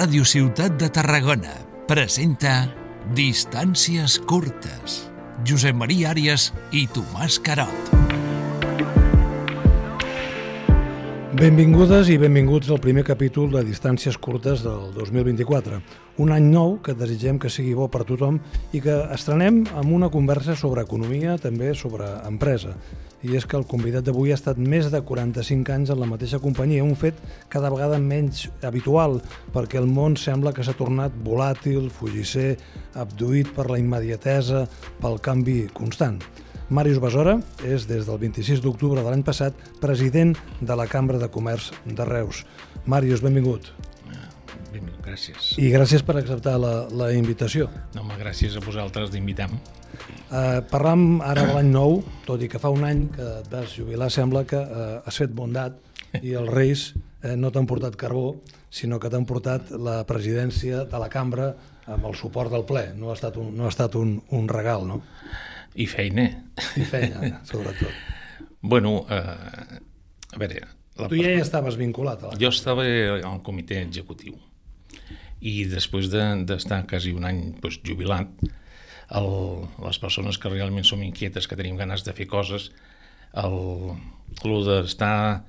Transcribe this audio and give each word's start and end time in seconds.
Ràdio 0.00 0.24
Ciutat 0.24 0.78
de 0.80 0.86
Tarragona 0.96 1.52
presenta 1.84 2.54
Distàncies 3.18 4.16
curtes. 4.24 4.96
Josep 5.44 5.76
Maria 5.76 6.14
Àrias 6.14 6.48
i 6.72 6.86
Tomàs 6.88 7.36
Carot. 7.44 7.99
Benvingudes 11.40 12.10
i 12.12 12.18
benvinguts 12.20 12.68
al 12.68 12.82
primer 12.84 13.00
capítol 13.08 13.46
de 13.48 13.62
Distàncies 13.64 14.18
curtes 14.20 14.60
del 14.60 14.90
2024. 14.92 15.78
Un 16.20 16.32
any 16.34 16.50
nou 16.52 16.74
que 16.84 16.92
desitgem 16.92 17.38
que 17.40 17.48
sigui 17.48 17.72
bo 17.78 17.86
per 17.88 18.02
tothom 18.04 18.36
i 18.76 18.82
que 18.84 18.98
estrenem 19.14 19.62
amb 19.72 19.94
una 19.96 20.10
conversa 20.12 20.52
sobre 20.52 20.84
economia, 20.84 21.38
també 21.40 21.70
sobre 21.72 22.10
empresa. 22.28 22.74
I 23.24 23.38
és 23.40 23.48
que 23.48 23.56
el 23.56 23.64
convidat 23.70 24.04
d'avui 24.04 24.34
ha 24.34 24.36
estat 24.36 24.60
més 24.60 24.90
de 24.92 25.00
45 25.00 25.72
anys 25.78 25.94
en 25.94 26.02
la 26.02 26.10
mateixa 26.12 26.42
companyia, 26.44 26.84
un 26.84 26.92
fet 26.92 27.16
cada 27.48 27.72
vegada 27.72 27.96
menys 27.96 28.50
habitual, 28.60 29.22
perquè 29.56 29.80
el 29.80 29.88
món 29.88 30.20
sembla 30.20 30.52
que 30.52 30.60
s'ha 30.60 30.76
tornat 30.76 31.16
volàtil, 31.24 31.88
fugisser, 31.88 32.58
abduït 32.92 33.48
per 33.56 33.70
la 33.72 33.80
immediatesa, 33.80 34.66
pel 35.00 35.16
canvi 35.24 35.62
constant. 35.72 36.20
Màrius 36.70 37.00
Besora 37.02 37.32
és, 37.66 37.88
des 37.90 38.06
del 38.06 38.18
26 38.22 38.60
d'octubre 38.62 39.02
de 39.02 39.10
l'any 39.10 39.24
passat, 39.26 39.56
president 39.82 40.36
de 40.62 40.74
la 40.78 40.86
Cambra 40.86 41.18
de 41.18 41.26
Comerç 41.26 41.72
de 41.84 42.06
Reus. 42.06 42.44
Màrius, 42.86 43.24
benvingut. 43.24 43.72
Benvingut, 44.70 45.00
gràcies. 45.02 45.50
I 45.58 45.72
gràcies 45.74 46.04
per 46.06 46.14
acceptar 46.20 46.54
la, 46.62 46.72
la 46.94 47.10
invitació. 47.16 47.66
No, 47.96 48.04
home, 48.04 48.14
gràcies 48.22 48.54
a 48.54 48.62
vosaltres 48.62 49.10
d'invitar-me. 49.10 49.58
Uh, 50.30 50.62
parlam 50.70 51.18
ara 51.26 51.48
de 51.48 51.56
l'any 51.56 51.74
nou, 51.74 52.04
tot 52.28 52.46
i 52.46 52.48
que 52.48 52.62
fa 52.62 52.70
un 52.70 52.86
any 52.86 53.08
que 53.16 53.26
et 53.40 53.50
vas 53.50 53.74
jubilar, 53.74 54.06
sembla 54.14 54.46
que 54.46 54.62
uh, 54.62 55.00
has 55.02 55.18
fet 55.18 55.34
bondat 55.34 55.74
i 56.22 56.36
els 56.38 56.54
Reis 56.54 56.88
eh, 57.22 57.34
no 57.38 57.50
t'han 57.50 57.66
portat 57.70 57.98
carbó, 57.98 58.36
sinó 58.70 58.98
que 59.02 59.10
t'han 59.10 59.26
portat 59.26 59.74
la 59.74 60.00
presidència 60.06 60.84
de 60.90 61.02
la 61.02 61.10
cambra 61.10 61.52
amb 61.90 62.06
el 62.06 62.14
suport 62.18 62.54
del 62.54 62.66
ple. 62.66 62.92
No 62.98 63.10
ha 63.10 63.18
estat 63.18 63.38
un, 63.42 63.50
no 63.58 63.66
ha 63.66 63.74
estat 63.74 63.98
un, 63.98 64.20
un 64.34 64.48
regal, 64.50 64.86
no? 64.86 65.02
I 65.74 65.86
feina. 65.86 66.26
I 66.76 66.84
feina, 66.88 67.40
sobretot. 67.48 67.92
Bueno, 68.60 69.06
eh, 69.08 69.80
a 70.34 70.38
veure... 70.38 70.66
La 71.00 71.08
tu 71.08 71.16
ja 71.16 71.30
hi 71.32 71.40
estaves 71.40 71.78
vinculat. 71.80 72.22
A 72.24 72.32
la... 72.32 72.38
Jo 72.40 72.50
estava 72.52 72.84
al 72.84 73.42
comitè 73.46 73.78
executiu 73.86 74.36
i 75.40 75.64
després 75.64 76.10
d'estar 76.12 76.82
de, 76.82 76.86
quasi 76.88 77.14
un 77.16 77.24
any 77.24 77.38
pues, 77.60 77.78
jubilat, 77.86 78.28
el, 79.16 79.30
les 79.82 79.98
persones 80.02 80.38
que 80.38 80.52
realment 80.52 80.86
som 80.86 81.02
inquietes, 81.02 81.48
que 81.48 81.56
tenim 81.58 81.78
ganes 81.80 82.04
de 82.06 82.14
fer 82.16 82.28
coses, 82.30 82.68
el, 83.40 83.56
el 84.44 84.66
d'estar 84.66 85.46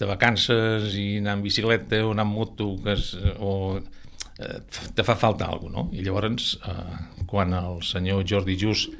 de 0.00 0.08
vacances 0.08 0.96
i 0.98 1.18
anar 1.20 1.36
en 1.38 1.44
bicicleta 1.44 2.00
o 2.06 2.14
anar 2.14 2.26
en 2.26 2.32
moto 2.32 2.72
que 2.82 2.96
es, 2.96 3.12
o 3.38 3.78
eh, 3.78 4.58
te 4.96 5.04
fa 5.06 5.14
falta 5.14 5.46
alguna 5.46 5.84
cosa, 5.84 5.90
no? 5.92 5.98
I 5.98 6.06
llavors, 6.06 6.56
eh, 6.64 7.26
quan 7.28 7.52
el 7.54 7.82
senyor 7.86 8.24
Jordi 8.28 8.56
Just 8.58 8.96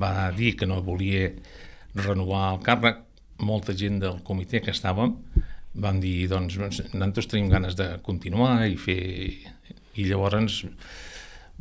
va 0.00 0.30
dir 0.36 0.54
que 0.58 0.68
no 0.68 0.82
volia 0.84 1.30
renovar 1.94 2.52
el 2.54 2.62
càrrec, 2.66 3.02
molta 3.44 3.74
gent 3.74 3.98
del 4.02 4.20
comitè 4.26 4.60
que 4.62 4.72
estàvem 4.74 5.16
vam 5.74 5.98
dir, 6.00 6.28
doncs, 6.30 6.56
nosaltres 6.94 7.28
tenim 7.30 7.50
ganes 7.52 7.78
de 7.78 7.94
continuar 8.06 8.62
i 8.68 8.78
fer... 8.78 9.02
I 9.94 10.08
llavors 10.08 10.64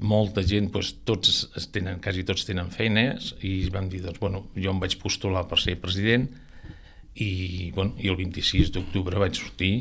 molta 0.09 0.41
gent, 0.41 0.71
doncs, 0.73 0.95
tots 1.05 1.43
tenen, 1.73 1.99
quasi 2.01 2.23
tots 2.25 2.47
tenen 2.47 2.71
feines 2.73 3.35
i 3.45 3.69
vam 3.73 3.91
dir, 3.91 4.01
doncs, 4.01 4.17
bueno, 4.21 4.47
jo 4.57 4.71
em 4.73 4.79
vaig 4.81 4.95
postular 5.01 5.43
per 5.49 5.59
ser 5.61 5.75
president 5.81 6.25
i, 7.13 7.69
bueno, 7.75 7.93
i 8.01 8.09
el 8.09 8.17
26 8.17 8.73
d'octubre 8.73 9.21
vaig 9.21 9.37
sortir 9.37 9.73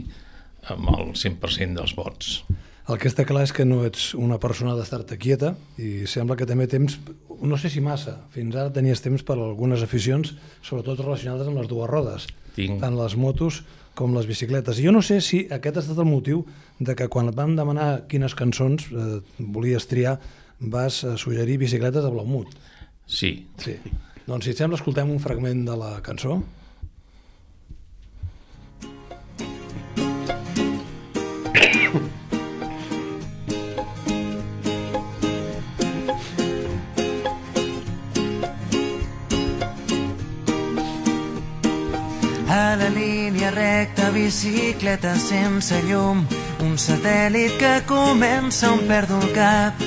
amb 0.73 0.93
el 0.93 1.15
100% 1.17 1.81
dels 1.81 1.97
vots. 1.97 2.35
El 2.91 2.99
que 2.99 3.07
està 3.07 3.23
clar 3.23 3.45
és 3.47 3.53
que 3.55 3.65
no 3.69 3.85
ets 3.87 4.11
una 4.19 4.41
persona 4.43 4.75
d'estar-te 4.75 5.15
quieta 5.21 5.53
i 5.79 6.09
sembla 6.11 6.35
que 6.39 6.49
també 6.51 6.67
temps, 6.67 6.97
no 7.39 7.59
sé 7.61 7.71
si 7.71 7.83
massa, 7.85 8.17
fins 8.35 8.57
ara 8.59 8.73
tenies 8.75 9.03
temps 9.05 9.23
per 9.23 9.37
algunes 9.39 9.85
aficions, 9.87 10.33
sobretot 10.67 11.05
relacionades 11.05 11.47
amb 11.47 11.61
les 11.61 11.71
dues 11.71 11.91
rodes, 11.91 12.27
Tinc. 12.57 12.81
tant 12.83 12.99
les 12.99 13.15
motos 13.15 13.63
com 13.95 14.17
les 14.17 14.27
bicicletes. 14.27 14.81
I 14.81 14.89
jo 14.89 14.95
no 14.95 15.03
sé 15.05 15.21
si 15.23 15.45
aquest 15.53 15.79
ha 15.79 15.85
estat 15.85 16.01
el 16.03 16.09
motiu 16.09 16.43
de 16.81 16.97
que 16.99 17.07
quan 17.13 17.31
et 17.31 17.39
vam 17.39 17.55
demanar 17.55 18.09
quines 18.11 18.35
cançons 18.35 18.89
eh, 18.91 19.21
volies 19.39 19.87
triar 19.87 20.17
vas 20.59 21.03
eh, 21.05 21.15
suggerir 21.21 21.61
bicicletes 21.63 22.03
de 22.03 22.11
Blaumut. 22.11 22.51
Sí. 23.07 23.47
sí. 23.63 23.77
Doncs 24.27 24.47
si 24.47 24.55
et 24.55 24.59
sembla 24.59 24.81
escoltem 24.81 25.11
un 25.13 25.23
fragment 25.23 25.63
de 25.69 25.79
la 25.79 25.95
cançó. 26.03 26.41
Bicicleta 44.13 45.15
sense 45.17 45.79
llum, 45.89 46.23
un 46.63 46.77
satèl·lit 46.77 47.57
que 47.61 47.73
comença 47.89 48.71
on 48.73 48.85
perdo 48.89 49.19
el 49.19 49.33
cap. 49.35 49.83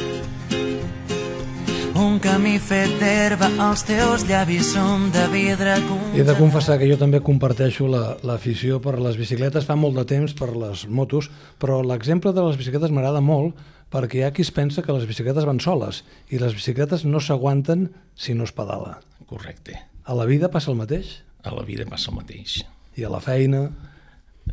Un 1.96 2.18
camí 2.20 2.58
fet 2.60 2.92
d'herba, 3.00 3.48
els 3.70 3.86
teus 3.88 4.26
llavis 4.28 4.74
són 4.74 5.08
de 5.16 5.24
vidre. 5.32 5.78
He 6.18 6.26
de 6.28 6.36
confessar 6.36 6.76
que 6.82 6.90
jo 6.90 6.98
també 7.00 7.22
comparteixo 7.24 7.88
l'afició 7.88 8.82
la, 8.82 8.84
per 8.84 8.98
les 9.00 9.16
bicicletes, 9.22 9.64
fa 9.64 9.78
molt 9.80 9.96
de 10.02 10.04
temps 10.10 10.36
per 10.36 10.52
les 10.58 10.86
motos, 10.90 11.30
però 11.62 11.80
l'exemple 11.86 12.34
de 12.36 12.44
les 12.50 12.60
bicicletes 12.60 12.92
m'agrada 12.92 13.24
molt 13.24 13.56
perquè 13.94 14.20
hi 14.20 14.28
ha 14.28 14.34
qui 14.36 14.44
es 14.44 14.52
pensa 14.52 14.84
que 14.84 14.92
les 14.92 15.08
bicicletes 15.08 15.48
van 15.48 15.62
soles 15.64 16.04
i 16.34 16.42
les 16.42 16.58
bicicletes 16.58 17.06
no 17.08 17.22
s'aguanten 17.24 17.92
si 18.18 18.36
no 18.36 18.44
es 18.44 18.52
pedala. 18.52 19.00
Correcte. 19.30 19.80
A 20.04 20.18
la 20.18 20.28
vida 20.28 20.52
passa 20.52 20.74
el 20.74 20.80
mateix? 20.82 21.22
A 21.46 21.54
la 21.56 21.64
vida 21.64 21.86
passa 21.88 22.12
el 22.12 22.20
mateix. 22.20 22.64
I 23.00 23.06
a 23.06 23.14
la 23.14 23.22
feina? 23.24 23.70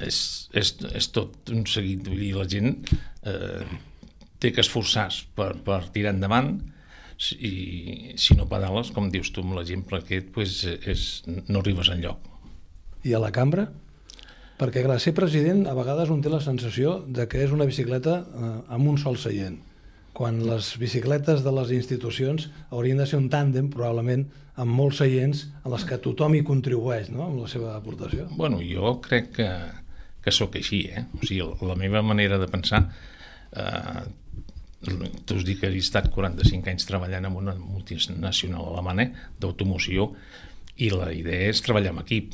És, 0.00 0.48
és, 0.56 0.74
és 0.94 1.08
tot 1.12 1.52
un 1.52 1.66
seguit. 1.68 2.06
Vull 2.06 2.20
dir, 2.22 2.32
la 2.36 2.48
gent 2.48 2.76
eh, 3.28 3.64
té 4.40 4.52
que 4.54 4.64
esforçar-se 4.64 5.28
per, 5.36 5.52
per 5.64 5.82
tirar 5.94 6.14
endavant 6.16 6.56
i 7.38 8.16
si 8.18 8.34
no 8.34 8.48
pedales, 8.50 8.90
com 8.90 9.10
dius 9.12 9.30
tu 9.30 9.44
amb 9.44 9.54
l'exemple 9.58 10.00
aquest, 10.00 10.32
pues, 10.34 10.62
és, 10.66 11.04
no 11.28 11.60
arribes 11.60 11.92
enlloc. 11.92 12.24
I 13.06 13.14
a 13.14 13.20
la 13.22 13.30
cambra? 13.34 13.68
Perquè, 14.58 14.82
clar, 14.84 14.98
ser 15.02 15.14
president 15.14 15.64
a 15.70 15.74
vegades 15.74 16.10
un 16.14 16.22
té 16.22 16.30
la 16.30 16.42
sensació 16.42 17.00
de 17.06 17.26
que 17.30 17.40
és 17.44 17.54
una 17.54 17.66
bicicleta 17.68 18.18
eh, 18.22 18.50
amb 18.74 18.90
un 18.90 18.98
sol 19.00 19.18
seient, 19.18 19.60
quan 20.12 20.42
les 20.44 20.74
bicicletes 20.78 21.42
de 21.42 21.52
les 21.56 21.72
institucions 21.74 22.48
haurien 22.70 23.00
de 23.00 23.06
ser 23.08 23.18
un 23.22 23.30
tàndem, 23.32 23.70
probablement, 23.72 24.26
amb 24.60 24.74
molts 24.76 25.00
seients 25.00 25.46
en 25.62 25.70
les 25.72 25.86
que 25.88 25.98
tothom 26.04 26.36
hi 26.36 26.42
contribueix, 26.46 27.08
no?, 27.10 27.24
amb 27.30 27.40
la 27.42 27.48
seva 27.50 27.76
aportació. 27.78 28.28
Bueno, 28.36 28.60
jo 28.66 28.98
crec 29.04 29.32
que, 29.38 29.48
que 30.22 30.34
sóc 30.34 30.56
així, 30.58 30.84
eh? 30.90 31.04
O 31.18 31.26
sigui, 31.26 31.46
la 31.68 31.78
meva 31.78 32.02
manera 32.06 32.40
de 32.42 32.50
pensar... 32.50 32.84
Eh, 33.52 34.02
t'us 34.82 35.44
dic 35.46 35.60
que 35.62 35.68
he 35.70 35.78
estat 35.78 36.08
45 36.10 36.70
anys 36.72 36.88
treballant 36.88 37.28
en 37.28 37.36
una 37.38 37.52
multinacional 37.54 38.72
alemana 38.72 39.04
d'automoció 39.38 40.08
i 40.82 40.88
la 40.90 41.12
idea 41.14 41.50
és 41.52 41.62
treballar 41.62 41.92
en 41.94 42.00
equip. 42.02 42.32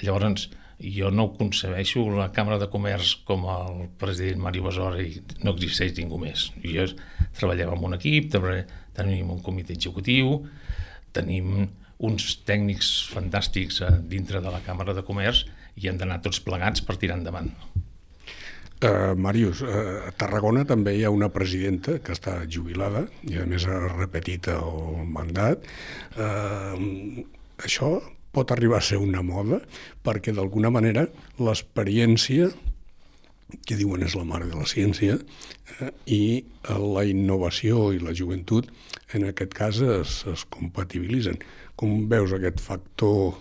Llavors, 0.00 0.46
jo 0.80 1.10
no 1.14 1.28
concebeixo 1.36 2.02
la 2.16 2.30
Càmera 2.34 2.58
de 2.62 2.70
Comerç 2.72 3.14
com 3.28 3.44
el 3.50 3.84
president 4.00 4.40
Mario 4.42 4.64
Besora 4.66 5.02
i 5.02 5.20
no 5.44 5.54
existeix 5.54 5.94
ningú 5.98 6.18
més. 6.22 6.48
Jo 6.64 6.86
treballava 7.36 7.76
en 7.76 7.86
un 7.90 7.98
equip, 7.98 8.32
tenim 8.96 9.30
un 9.34 9.42
comitè 9.44 9.76
executiu, 9.76 10.40
tenim 11.14 11.68
uns 12.04 12.30
tècnics 12.48 12.94
fantàstics 13.12 13.82
dintre 14.10 14.40
de 14.42 14.50
la 14.50 14.62
Càmera 14.64 14.96
de 14.96 15.04
Comerç 15.06 15.44
i 15.80 15.88
hem 15.90 15.98
d'anar 16.00 16.20
tots 16.24 16.40
plegats 16.44 16.84
per 16.84 16.98
tirar 17.00 17.18
endavant. 17.20 17.50
Uh, 18.84 19.14
Màrius, 19.16 19.62
uh, 19.64 20.08
a 20.08 20.12
Tarragona 20.18 20.64
també 20.68 20.96
hi 20.98 21.04
ha 21.06 21.12
una 21.14 21.30
presidenta 21.32 21.96
que 22.04 22.12
està 22.12 22.40
jubilada 22.50 23.06
i 23.30 23.38
a 23.40 23.46
més 23.48 23.64
ha 23.64 23.78
repetit 23.94 24.50
el 24.52 25.06
mandat. 25.08 25.64
Uh, 26.18 27.24
això 27.64 27.96
pot 28.34 28.50
arribar 28.50 28.82
a 28.82 28.84
ser 28.84 28.98
una 29.00 29.22
moda 29.22 29.62
perquè 30.04 30.34
d'alguna 30.34 30.72
manera 30.74 31.06
l'experiència 31.38 32.50
que 33.62 33.76
diuen 33.78 34.02
és 34.02 34.16
la 34.18 34.24
mare 34.26 34.48
de 34.50 34.58
la 34.58 34.66
ciència, 34.66 35.18
eh, 35.78 35.90
i 36.10 36.22
la 36.96 37.04
innovació 37.06 37.92
i 37.94 38.00
la 38.02 38.14
joventut 38.16 38.70
en 39.14 39.28
aquest 39.28 39.54
cas 39.54 39.80
es, 39.84 40.22
es 40.30 40.44
compatibilitzen. 40.50 41.38
Com 41.78 42.08
veus 42.10 42.34
aquest 42.34 42.62
factor? 42.64 43.36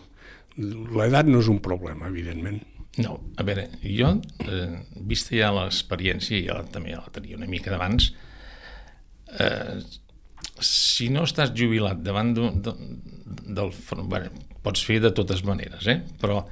L'edat 0.58 1.30
no 1.30 1.42
és 1.42 1.50
un 1.50 1.60
problema, 1.64 2.10
evidentment. 2.12 2.62
No, 3.02 3.18
a 3.42 3.46
veure, 3.46 3.66
jo, 3.82 4.12
eh, 4.46 4.68
vista 5.10 5.34
ja 5.34 5.50
l'experiència, 5.56 6.42
ja 6.46 6.60
també 6.70 6.94
ja 6.94 7.02
la 7.02 7.14
tenia 7.14 7.40
una 7.40 7.50
mica 7.50 7.74
d'abans, 7.74 8.12
eh, 9.40 9.80
si 10.62 11.10
no 11.10 11.24
estàs 11.26 11.56
jubilat 11.58 12.04
davant 12.06 12.36
d'un, 12.38 12.62
del... 12.62 13.74
Bueno, 14.06 14.30
pots 14.64 14.84
fer 14.86 15.00
de 15.04 15.12
totes 15.16 15.42
maneres, 15.48 15.88
eh? 15.90 16.00
però 16.22 16.44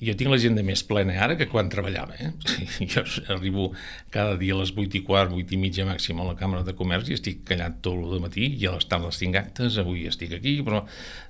jo 0.00 0.14
tinc 0.16 0.32
l'agenda 0.32 0.62
més 0.64 0.82
plena 0.88 1.16
ara 1.24 1.36
que 1.36 1.46
quan 1.50 1.68
treballava. 1.72 2.16
Eh? 2.16 2.30
Jo 2.92 3.02
arribo 3.34 3.70
cada 4.12 4.36
dia 4.40 4.54
a 4.56 4.60
les 4.62 4.72
8 4.72 5.00
i 5.00 5.02
quart, 5.04 5.32
8 5.36 5.56
i 5.56 5.58
mitja 5.60 5.84
màxim 5.88 6.20
a 6.20 6.28
la 6.30 6.36
Càmera 6.38 6.64
de 6.64 6.74
Comerç 6.76 7.10
i 7.10 7.16
estic 7.18 7.42
callat 7.48 7.80
tot 7.84 8.00
el 8.00 8.22
matí 8.24 8.48
i 8.56 8.68
a 8.68 8.76
les 8.76 8.88
tardes 8.88 9.20
tinc 9.20 9.36
actes, 9.36 9.76
avui 9.80 10.06
estic 10.08 10.32
aquí, 10.38 10.56
però 10.66 10.84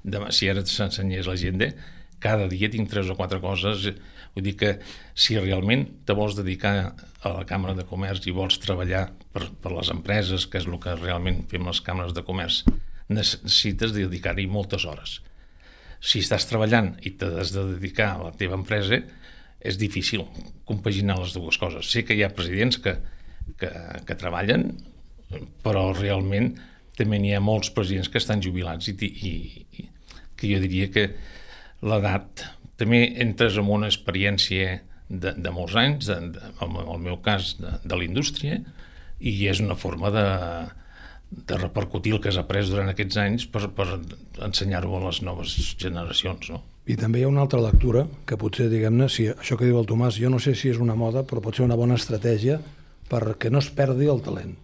demà, 0.04 0.30
si 0.34 0.50
ara 0.50 0.62
s'ensenyés 0.66 1.26
l'agenda, 1.30 1.72
cada 2.22 2.46
dia 2.52 2.70
tinc 2.70 2.90
tres 2.92 3.10
o 3.10 3.16
quatre 3.18 3.40
coses. 3.42 3.88
Vull 4.36 4.46
dir 4.46 4.54
que 4.60 4.76
si 5.18 5.34
realment 5.40 5.88
te 6.06 6.14
vols 6.14 6.36
dedicar 6.38 6.74
a 7.26 7.32
la 7.34 7.46
Càmera 7.48 7.74
de 7.74 7.86
Comerç 7.88 8.28
i 8.30 8.36
vols 8.36 8.60
treballar 8.62 9.08
per, 9.34 9.48
per 9.50 9.74
les 9.74 9.90
empreses, 9.90 10.46
que 10.46 10.62
és 10.62 10.68
el 10.70 10.78
que 10.82 10.94
realment 11.00 11.42
fem 11.50 11.66
les 11.66 11.82
càmeres 11.82 12.14
de 12.14 12.22
comerç, 12.22 12.62
necessites 13.10 13.96
dedicar-hi 13.96 14.46
moltes 14.46 14.86
hores 14.86 15.18
si 16.00 16.22
estàs 16.24 16.46
treballant 16.48 16.94
i 17.04 17.12
t'has 17.20 17.52
de 17.54 17.66
dedicar 17.74 18.14
a 18.14 18.22
la 18.28 18.34
teva 18.36 18.56
empresa, 18.58 19.00
és 19.60 19.76
difícil 19.76 20.24
compaginar 20.68 21.18
les 21.20 21.34
dues 21.36 21.58
coses. 21.60 21.90
Sé 21.92 22.02
que 22.08 22.16
hi 22.16 22.24
ha 22.24 22.32
presidents 22.32 22.80
que, 22.80 22.96
que, 23.60 23.70
que 24.08 24.16
treballen, 24.16 24.70
però 25.64 25.90
realment 25.92 26.54
també 26.96 27.20
n'hi 27.20 27.34
ha 27.36 27.42
molts 27.44 27.70
presidents 27.72 28.08
que 28.12 28.20
estan 28.20 28.42
jubilats 28.44 28.88
i, 28.90 28.96
i, 28.96 29.34
i 29.76 29.88
que 30.36 30.48
jo 30.48 30.60
diria 30.62 30.88
que 30.92 31.10
l'edat 31.84 32.46
també 32.80 33.04
entres 33.20 33.58
en 33.60 33.68
una 33.68 33.88
experiència 33.92 34.80
de, 35.08 35.34
de 35.36 35.52
molts 35.52 35.76
anys, 35.76 36.08
de, 36.08 36.16
de, 36.32 36.52
en 36.64 36.76
el 36.80 37.00
meu 37.04 37.20
cas 37.24 37.54
de, 37.60 37.76
de 37.84 37.98
la 37.98 38.06
indústria, 38.06 38.60
i 39.20 39.34
és 39.52 39.60
una 39.60 39.76
forma 39.76 40.08
de, 40.14 40.26
de 41.30 41.56
repercutir 41.56 42.16
el 42.16 42.20
que 42.22 42.30
has 42.32 42.38
après 42.40 42.66
durant 42.66 42.90
aquests 42.90 43.18
anys 43.22 43.46
per, 43.46 43.68
per 43.74 43.86
ensenyar-ho 44.42 44.96
a 44.98 45.04
les 45.06 45.20
noves 45.22 45.54
generacions. 45.78 46.50
No? 46.50 46.62
I 46.90 46.96
també 46.98 47.20
hi 47.20 47.24
ha 47.26 47.30
una 47.30 47.44
altra 47.44 47.60
lectura, 47.62 48.06
que 48.26 48.38
potser, 48.40 48.66
diguem-ne, 48.72 49.06
si 49.12 49.28
això 49.30 49.58
que 49.58 49.68
diu 49.68 49.78
el 49.78 49.86
Tomàs, 49.86 50.18
jo 50.18 50.30
no 50.32 50.40
sé 50.42 50.56
si 50.58 50.72
és 50.72 50.80
una 50.82 50.98
moda, 50.98 51.22
però 51.22 51.42
pot 51.44 51.56
ser 51.56 51.66
una 51.66 51.78
bona 51.78 51.98
estratègia 52.00 52.58
perquè 53.10 53.50
no 53.50 53.62
es 53.62 53.70
perdi 53.74 54.10
el 54.10 54.22
talent. 54.26 54.56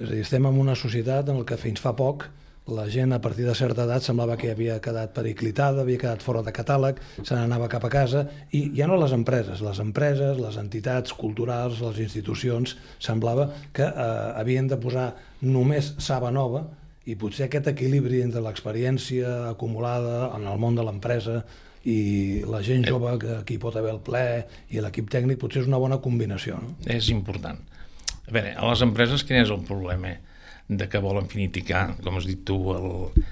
És 0.00 0.08
a 0.08 0.12
dir, 0.14 0.22
estem 0.24 0.46
en 0.48 0.58
una 0.58 0.74
societat 0.78 1.30
en 1.30 1.42
què 1.46 1.58
fins 1.60 1.82
fa 1.82 1.94
poc 1.98 2.26
la 2.66 2.86
gent 2.88 3.12
a 3.12 3.20
partir 3.20 3.44
de 3.44 3.54
certa 3.58 3.84
edat 3.84 4.04
semblava 4.06 4.36
que 4.38 4.52
havia 4.52 4.78
quedat 4.82 5.10
periclitada, 5.16 5.82
havia 5.82 5.98
quedat 5.98 6.22
fora 6.22 6.44
de 6.46 6.52
catàleg, 6.54 7.00
se 7.22 7.34
n'anava 7.34 7.68
cap 7.68 7.84
a 7.84 7.90
casa, 7.90 8.22
i 8.54 8.68
ja 8.76 8.86
no 8.86 8.98
les 9.00 9.14
empreses, 9.16 9.64
les 9.64 9.80
empreses, 9.82 10.38
les 10.38 10.58
entitats 10.60 11.12
culturals, 11.18 11.80
les 11.82 11.98
institucions, 12.06 12.76
semblava 13.02 13.48
que 13.74 13.88
eh, 13.88 14.06
havien 14.38 14.70
de 14.70 14.78
posar 14.78 15.10
només 15.42 15.94
saba 15.98 16.30
nova 16.30 16.68
i 17.04 17.18
potser 17.18 17.48
aquest 17.48 17.72
equilibri 17.72 18.22
entre 18.22 18.44
l'experiència 18.44 19.50
acumulada 19.50 20.30
en 20.36 20.46
el 20.46 20.58
món 20.62 20.78
de 20.78 20.86
l'empresa 20.86 21.42
i 21.82 22.42
la 22.46 22.62
gent 22.62 22.86
eh. 22.86 22.92
jove 22.94 23.16
que 23.18 23.36
aquí 23.40 23.58
pot 23.58 23.74
haver 23.74 23.96
el 23.96 24.02
ple 24.06 24.26
i 24.70 24.78
l'equip 24.78 25.10
tècnic 25.10 25.40
potser 25.42 25.64
és 25.64 25.70
una 25.70 25.82
bona 25.82 25.98
combinació. 25.98 26.62
No? 26.62 26.76
És 26.86 27.10
important. 27.10 27.58
A 28.22 28.30
veure, 28.30 28.54
a 28.54 28.68
les 28.70 28.84
empreses 28.86 29.26
quin 29.26 29.42
és 29.42 29.50
el 29.50 29.64
problema? 29.66 30.14
De 30.78 30.88
que 30.88 31.02
volen 31.02 31.28
finiticar, 31.30 31.92
com 32.02 32.18
has 32.18 32.28
dit 32.28 32.42
tu, 32.46 32.58
el, 32.74 33.24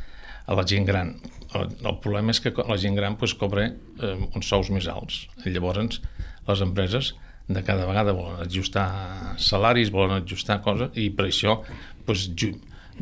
a 0.46 0.58
la 0.58 0.66
gent 0.66 0.86
gran. 0.88 1.14
El, 1.54 1.70
el 1.82 1.98
problema 2.02 2.34
és 2.34 2.42
que 2.42 2.52
la 2.68 2.78
gent 2.80 2.98
gran 2.98 3.16
pues, 3.20 3.34
cobra 3.38 3.68
eh, 3.70 4.16
uns 4.34 4.50
sous 4.50 4.70
més 4.74 4.88
alts. 4.90 5.24
Llavors, 5.46 6.00
les 6.48 6.64
empreses 6.66 7.14
de 7.50 7.62
cada 7.66 7.86
vegada 7.88 8.14
volen 8.14 8.44
ajustar 8.44 9.36
salaris, 9.42 9.90
volen 9.90 10.20
ajustar 10.20 10.60
coses, 10.62 10.92
i 10.94 11.08
per 11.10 11.26
això 11.28 11.60
pues, 12.06 12.28
ju, 12.38 12.52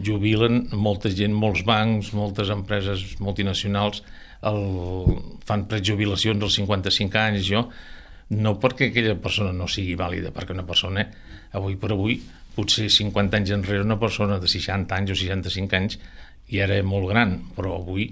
jubilen 0.05 0.67
molta 0.73 1.13
gent, 1.13 1.35
molts 1.37 1.65
bancs, 1.69 2.15
moltes 2.17 2.53
empreses 2.55 3.19
multinacionals 3.21 4.03
el, 4.47 4.61
fan 5.47 5.67
prejubilacions 5.71 6.43
als 6.45 6.59
55 6.61 7.21
anys, 7.21 7.47
jo, 7.49 7.65
no 8.39 8.55
perquè 8.61 8.91
aquella 8.91 9.17
persona 9.21 9.55
no 9.57 9.69
sigui 9.71 9.97
vàlida, 9.99 10.33
perquè 10.35 10.55
una 10.55 10.67
persona, 10.69 11.07
avui 11.57 11.79
per 11.81 11.93
avui, 11.95 12.19
potser 12.59 12.89
50 12.91 13.39
anys 13.39 13.55
enrere 13.55 13.87
una 13.87 13.99
persona 14.01 14.41
de 14.43 14.51
60 14.51 14.97
anys 14.99 15.15
o 15.15 15.19
65 15.23 15.79
anys 15.79 15.99
ja 16.51 16.65
era 16.67 16.81
molt 16.83 17.11
gran, 17.13 17.39
però 17.55 17.77
avui 17.79 18.11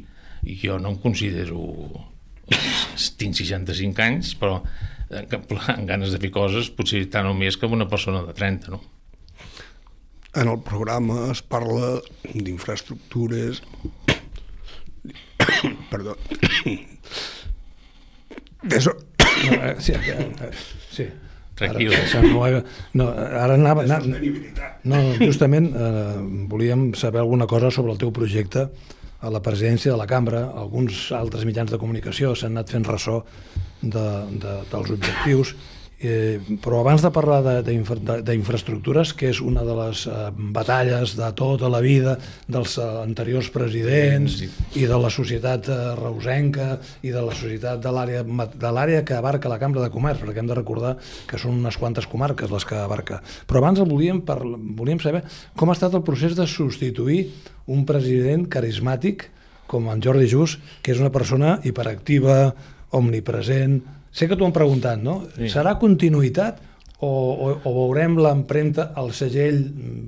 jo 0.62 0.78
no 0.78 0.92
em 0.94 1.00
considero 1.02 1.62
tinc 3.20 3.34
65 3.34 4.04
anys 4.04 4.34
però 4.38 4.60
amb 5.10 5.86
ganes 5.88 6.12
de 6.14 6.20
fer 6.22 6.30
coses 6.34 6.70
potser 6.74 7.04
tant 7.10 7.28
o 7.30 7.34
més 7.34 7.58
que 7.58 7.70
una 7.70 7.88
persona 7.90 8.22
de 8.26 8.34
30 8.36 8.74
no? 8.74 8.82
En 10.36 10.50
el 10.52 10.60
programa 10.60 11.30
es 11.32 11.40
parla 11.42 11.96
d'infraestructures 12.34 13.62
perdó 15.90 16.16
de 18.62 18.80
so... 18.80 18.92
no, 19.46 19.52
eh, 19.54 19.76
sí, 19.78 19.92
eh, 19.92 20.32
eh, 20.40 20.50
sí. 20.90 21.06
Tranquil. 21.56 21.94
Ara, 21.96 22.20
no, 22.22 22.40
no, 23.00 23.08
ara 23.16 23.56
anava... 23.56 23.86
anava 23.86 24.20
no, 24.86 25.00
justament 25.18 25.70
eh, 25.72 26.18
volíem 26.50 26.90
saber 26.94 27.22
alguna 27.22 27.48
cosa 27.48 27.70
sobre 27.72 27.94
el 27.94 27.98
teu 27.98 28.12
projecte 28.12 28.68
a 29.24 29.32
la 29.32 29.40
presidència 29.42 29.90
de 29.92 29.98
la 29.98 30.06
cambra. 30.06 30.44
Alguns 30.54 31.08
altres 31.16 31.46
mitjans 31.48 31.72
de 31.72 31.80
comunicació 31.80 32.34
s'han 32.36 32.54
anat 32.54 32.74
fent 32.74 32.84
ressò 32.86 33.22
de, 33.80 34.06
de, 34.42 34.58
dels 34.70 34.92
objectius 34.98 35.56
Eh, 35.96 36.58
però 36.60 36.82
abans 36.82 37.00
de 37.00 37.08
parlar 37.08 37.62
d'infraestructures, 37.64 39.14
que 39.16 39.30
és 39.32 39.38
una 39.40 39.62
de 39.64 39.72
les 39.78 40.02
eh, 40.04 40.16
batalles 40.52 41.14
de 41.16 41.30
tota 41.32 41.70
la 41.72 41.80
vida 41.80 42.18
dels 42.52 42.74
eh, 42.76 42.84
anteriors 43.00 43.48
presidents 43.54 44.34
sí. 44.42 44.50
i 44.76 44.84
de 44.84 44.98
la 45.00 45.08
societat 45.08 45.70
eh, 45.72 45.78
reusenca 45.96 46.74
i 47.00 47.14
de 47.14 47.22
la 47.24 47.32
societat 47.32 47.80
de 47.80 47.94
l'àrea 47.96 48.26
de 48.26 48.74
l'àrea 48.76 49.06
que 49.08 49.16
abarca 49.16 49.48
la 49.48 49.56
Cambra 49.62 49.86
de 49.86 49.90
Comerç, 49.94 50.20
perquè 50.20 50.44
hem 50.44 50.52
de 50.52 50.60
recordar 50.60 50.98
que 51.30 51.40
són 51.40 51.56
unes 51.62 51.80
quantes 51.80 52.04
comarques 52.04 52.52
les 52.52 52.68
que 52.68 52.76
abarca. 52.76 53.22
Però 53.48 53.64
abans 53.64 53.80
volíem, 53.80 54.20
per, 54.20 54.42
volíem 54.76 55.00
saber 55.00 55.24
com 55.56 55.72
ha 55.72 55.78
estat 55.78 55.96
el 55.96 56.04
procés 56.04 56.36
de 56.36 56.44
substituir 56.44 57.22
un 57.72 57.88
president 57.88 58.44
carismàtic 58.52 59.30
com 59.66 59.88
en 59.88 60.04
Jordi 60.04 60.28
Just, 60.28 60.60
que 60.84 60.92
és 60.92 61.00
una 61.00 61.10
persona 61.10 61.56
hiperactiva, 61.64 62.52
omnipresent, 62.94 63.80
Sé 64.16 64.28
que 64.28 64.38
t'ho 64.38 64.48
han 64.48 64.54
preguntat, 64.56 65.02
no? 65.02 65.18
Sí. 65.34 65.50
Serà 65.52 65.74
continuïtat 65.80 66.62
o, 67.04 67.08
o, 67.10 67.50
o 67.68 67.74
veurem 67.82 68.16
l'empremta, 68.24 68.90
el 69.02 69.12
segell, 69.16 69.60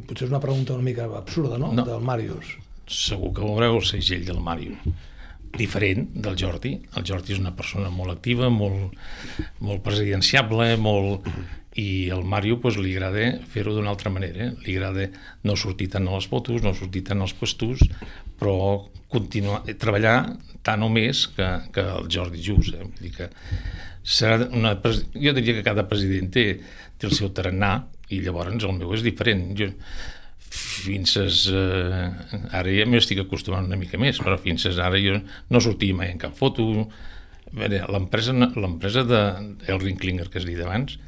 potser 0.08 0.26
és 0.26 0.32
una 0.32 0.40
pregunta 0.40 0.76
una 0.78 0.86
mica 0.86 1.04
absurda, 1.18 1.60
no? 1.60 1.74
no. 1.76 1.84
Del 1.84 2.00
Màrius. 2.04 2.54
Segur 2.88 3.34
que 3.36 3.44
veureu 3.44 3.76
el 3.82 3.84
segell 3.84 4.24
del 4.24 4.40
Màrius 4.40 4.88
diferent 5.56 6.08
del 6.14 6.36
Jordi. 6.38 6.74
El 6.96 7.06
Jordi 7.06 7.34
és 7.34 7.40
una 7.40 7.54
persona 7.56 7.90
molt 7.92 8.12
activa, 8.12 8.50
molt, 8.52 8.96
molt 9.64 9.84
presidenciable, 9.86 10.74
molt... 10.80 11.28
i 11.78 12.10
al 12.10 12.24
Mario 12.26 12.56
pues, 12.58 12.74
li 12.82 12.90
agrada 12.96 13.36
fer-ho 13.52 13.70
d'una 13.76 13.92
altra 13.92 14.10
manera. 14.10 14.48
Li 14.64 14.74
agrada 14.74 15.04
no 15.46 15.54
sortir 15.54 15.86
tant 15.92 16.08
a 16.08 16.16
les 16.16 16.26
fotos, 16.26 16.64
no 16.64 16.72
sortir 16.74 17.04
tant 17.06 17.22
als 17.22 17.36
puestos, 17.38 17.84
però 18.40 18.88
continuar, 19.12 19.60
treballar 19.78 20.16
tant 20.66 20.82
o 20.82 20.88
més 20.90 21.28
que, 21.36 21.46
que 21.74 21.84
el 22.00 22.08
Jordi 22.10 22.42
Just. 22.42 22.74
Eh? 22.74 22.82
Vull 22.82 23.04
dir 23.04 23.12
que 23.14 23.30
serà 24.08 24.48
una, 24.56 24.74
jo 24.78 25.34
diria 25.36 25.58
que 25.58 25.66
cada 25.66 25.84
president 25.88 26.30
té, 26.32 26.46
té 26.98 27.08
el 27.08 27.16
seu 27.16 27.32
tarannà 27.34 27.72
i 28.14 28.22
llavors 28.24 28.64
el 28.64 28.78
meu 28.78 28.94
és 28.96 29.04
diferent. 29.04 29.50
Jo, 29.58 29.68
fins 30.48 31.16
as, 31.20 31.42
eh, 31.52 32.06
ara 32.56 32.72
ja 32.72 32.86
m'hi 32.88 33.00
estic 33.02 33.20
acostumant 33.24 33.68
una 33.68 33.78
mica 33.80 34.00
més, 34.00 34.20
però 34.22 34.38
fins 34.40 34.64
as 34.70 34.80
ara 34.80 35.00
jo 35.02 35.18
no 35.52 35.60
sortia 35.60 35.96
mai 35.96 36.14
en 36.14 36.22
cap 36.22 36.36
foto. 36.38 36.88
L'empresa 37.52 39.04
de 39.08 39.20
Elring 39.72 40.00
Klinger 40.00 40.28
que 40.28 40.40
has 40.40 40.48
dit 40.48 40.60
abans, 40.64 40.98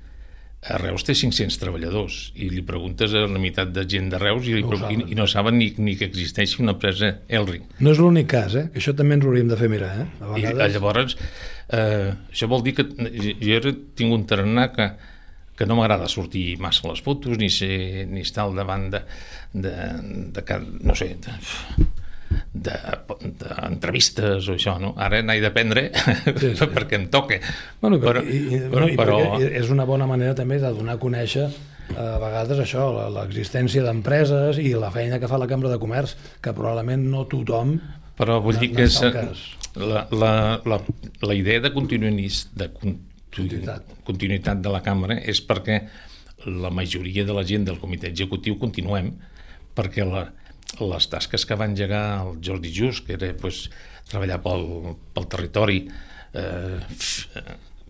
a 0.61 0.77
Reus 0.77 1.07
té 1.09 1.15
500 1.17 1.57
treballadors 1.57 2.17
i 2.37 2.51
li 2.53 2.61
preguntes 2.67 3.15
a 3.17 3.23
la 3.25 3.41
meitat 3.41 3.71
de 3.73 3.87
gent 3.89 4.11
de 4.13 4.19
Reus 4.21 4.49
i, 4.51 4.59
no 4.61 4.91
i, 4.93 4.99
i 5.15 5.17
no 5.17 5.25
saben 5.31 5.57
ni, 5.57 5.71
ni 5.81 5.95
que 5.97 6.05
existeixi 6.11 6.61
una 6.61 6.75
empresa 6.77 7.15
Elring. 7.33 7.65
No 7.81 7.95
és 7.95 8.03
l'únic 8.03 8.29
cas, 8.35 8.57
eh? 8.61 8.67
això 8.77 8.93
també 8.97 9.17
ens 9.17 9.25
hauríem 9.25 9.49
de 9.49 9.57
fer 9.57 9.71
mirar. 9.73 9.95
Eh? 10.03 10.09
A 10.21 10.35
vegades... 10.35 10.61
I 10.61 10.77
llavors, 10.77 11.17
eh, 11.73 12.11
això 12.29 12.51
vol 12.53 12.67
dir 12.67 12.77
que 12.77 12.85
jo 13.41 13.73
tinc 13.97 14.13
un 14.19 14.27
tarannà 14.29 14.69
que, 14.75 14.91
que 15.57 15.69
no 15.69 15.79
m'agrada 15.81 16.11
sortir 16.13 16.45
massa 16.61 16.85
a 16.85 16.93
les 16.93 17.01
fotos 17.09 17.41
ni, 17.41 17.49
ser, 17.49 18.05
ni 18.13 18.21
estar 18.27 18.45
al 18.45 18.61
davant 18.61 18.91
de, 18.93 19.01
de, 19.55 19.75
de, 20.37 20.45
de 20.45 20.61
no 20.85 20.99
sé, 20.99 21.15
de, 21.25 21.39
d'entrevistes 22.53 24.47
de, 24.47 24.53
o 24.53 24.57
això, 24.57 24.77
no? 24.83 24.95
Ara 24.99 25.23
n'he 25.23 25.41
d'aprendre 25.43 25.89
sí, 25.95 26.55
sí. 26.55 26.71
perquè 26.77 26.99
em 27.01 27.09
toca. 27.13 27.41
Bueno, 27.83 28.01
però, 28.03 28.23
i, 28.23 28.41
i, 28.57 28.61
però, 28.71 28.89
i 28.89 28.97
però... 28.99 29.19
és 29.47 29.71
una 29.73 29.87
bona 29.89 30.07
manera 30.11 30.35
també 30.39 30.61
de 30.63 30.73
donar 30.77 30.99
a 30.99 31.03
conèixer 31.03 31.49
a 31.91 32.19
vegades 32.23 32.61
això, 32.63 32.85
l'existència 33.11 33.83
d'empreses 33.83 34.61
i 34.63 34.75
la 34.79 34.93
feina 34.95 35.19
que 35.19 35.27
fa 35.31 35.41
la 35.43 35.49
Cambra 35.51 35.73
de 35.73 35.79
Comerç, 35.83 36.15
que 36.39 36.55
probablement 36.55 37.03
no 37.11 37.25
tothom 37.31 37.81
però 38.21 38.37
vull 38.45 38.59
dir 38.61 38.69
que 38.77 38.85
és 38.85 38.99
la, 39.81 40.05
la, 40.13 40.33
la, 40.69 40.79
la 41.25 41.37
idea 41.37 41.63
de, 41.63 41.71
de 41.71 42.69
continuïtat. 42.77 43.95
continuïtat 44.05 44.61
de 44.61 44.73
la 44.75 44.83
Cambra 44.85 45.17
és 45.19 45.41
perquè 45.47 45.81
la 46.47 46.71
majoria 46.73 47.25
de 47.25 47.37
la 47.37 47.45
gent 47.49 47.65
del 47.69 47.81
comitè 47.81 48.11
executiu 48.11 48.59
continuem 48.61 49.13
perquè 49.77 50.05
la, 50.05 50.27
les 50.79 51.09
tasques 51.11 51.45
que 51.47 51.59
va 51.59 51.69
engegar 51.69 52.05
el 52.23 52.39
Jordi 52.45 52.71
Just, 52.75 53.07
que 53.07 53.17
era 53.19 53.33
pues, 53.37 53.65
treballar 54.11 54.39
pel, 54.45 54.67
pel 55.15 55.29
territori, 55.33 55.83
eh, 56.39 56.79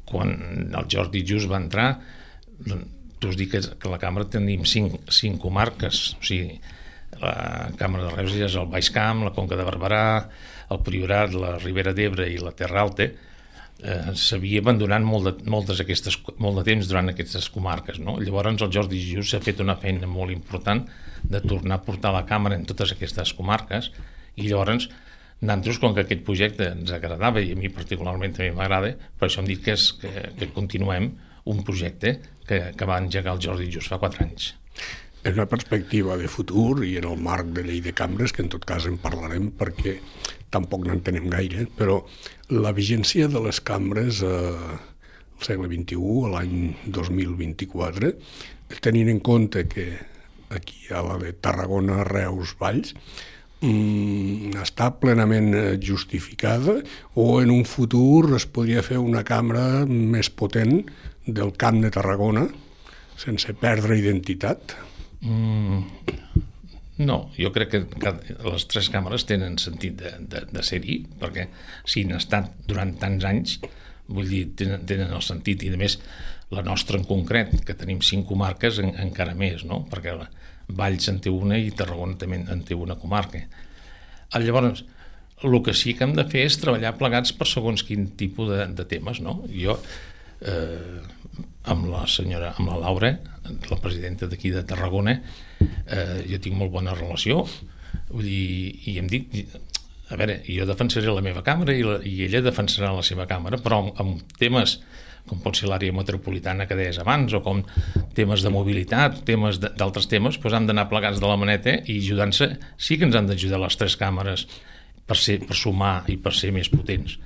quan 0.08 0.34
el 0.74 0.88
Jordi 0.90 1.22
Just 1.26 1.50
va 1.50 1.60
entrar, 1.60 1.90
t'us 3.20 3.36
dic 3.38 3.52
que, 3.54 3.90
la 3.92 4.00
càmera 4.00 4.28
tenim 4.32 4.64
cinc, 4.68 4.96
cinc 5.12 5.40
comarques, 5.42 6.02
o 6.18 6.24
sigui, 6.24 6.60
la 7.20 7.68
Càmera 7.76 8.06
de 8.06 8.12
Reus 8.14 8.36
és 8.38 8.54
el 8.56 8.68
Baix 8.70 8.88
Camp, 8.94 9.24
la 9.26 9.34
Conca 9.36 9.58
de 9.58 9.66
Barberà, 9.66 10.04
el 10.72 10.80
Priorat, 10.86 11.34
la 11.36 11.56
Ribera 11.58 11.92
d'Ebre 11.96 12.28
i 12.30 12.38
la 12.40 12.54
Terra 12.56 12.84
Alta, 12.86 13.10
eh, 13.82 14.14
s'havia 14.18 14.62
abandonat 14.64 15.04
molt 15.06 15.28
de, 15.28 15.50
moltes 15.50 15.82
aquestes, 15.82 16.18
molt 16.38 16.60
de 16.60 16.66
temps 16.70 16.88
durant 16.88 17.12
aquestes 17.12 17.48
comarques. 17.52 18.00
No? 18.02 18.18
Llavors 18.22 18.62
el 18.62 18.72
Jordi 18.72 19.00
Just 19.02 19.34
s'ha 19.34 19.42
fet 19.44 19.60
una 19.64 19.78
feina 19.80 20.08
molt 20.10 20.34
important 20.34 20.84
de 21.22 21.40
tornar 21.44 21.80
a 21.80 21.84
portar 21.84 22.14
la 22.14 22.24
càmera 22.28 22.56
en 22.56 22.66
totes 22.68 22.94
aquestes 22.96 23.34
comarques 23.36 23.90
i 24.36 24.48
llavors 24.48 24.88
nosaltres, 25.40 25.78
com 25.80 25.94
que 25.96 26.04
aquest 26.04 26.24
projecte 26.24 26.66
ens 26.74 26.90
agradava 26.92 27.40
i 27.40 27.54
a 27.54 27.56
mi 27.56 27.70
particularment 27.72 28.34
també 28.36 28.50
m'agrada, 28.52 28.92
per 29.16 29.28
això 29.28 29.40
hem 29.40 29.48
dit 29.48 29.62
que, 29.64 29.72
és, 29.72 29.86
que, 29.96 30.10
que 30.36 30.50
continuem 30.52 31.14
un 31.48 31.62
projecte 31.64 32.18
que, 32.46 32.58
que 32.76 32.88
va 32.88 32.98
engegar 33.00 33.32
el 33.36 33.40
Jordi 33.40 33.70
just 33.72 33.88
fa 33.88 33.96
4 34.02 34.26
anys. 34.26 34.50
És 35.24 35.32
una 35.32 35.48
perspectiva 35.48 36.16
de 36.20 36.28
futur 36.32 36.82
i 36.84 36.94
en 37.00 37.08
el 37.08 37.20
marc 37.20 37.48
de 37.56 37.64
llei 37.64 37.80
de 37.84 37.94
cambres, 37.96 38.32
que 38.36 38.44
en 38.44 38.52
tot 38.52 38.64
cas 38.68 38.86
en 38.88 38.98
parlarem 39.00 39.48
perquè 39.56 39.96
tampoc 40.54 40.86
n'entenem 40.86 41.28
gaire, 41.32 41.66
però 41.78 42.00
la 42.50 42.72
vigència 42.76 43.28
de 43.30 43.42
les 43.44 43.60
cambres 43.62 44.22
eh, 44.26 44.30
al 45.40 45.46
segle 45.46 45.70
XXI, 45.70 46.30
l'any 46.34 46.54
2024, 46.86 48.14
tenint 48.84 49.10
en 49.10 49.20
compte 49.24 49.66
que 49.70 49.90
aquí 50.50 50.90
a 50.92 51.02
la 51.06 51.18
de 51.18 51.32
Tarragona, 51.32 52.02
Reus, 52.04 52.56
Valls, 52.60 52.94
mm, 53.62 54.56
està 54.62 54.90
plenament 55.00 55.52
eh, 55.54 55.78
justificada 55.82 56.80
o 57.14 57.40
en 57.42 57.54
un 57.54 57.64
futur 57.64 58.34
es 58.36 58.46
podria 58.46 58.82
fer 58.82 58.98
una 58.98 59.22
cambra 59.26 59.86
més 59.86 60.30
potent 60.30 60.82
del 61.26 61.54
Camp 61.58 61.80
de 61.84 61.92
Tarragona 61.94 62.48
sense 63.20 63.52
perdre 63.60 63.98
identitat? 64.00 64.74
Mm, 65.20 65.84
no, 67.00 67.20
jo 67.38 67.50
crec 67.54 67.72
que, 67.74 67.82
les 68.44 68.66
tres 68.70 68.90
càmeres 68.92 69.26
tenen 69.28 69.58
sentit 69.60 69.96
de, 70.00 70.14
de, 70.20 70.44
de 70.50 70.64
ser-hi, 70.66 71.00
perquè 71.20 71.48
si 71.88 72.04
han 72.06 72.18
estat 72.18 72.52
durant 72.68 72.92
tants 73.00 73.26
anys, 73.28 73.58
vull 74.10 74.28
dir, 74.28 74.44
tenen, 74.58 74.84
tenen 74.88 75.14
el 75.16 75.24
sentit, 75.24 75.64
i 75.64 75.72
a 75.72 75.80
més 75.80 75.98
la 76.50 76.64
nostra 76.66 76.98
en 76.98 77.06
concret, 77.06 77.54
que 77.66 77.78
tenim 77.78 78.00
cinc 78.04 78.26
comarques, 78.28 78.80
en, 78.82 78.94
encara 79.02 79.36
més, 79.38 79.64
no? 79.68 79.84
perquè 79.90 80.16
la, 80.18 80.28
Valls 80.76 81.08
en 81.10 81.18
té 81.22 81.30
una 81.32 81.58
i 81.58 81.72
Tarragona 81.74 82.18
també 82.18 82.40
en 82.40 82.64
té 82.66 82.76
una 82.78 82.96
comarca. 82.98 83.42
Llavors, 84.38 84.84
el 85.42 85.56
que 85.64 85.74
sí 85.74 85.94
que 85.96 86.04
hem 86.04 86.14
de 86.14 86.26
fer 86.30 86.44
és 86.46 86.58
treballar 86.60 86.96
plegats 87.00 87.32
per 87.36 87.48
segons 87.48 87.82
quin 87.86 88.10
tipus 88.20 88.50
de, 88.52 88.66
de 88.76 88.86
temes, 88.86 89.22
no? 89.24 89.40
Jo, 89.50 89.78
eh, 90.40 91.00
amb 91.70 91.90
la 91.90 92.06
senyora, 92.08 92.54
amb 92.56 92.72
la 92.72 92.78
Laura, 92.84 93.12
la 93.70 93.80
presidenta 93.82 94.28
d'aquí 94.30 94.52
de 94.54 94.64
Tarragona, 94.66 95.18
eh, 95.60 96.22
jo 96.30 96.40
tinc 96.42 96.56
molt 96.56 96.72
bona 96.72 96.94
relació, 96.96 97.44
vull 98.10 98.26
dir, 98.26 98.78
i 98.90 98.96
em 99.00 99.10
dic, 99.10 99.28
a 100.10 100.18
veure, 100.18 100.40
jo 100.46 100.66
defensaré 100.66 101.12
la 101.12 101.22
meva 101.22 101.44
càmera 101.46 101.74
i, 101.76 101.84
la, 101.86 102.00
i 102.06 102.24
ella 102.26 102.42
defensarà 102.42 102.90
la 102.96 103.04
seva 103.06 103.28
càmera, 103.30 103.60
però 103.62 103.84
amb, 103.84 104.02
amb 104.02 104.34
temes 104.40 104.80
com 105.28 105.38
pot 105.44 105.54
ser 105.58 105.68
l'àrea 105.70 105.94
metropolitana 105.94 106.64
que 106.66 106.74
deies 106.78 106.98
abans, 106.98 107.34
o 107.36 107.42
com 107.44 107.60
temes 108.16 108.42
de 108.42 108.50
mobilitat, 108.50 109.20
temes 109.28 109.60
d'altres 109.62 110.08
temes, 110.10 110.40
doncs 110.40 110.56
hem 110.56 110.66
d'anar 110.70 110.88
plegats 110.90 111.20
de 111.22 111.28
la 111.28 111.36
maneta 111.38 111.76
i 111.84 112.00
ajudant-se, 112.00 112.48
sí 112.80 112.98
que 112.98 113.06
ens 113.06 113.18
han 113.18 113.28
d'ajudar 113.28 113.60
les 113.62 113.76
tres 113.78 113.98
càmeres 114.00 114.46
per, 115.06 115.18
ser, 115.20 115.38
per 115.44 115.58
sumar 115.58 116.00
i 116.10 116.16
per 116.18 116.32
ser 116.34 116.50
més 116.56 116.72
potents, 116.72 117.18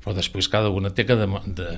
però 0.00 0.14
després 0.16 0.48
cada 0.48 0.70
una 0.72 0.94
té 0.94 1.04
que 1.08 1.18
de, 1.18 1.28
de, 1.58 1.74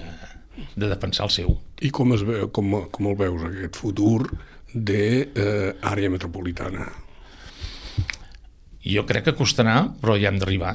de 0.77 0.89
defensar 0.89 1.29
el 1.29 1.35
seu. 1.35 1.55
I 1.83 1.91
com, 1.95 2.13
es 2.17 2.25
veu, 2.27 2.49
com, 2.55 2.75
com 2.93 3.09
el 3.11 3.17
veus, 3.19 3.47
aquest 3.49 3.79
futur 3.81 4.19
d'àrea 4.73 6.09
eh, 6.09 6.13
metropolitana? 6.13 6.89
Jo 8.83 9.07
crec 9.07 9.29
que 9.29 9.39
costarà, 9.39 9.79
però 10.03 10.17
ja 10.19 10.33
hem 10.33 10.41
d'arribar. 10.43 10.75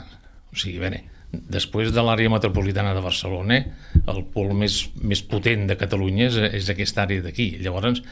O 0.53 0.57
sigui, 0.57 0.79
veure, 0.81 1.01
després 1.31 1.91
de 1.95 2.03
l'àrea 2.03 2.31
metropolitana 2.31 2.93
de 2.95 3.03
Barcelona, 3.03 3.59
el 4.07 4.23
pol 4.33 4.53
més, 4.55 4.85
més 5.03 5.21
potent 5.27 5.67
de 5.67 5.75
Catalunya 5.79 6.29
és, 6.29 6.39
és 6.61 6.71
aquesta 6.71 7.03
àrea 7.03 7.25
d'aquí. 7.25 7.55
Llavors, 7.63 8.03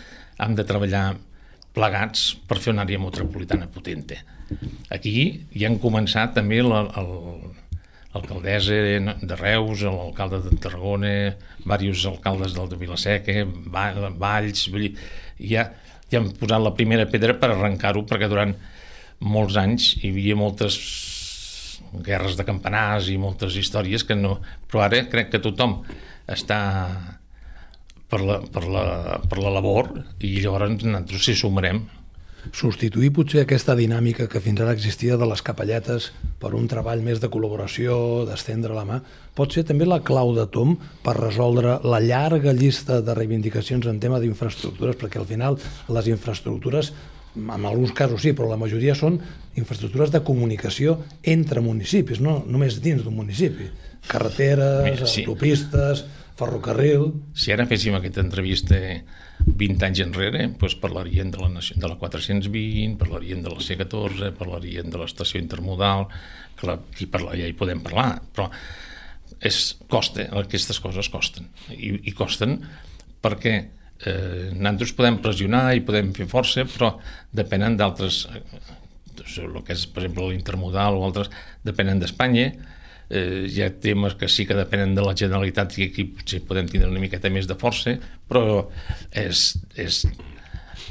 hem 0.43 0.55
de 0.57 0.65
treballar 0.67 1.05
plegats 1.75 2.33
per 2.47 2.59
fer 2.63 2.73
una 2.73 2.85
àrea 2.85 3.01
metropolitana 3.01 3.67
potent. 3.71 4.07
Aquí 4.93 5.15
ja 5.55 5.69
han 5.69 5.79
començat 5.81 6.35
també 6.35 6.61
la, 6.63 6.85
el, 6.99 7.09
l'alcaldessa 8.15 8.75
de 9.21 9.35
Reus, 9.35 9.83
l'alcalde 9.83 10.39
de 10.45 10.55
Tarragona, 10.61 11.35
diversos 11.65 12.05
alcaldes 12.13 12.55
del 12.55 12.69
de 12.71 12.79
Vilaseca, 12.79 13.43
Valls, 14.15 14.69
vull 14.71 14.87
dir, 14.87 14.93
ja, 15.51 15.67
ja 16.11 16.21
han 16.21 16.31
posat 16.39 16.63
la 16.63 16.73
primera 16.77 17.07
pedra 17.11 17.35
per 17.35 17.51
arrencar-ho, 17.51 18.05
perquè 18.07 18.29
durant 18.31 18.55
molts 19.19 19.59
anys 19.59 19.95
hi 20.01 20.13
havia 20.13 20.37
moltes 20.39 20.79
guerres 22.05 22.35
de 22.39 22.45
campanars 22.47 23.09
i 23.11 23.19
moltes 23.19 23.55
històries 23.59 24.03
que 24.07 24.15
no... 24.15 24.39
Però 24.67 24.85
ara 24.85 25.03
crec 25.11 25.31
que 25.33 25.43
tothom 25.43 25.81
està 26.31 26.59
per 28.09 28.21
la, 28.21 28.39
per 28.51 28.65
la, 28.69 28.85
per 29.27 29.39
la 29.41 29.53
labor 29.53 29.91
i 30.23 30.37
llavors 30.39 30.83
nosaltres 30.83 31.25
s'hi 31.25 31.37
sumarem 31.39 31.83
substituir 32.53 33.11
potser 33.15 33.43
aquesta 33.43 33.75
dinàmica 33.77 34.27
que 34.29 34.41
fins 34.43 34.61
ara 34.61 34.73
existia 34.75 35.17
de 35.17 35.27
les 35.29 35.41
capelletes 35.45 36.11
per 36.41 36.53
un 36.57 36.67
treball 36.69 37.01
més 37.05 37.21
de 37.23 37.29
col·laboració, 37.31 38.25
d'estendre 38.29 38.75
la 38.75 38.85
mà, 38.85 38.99
pot 39.35 39.53
ser 39.53 39.65
també 39.65 39.87
la 39.87 40.01
clau 40.05 40.33
de 40.35 40.45
tom 40.51 40.75
per 41.05 41.17
resoldre 41.17 41.79
la 41.83 42.01
llarga 42.03 42.53
llista 42.53 43.01
de 43.01 43.17
reivindicacions 43.17 43.87
en 43.89 43.99
tema 43.99 44.19
d'infraestructures, 44.19 44.99
perquè 44.99 45.21
al 45.21 45.29
final 45.29 45.59
les 45.89 46.09
infraestructures 46.11 46.93
en 47.35 47.65
alguns 47.65 47.93
casos 47.95 48.23
sí, 48.23 48.33
però 48.35 48.49
la 48.49 48.59
majoria 48.59 48.95
són 48.97 49.19
infraestructures 49.59 50.11
de 50.13 50.23
comunicació 50.27 50.99
entre 51.23 51.63
municipis, 51.63 52.21
no 52.23 52.41
només 52.47 52.79
dins 52.83 53.03
d'un 53.03 53.15
municipi. 53.15 53.69
Carreteres, 54.07 55.01
sí. 55.09 55.23
autopistes, 55.23 56.05
ferrocarril... 56.39 57.09
Si 57.37 57.53
ara 57.55 57.65
féssim 57.69 57.95
aquesta 57.97 58.23
entrevista 58.23 58.79
20 59.45 59.87
anys 59.87 60.01
enrere, 60.05 60.47
doncs 60.59 60.75
parlarien 60.81 61.31
de 61.31 61.41
la, 61.41 61.49
de 61.51 61.87
la 61.87 61.97
420, 62.01 62.97
parlarien 62.99 63.43
de 63.43 63.53
la 63.53 63.61
C14, 63.63 64.31
parlarien 64.37 64.91
de 64.91 65.01
l'estació 65.01 65.41
intermodal, 65.41 66.07
que 66.59 66.69
la, 66.69 66.79
i 67.01 67.07
parlar, 67.11 67.37
ja 67.39 67.47
hi 67.47 67.55
podem 67.57 67.81
parlar, 67.83 68.09
però 68.35 68.49
és, 69.45 69.75
costa, 69.91 70.27
aquestes 70.41 70.79
coses 70.83 71.09
costen, 71.11 71.49
i, 71.73 71.95
i 72.09 72.13
costen 72.15 72.59
perquè 73.23 73.57
eh, 74.05 74.51
nosaltres 74.53 74.93
podem 74.97 75.19
pressionar 75.23 75.65
i 75.75 75.83
podem 75.85 76.13
fer 76.15 76.27
força, 76.31 76.65
però 76.69 76.95
depenen 77.35 77.77
d'altres, 77.79 78.25
eh, 78.31 78.43
el 79.41 79.59
que 79.65 79.73
és, 79.73 79.85
per 79.87 80.03
exemple, 80.03 80.29
l'intermodal 80.31 80.99
o 80.99 81.03
altres, 81.07 81.31
depenen 81.65 81.99
d'Espanya, 82.01 82.51
eh, 83.09 83.45
hi 83.49 83.61
ha 83.63 83.71
temes 83.81 84.15
que 84.19 84.29
sí 84.29 84.45
que 84.45 84.57
depenen 84.57 84.95
de 84.95 85.03
la 85.05 85.15
Generalitat 85.17 85.77
i 85.79 85.89
aquí 85.89 86.07
potser 86.17 86.41
podem 86.47 86.69
tindre 86.69 86.89
una 86.89 87.01
miqueta 87.01 87.29
més 87.29 87.49
de 87.49 87.57
força, 87.59 87.97
però 88.29 88.65
és, 89.11 89.47
és, 89.75 90.03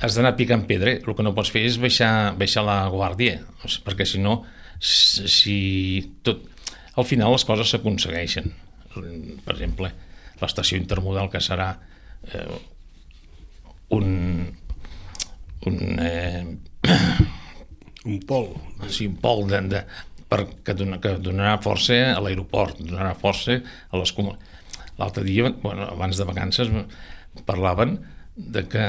has 0.01 0.17
d'anar 0.17 0.35
picant 0.39 0.67
pedra. 0.69 0.97
El 0.99 1.17
que 1.17 1.27
no 1.27 1.35
pots 1.37 1.53
fer 1.55 1.65
és 1.69 1.79
baixar, 1.81 2.35
baixar 2.39 2.65
la 2.67 2.83
guàrdia, 2.93 3.41
perquè 3.87 4.07
si 4.09 4.23
no, 4.23 4.43
si 4.81 5.59
tot... 6.23 6.51
Al 6.95 7.07
final 7.09 7.33
les 7.35 7.43
coses 7.43 7.73
s'aconsegueixen. 7.73 8.53
Per 8.95 9.55
exemple, 9.57 9.89
l'estació 10.39 10.79
intermodal 10.79 11.27
que 11.33 11.41
serà 11.43 11.73
eh, 12.31 12.45
un, 13.91 14.47
un, 15.67 15.79
eh, 16.01 16.57
un 18.05 18.21
pol. 18.29 18.51
Sí, 18.89 19.07
un 19.07 19.17
pol 19.21 19.47
de, 19.49 19.61
de, 19.73 19.85
per, 20.29 20.45
que, 20.65 20.75
dona, 20.77 21.01
que 21.03 21.17
donarà 21.23 21.57
força 21.65 21.99
a 22.15 22.21
l'aeroport, 22.25 22.81
donarà 22.83 23.15
força 23.19 23.61
a 23.61 24.01
les 24.01 24.15
L'altre 24.95 25.25
dia, 25.27 25.49
bueno, 25.63 25.89
abans 25.91 26.15
de 26.17 26.25
vacances, 26.25 26.69
parlaven 27.45 27.97
de 28.37 28.63
que 28.71 28.85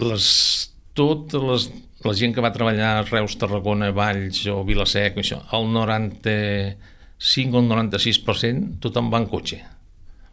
les, 0.00 0.28
tota 0.96 1.42
les, 1.44 1.66
la 2.06 2.14
gent 2.16 2.32
que 2.32 2.40
va 2.44 2.54
treballar 2.54 2.94
a 2.94 3.02
Reus, 3.02 3.36
Tarragona, 3.36 3.90
Valls 3.92 4.46
o 4.48 4.62
Vilasec, 4.64 5.18
això, 5.20 5.42
el 5.52 5.68
95 5.74 7.58
o 7.58 7.60
el 7.60 7.68
96% 7.68 8.78
tothom 8.86 9.12
va 9.12 9.20
en 9.20 9.28
cotxe. 9.28 9.60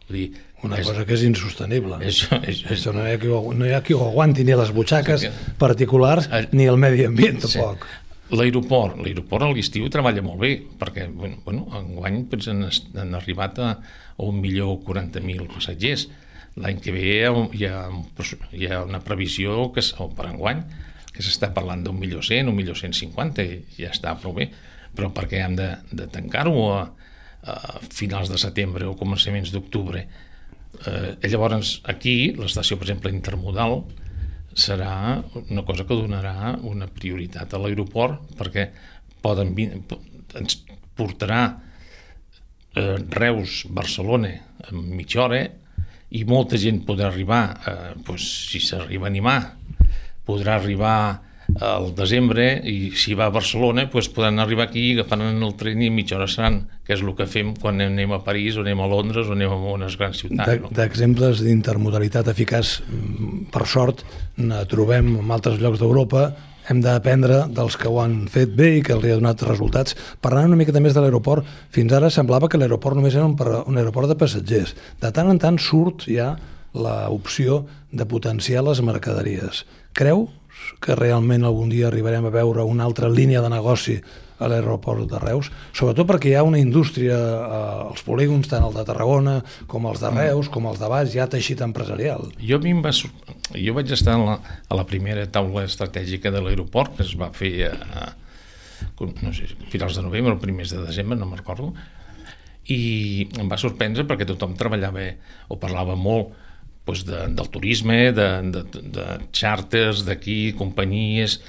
Vull 0.06 0.18
dir, 0.20 0.26
una 0.62 0.78
és, 0.80 0.86
cosa 0.86 1.04
que 1.06 1.14
és 1.16 1.22
insostenible. 1.26 1.98
Això, 1.98 2.38
és, 2.42 2.62
és, 2.62 2.64
això 2.76 2.94
no, 2.94 3.04
hi 3.06 3.16
ha 3.16 3.20
qui 3.22 3.30
ho, 3.32 3.40
no 3.58 3.66
hi 3.66 3.74
ha 3.74 3.82
qui 3.84 3.96
ho 3.96 4.02
aguanti, 4.06 4.44
ni 4.46 4.56
les 4.58 4.72
butxaques 4.74 5.24
sí, 5.24 5.30
que, 5.30 5.54
particulars, 5.60 6.28
ni 6.54 6.68
el 6.70 6.78
medi 6.80 7.06
ambient, 7.08 7.40
tampoc. 7.44 7.86
Sí. 7.86 8.02
L'aeroport, 8.36 8.98
l'aeroport 9.02 9.46
a 9.46 9.50
l'estiu 9.54 9.86
treballa 9.92 10.22
molt 10.26 10.40
bé, 10.42 10.52
perquè 10.80 11.06
bueno, 11.10 11.38
bueno, 11.44 11.66
enguany 11.78 12.24
doncs, 12.32 12.48
han, 12.50 12.64
han 12.98 13.14
arribat 13.18 13.60
a, 13.62 13.68
a 14.16 14.26
un 14.26 14.40
milió 14.42 14.72
40.000 14.86 15.46
passatgers. 15.52 16.08
L'any 16.62 16.80
que 16.82 16.94
ve 16.94 17.04
hi 17.04 17.20
ha, 17.26 17.32
hi, 17.54 17.66
ha, 17.68 17.84
hi 18.56 18.70
ha 18.70 18.82
una 18.86 19.02
previsió 19.04 19.68
que, 19.74 19.84
o 20.02 20.08
per 20.16 20.30
enguany 20.32 20.64
que 21.16 21.24
s'està 21.24 21.52
parlant 21.54 21.82
d'un 21.84 21.96
milió 21.96 22.20
100, 22.24 22.50
un 22.50 22.56
milió 22.56 22.74
150, 22.76 23.44
i 23.44 23.78
ja 23.78 23.92
està 23.94 24.12
prou 24.20 24.34
bé, 24.36 24.50
però 24.96 25.08
perquè 25.16 25.40
hem 25.44 25.54
de, 25.56 25.70
de 25.96 26.08
tancar-ho 26.12 26.56
a, 26.74 26.80
a 27.46 27.78
finals 27.90 28.30
de 28.32 28.38
setembre 28.40 28.86
o 28.88 28.96
començaments 28.98 29.52
d'octubre. 29.54 30.02
Eh, 30.86 31.28
llavors, 31.30 31.80
aquí, 31.88 32.34
l'estació, 32.38 32.76
per 32.76 32.88
exemple, 32.88 33.14
intermodal, 33.14 33.80
serà 34.56 35.22
una 35.50 35.62
cosa 35.68 35.84
que 35.84 35.98
donarà 35.98 36.56
una 36.64 36.88
prioritat 36.88 37.52
a 37.52 37.60
l'aeroport 37.60 38.32
perquè 38.38 38.70
poden 39.20 39.52
ens 40.36 40.62
portarà 40.96 41.42
eh, 42.72 42.96
Reus, 43.12 43.66
Barcelona 43.68 44.32
en 44.70 44.80
mitja 44.96 45.26
hora 45.26 45.42
i 46.16 46.22
molta 46.24 46.56
gent 46.56 46.80
podrà 46.88 47.10
arribar, 47.10 47.42
eh, 47.66 47.92
doncs, 48.06 48.26
si 48.48 48.62
s'arriba 48.62 49.08
a 49.08 49.12
animar, 49.12 49.40
podrà 50.24 50.56
arribar 50.56 50.98
al 51.60 51.92
desembre 51.96 52.46
i 52.64 52.90
si 52.96 53.14
va 53.16 53.28
a 53.30 53.34
Barcelona 53.34 53.86
doncs 53.92 54.08
podran 54.14 54.40
arribar 54.42 54.66
aquí 54.68 54.92
agafant 54.94 55.22
el 55.26 55.54
tren 55.58 55.82
i 55.82 55.90
mitja 55.90 56.16
hora 56.18 56.28
seran, 56.30 56.62
que 56.86 56.94
és 56.94 57.04
el 57.04 57.14
que 57.18 57.28
fem 57.30 57.54
quan 57.56 57.80
anem 57.80 58.12
a 58.12 58.22
París 58.24 58.56
o 58.56 58.64
anem 58.64 58.80
a 58.80 58.88
Londres 58.90 59.30
o 59.30 59.36
anem 59.36 59.52
a 59.52 59.60
unes 59.76 59.96
grans 59.98 60.20
ciutats. 60.22 60.68
D'exemples 60.74 61.40
no? 61.40 61.46
d'intermodalitat 61.46 62.28
eficaç, 62.32 62.80
mm, 62.86 63.48
per 63.54 63.66
sort, 63.66 64.04
ne 64.36 64.64
trobem 64.68 65.16
en 65.20 65.32
altres 65.32 65.60
llocs 65.62 65.80
d'Europa, 65.80 66.30
hem 66.68 66.80
d'aprendre 66.82 67.44
dels 67.54 67.76
que 67.78 67.88
ho 67.88 68.00
han 68.02 68.24
fet 68.32 68.50
bé 68.58 68.72
i 68.78 68.82
que 68.82 68.94
els 68.96 69.06
ha 69.06 69.18
donat 69.20 69.42
resultats. 69.46 69.94
Parlant 70.20 70.50
una 70.50 70.58
mica 70.58 70.74
més 70.82 70.96
de 70.96 71.04
l'aeroport, 71.04 71.46
fins 71.70 71.94
ara 71.94 72.10
semblava 72.10 72.48
que 72.50 72.58
l'aeroport 72.58 72.98
només 72.98 73.14
era 73.14 73.26
un, 73.26 73.36
un 73.38 73.78
aeroport 73.78 74.10
de 74.10 74.18
passatgers. 74.18 74.74
De 75.00 75.12
tant 75.14 75.30
en 75.30 75.38
tant 75.38 75.58
surt 75.62 76.08
ja 76.10 76.34
l'opció 76.76 77.64
de 77.92 78.04
potenciar 78.04 78.64
les 78.66 78.82
mercaderies. 78.84 79.64
Creu 79.96 80.26
que 80.82 80.96
realment 80.98 81.44
algun 81.44 81.72
dia 81.72 81.88
arribarem 81.88 82.26
a 82.26 82.32
veure 82.34 82.64
una 82.66 82.84
altra 82.84 83.08
línia 83.08 83.42
de 83.42 83.50
negoci 83.52 83.96
a 84.38 84.48
l'aeroport 84.52 85.06
de 85.08 85.18
Reus, 85.20 85.48
sobretot 85.72 86.08
perquè 86.10 86.30
hi 86.30 86.34
ha 86.36 86.44
una 86.44 86.60
indústria 86.60 87.16
eh, 87.16 87.60
als 87.88 88.02
polígons, 88.04 88.50
tant 88.50 88.66
el 88.66 88.74
de 88.76 88.84
Tarragona 88.84 89.38
com 89.70 89.88
els 89.88 90.02
de 90.02 90.10
Reus, 90.12 90.50
com 90.52 90.68
els 90.68 90.80
de 90.82 90.90
Baix, 90.92 91.08
ja 91.14 91.28
teixit 91.32 91.62
empresarial. 91.64 92.28
Jo, 92.42 92.60
a 92.60 92.64
mi 92.64 92.74
em 92.76 92.82
va, 92.84 92.92
jo 92.92 93.76
vaig 93.78 93.92
estar 93.96 94.18
a 94.18 94.22
la, 94.22 94.36
a 94.68 94.78
la 94.78 94.84
primera 94.88 95.24
taula 95.32 95.64
estratègica 95.64 96.32
de 96.34 96.44
l'aeroport, 96.44 96.98
que 96.98 97.06
es 97.06 97.14
va 97.16 97.30
fer 97.32 97.70
a, 97.70 97.74
a 98.04 99.06
no 99.22 99.32
sé, 99.32 99.48
finals 99.72 99.96
de 99.96 100.04
novembre 100.04 100.36
o 100.36 100.42
primers 100.42 100.74
de 100.74 100.84
desembre, 100.84 101.16
no 101.16 101.30
me'n 101.30 101.40
recordo, 101.40 101.72
i 102.68 103.28
em 103.38 103.48
va 103.48 103.58
sorprendre 103.60 104.04
perquè 104.04 104.26
tothom 104.28 104.56
treballava 104.58 105.12
o 105.48 105.58
parlava 105.62 105.94
molt 105.96 106.34
doncs 106.86 107.04
de, 107.06 107.24
del 107.36 107.50
turisme, 107.52 107.98
de, 108.14 108.28
de, 108.54 108.62
de 108.94 109.06
xàrters 109.34 110.04
d'aquí, 110.06 110.54
companyies, 110.58 111.40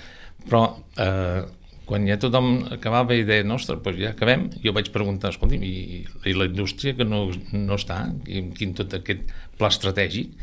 però 0.47 0.63
eh, 0.97 1.43
quan 1.87 2.07
ja 2.09 2.17
tothom 2.19 2.67
acabava 2.75 3.15
i 3.15 3.25
deia, 3.27 3.45
ostres, 3.55 3.79
doncs 3.83 4.01
ja 4.01 4.11
acabem, 4.11 4.47
jo 4.63 4.73
vaig 4.75 4.91
preguntar, 4.91 5.31
escolti, 5.31 5.59
i, 5.63 6.03
i 6.27 6.35
la 6.35 6.49
indústria 6.49 6.97
que 6.97 7.07
no, 7.07 7.27
no 7.53 7.77
està, 7.79 8.01
quin, 8.25 8.51
quin 8.57 8.73
tot 8.75 8.97
aquest 8.97 9.29
pla 9.59 9.71
estratègic, 9.71 10.33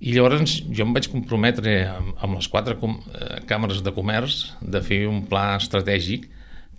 i 0.00 0.14
llavors 0.14 0.60
jo 0.64 0.86
em 0.86 0.94
vaig 0.96 1.10
comprometre 1.12 1.74
amb, 1.90 2.12
amb 2.24 2.38
les 2.38 2.48
quatre 2.48 2.78
com, 2.80 2.94
eh, 3.12 3.40
càmeres 3.50 3.82
de 3.84 3.92
comerç 3.92 4.54
de 4.62 4.80
fer 4.84 5.02
un 5.10 5.24
pla 5.28 5.58
estratègic 5.58 6.30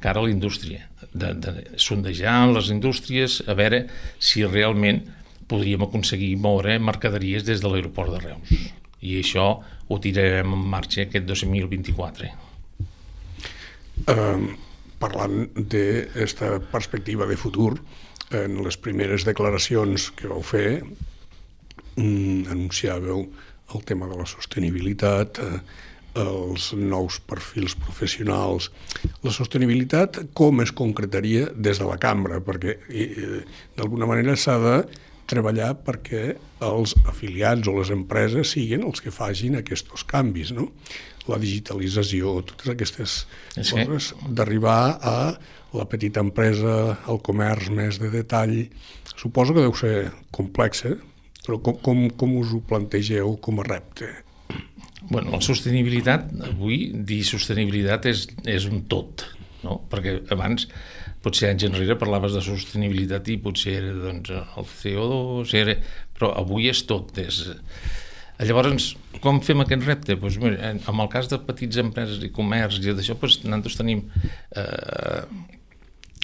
cara 0.02 0.24
a 0.24 0.26
la 0.26 0.34
indústria, 0.34 0.88
de, 1.14 1.34
de 1.38 1.52
sondejar 1.78 2.48
les 2.50 2.72
indústries 2.74 3.42
a 3.46 3.54
veure 3.58 3.84
si 4.18 4.42
realment 4.48 5.04
podríem 5.52 5.84
aconseguir 5.84 6.38
moure 6.40 6.78
mercaderies 6.80 7.46
des 7.48 7.62
de 7.62 7.70
l'aeroport 7.72 8.16
de 8.16 8.24
Reus. 8.24 8.56
I 9.02 9.18
això 9.20 9.48
ho 9.62 10.00
tirarem 10.00 10.56
en 10.56 10.66
marxa 10.72 11.04
aquest 11.04 11.28
2024. 11.28 12.32
Eh, 14.08 14.42
parlant 15.02 15.38
d'aquesta 15.56 16.56
perspectiva 16.72 17.28
de 17.28 17.38
futur, 17.38 17.76
en 18.32 18.62
les 18.64 18.78
primeres 18.80 19.26
declaracions 19.28 20.12
que 20.16 20.30
vau 20.32 20.42
fer, 20.46 20.84
mm, 21.98 22.48
anunciàveu 22.54 23.26
el 23.76 23.84
tema 23.84 24.08
de 24.08 24.18
la 24.18 24.26
sostenibilitat, 24.26 25.40
eh, 25.40 25.60
els 26.16 26.74
nous 26.74 27.20
perfils 27.20 27.76
professionals. 27.76 28.72
La 29.24 29.32
sostenibilitat 29.32 30.20
com 30.34 30.60
es 30.62 30.72
concretaria 30.72 31.48
des 31.56 31.80
de 31.80 31.86
la 31.86 31.98
cambra? 31.98 32.42
Perquè 32.44 32.78
eh, 32.90 33.44
d'alguna 33.78 34.06
manera 34.06 34.36
s'ha 34.36 34.58
de 34.60 34.76
treballar 35.32 35.72
perquè 35.88 36.36
els 36.68 36.94
afiliats 37.08 37.72
o 37.72 37.78
les 37.80 37.94
empreses 37.96 38.52
siguin 38.54 38.84
els 38.88 39.02
que 39.02 39.14
fagin 39.16 39.58
aquests 39.60 40.06
canvis. 40.12 40.52
No? 40.58 40.70
la 41.30 41.38
digitalització, 41.42 42.40
totes 42.48 42.72
aquestes 42.74 43.16
sí. 43.54 43.64
coses, 43.72 44.12
d'arribar 44.30 44.98
a 44.98 45.16
la 45.78 45.86
petita 45.90 46.24
empresa, 46.24 46.98
el 47.12 47.22
comerç 47.24 47.70
més 47.74 48.00
de 48.02 48.12
detall. 48.14 48.56
Suposo 49.14 49.56
que 49.56 49.64
deu 49.64 49.76
ser 49.78 49.96
complex, 50.36 50.86
eh? 50.90 50.98
però 51.46 51.60
com, 51.64 51.78
com, 51.84 52.08
com 52.18 52.36
us 52.42 52.56
ho 52.56 52.62
plantegeu 52.68 53.36
com 53.44 53.62
a 53.62 53.68
repte? 53.68 54.10
Bueno, 55.10 55.32
la 55.34 55.42
sostenibilitat, 55.44 56.30
avui 56.52 56.92
dir 57.08 57.22
sostenibilitat 57.28 58.08
és, 58.12 58.28
és 58.50 58.68
un 58.70 58.84
tot, 58.92 59.26
no? 59.66 59.80
perquè 59.92 60.20
abans, 60.34 60.68
potser 61.22 61.52
anys 61.52 61.68
enrere 61.68 61.98
parlaves 62.02 62.34
de 62.36 62.44
sostenibilitat 62.46 63.28
i 63.30 63.40
potser 63.42 63.78
era 63.80 63.94
doncs, 64.08 64.32
el 64.32 64.70
CO2, 64.72 65.56
era... 65.60 65.78
però 66.18 66.34
avui 66.42 66.70
és 66.72 66.84
tot, 66.90 67.14
és 67.22 67.44
Llavors, 68.42 68.96
com 69.22 69.38
fem 69.46 69.60
aquest 69.62 69.84
repte? 69.86 70.16
Pues, 70.18 70.40
mira, 70.42 70.72
en 70.74 71.02
el 71.04 71.10
cas 71.14 71.28
de 71.30 71.38
petites 71.46 71.78
empreses 71.78 72.24
i 72.26 72.32
comerç 72.34 72.80
i 72.80 72.96
d'això, 72.98 73.14
pues, 73.22 73.36
nosaltres 73.44 73.78
tenim 73.78 74.08
eh, 74.58 75.26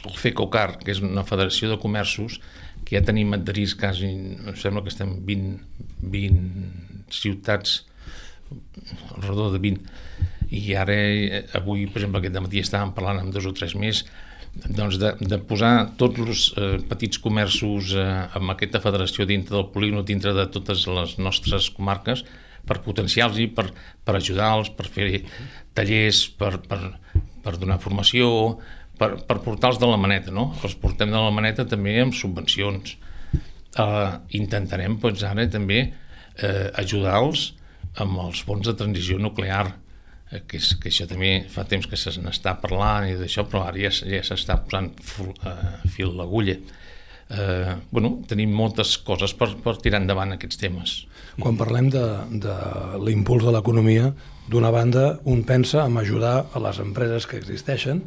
el 0.01 0.15
FECOCAR, 0.17 0.79
que 0.81 0.95
és 0.95 1.01
una 1.05 1.25
federació 1.27 1.69
de 1.69 1.77
comerços, 1.81 2.39
que 2.88 2.95
ja 2.97 3.03
tenim 3.05 3.36
adherits 3.38 3.75
quasi, 3.77 4.10
em 4.10 4.57
sembla 4.57 4.81
que 4.81 4.89
estem 4.93 5.13
20, 5.27 5.86
20 6.15 7.13
ciutats, 7.13 7.83
al 8.49 9.21
redor 9.27 9.53
de 9.53 9.62
20, 9.67 9.93
i 10.57 10.73
ara, 10.79 10.95
eh, 10.97 11.43
avui, 11.60 11.86
per 11.86 12.01
exemple, 12.01 12.23
aquest 12.23 12.41
matí 12.47 12.65
estàvem 12.65 12.95
parlant 12.97 13.21
amb 13.21 13.36
dos 13.36 13.45
o 13.45 13.53
tres 13.53 13.77
més, 13.77 14.07
doncs 14.65 14.98
de, 15.02 15.13
de 15.22 15.38
posar 15.50 15.74
tots 16.00 16.22
els 16.24 16.43
eh, 16.58 16.78
petits 16.89 17.20
comerços 17.22 17.93
eh, 17.98 18.08
amb 18.38 18.54
aquesta 18.54 18.82
federació 18.84 19.28
dintre 19.30 19.56
del 19.58 19.70
polígon, 19.74 20.06
dintre 20.06 20.34
de 20.38 20.48
totes 20.54 20.86
les 20.89 21.17
nostres 21.22 21.70
comarques, 21.76 22.24
per 22.67 22.82
potenciar-los 22.84 23.54
per, 23.56 23.70
per 24.04 24.17
ajudar-los, 24.17 24.74
per 24.76 24.88
fer 24.91 25.22
tallers, 25.78 26.26
per, 26.39 26.58
per, 26.67 26.82
per 27.43 27.56
donar 27.62 27.80
formació, 27.84 28.30
per, 29.00 29.13
per 29.28 29.39
portar-los 29.46 29.80
de 29.80 29.89
la 29.89 30.00
maneta, 30.02 30.34
no? 30.34 30.50
Els 30.63 30.76
portem 30.82 31.13
de 31.13 31.22
la 31.22 31.34
maneta 31.34 31.67
també 31.70 31.96
amb 32.02 32.15
subvencions. 32.17 32.98
Eh, 33.78 34.12
intentarem, 34.39 34.98
doncs, 35.02 35.24
ara 35.28 35.48
també 35.54 35.84
eh, 35.86 36.67
ajudar-los 36.82 37.52
amb 38.04 38.20
els 38.28 38.41
fons 38.46 38.67
de 38.67 38.76
transició 38.78 39.17
nuclear, 39.22 39.72
que, 40.30 40.60
és, 40.60 40.74
que 40.82 40.92
això 40.92 41.08
també 41.08 41.32
fa 41.52 41.66
temps 41.70 41.88
que 41.88 42.00
se 42.00 42.12
n'està 42.20 42.58
parlant 42.62 43.08
i 43.08 43.16
d'això, 43.20 43.46
però 43.48 43.63
ara 43.68 43.80
ja, 43.80 43.92
ja 43.92 44.24
s'està 44.26 44.60
posant 44.63 44.92
fil, 45.04 45.32
uh, 45.48 45.78
fil 45.94 46.13
l'agulla. 46.18 46.58
Eh, 47.28 47.74
bueno, 47.92 48.13
tenim 48.28 48.54
moltes 48.56 48.94
coses 49.04 49.34
per, 49.36 49.50
per 49.60 49.74
tirar 49.84 50.00
endavant 50.00 50.32
aquests 50.32 50.60
temes. 50.62 50.94
Quan 51.44 51.58
parlem 51.60 51.90
de, 51.92 52.04
de 52.44 52.54
l'impuls 53.04 53.44
de 53.44 53.52
l'economia, 53.52 54.13
d'una 54.48 54.72
banda 54.72 55.08
un 55.28 55.42
pensa 55.44 55.84
en 55.84 55.98
ajudar 56.00 56.38
a 56.56 56.62
les 56.63 56.80
empreses 56.80 57.28
que 57.28 57.40
existeixen 57.42 58.00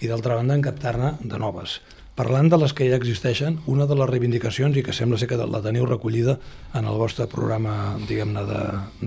i 0.00 0.08
d'altra 0.08 0.38
banda 0.38 0.56
en 0.56 0.64
captar-ne 0.64 1.12
de 1.20 1.40
noves. 1.40 1.82
Parlant 2.16 2.48
de 2.52 2.58
les 2.60 2.72
que 2.76 2.88
ja 2.88 2.96
existeixen, 2.96 3.58
una 3.68 3.84
de 3.88 3.96
les 3.96 4.08
reivindicacions, 4.08 4.76
i 4.76 4.84
que 4.84 4.96
sembla 4.96 5.20
ser 5.20 5.28
que 5.28 5.40
la 5.40 5.62
teniu 5.64 5.84
recollida 5.88 6.38
en 6.76 6.88
el 6.88 6.96
vostre 7.00 7.28
programa 7.28 7.98
diguem-ne 8.08 8.46
de, 8.48 8.62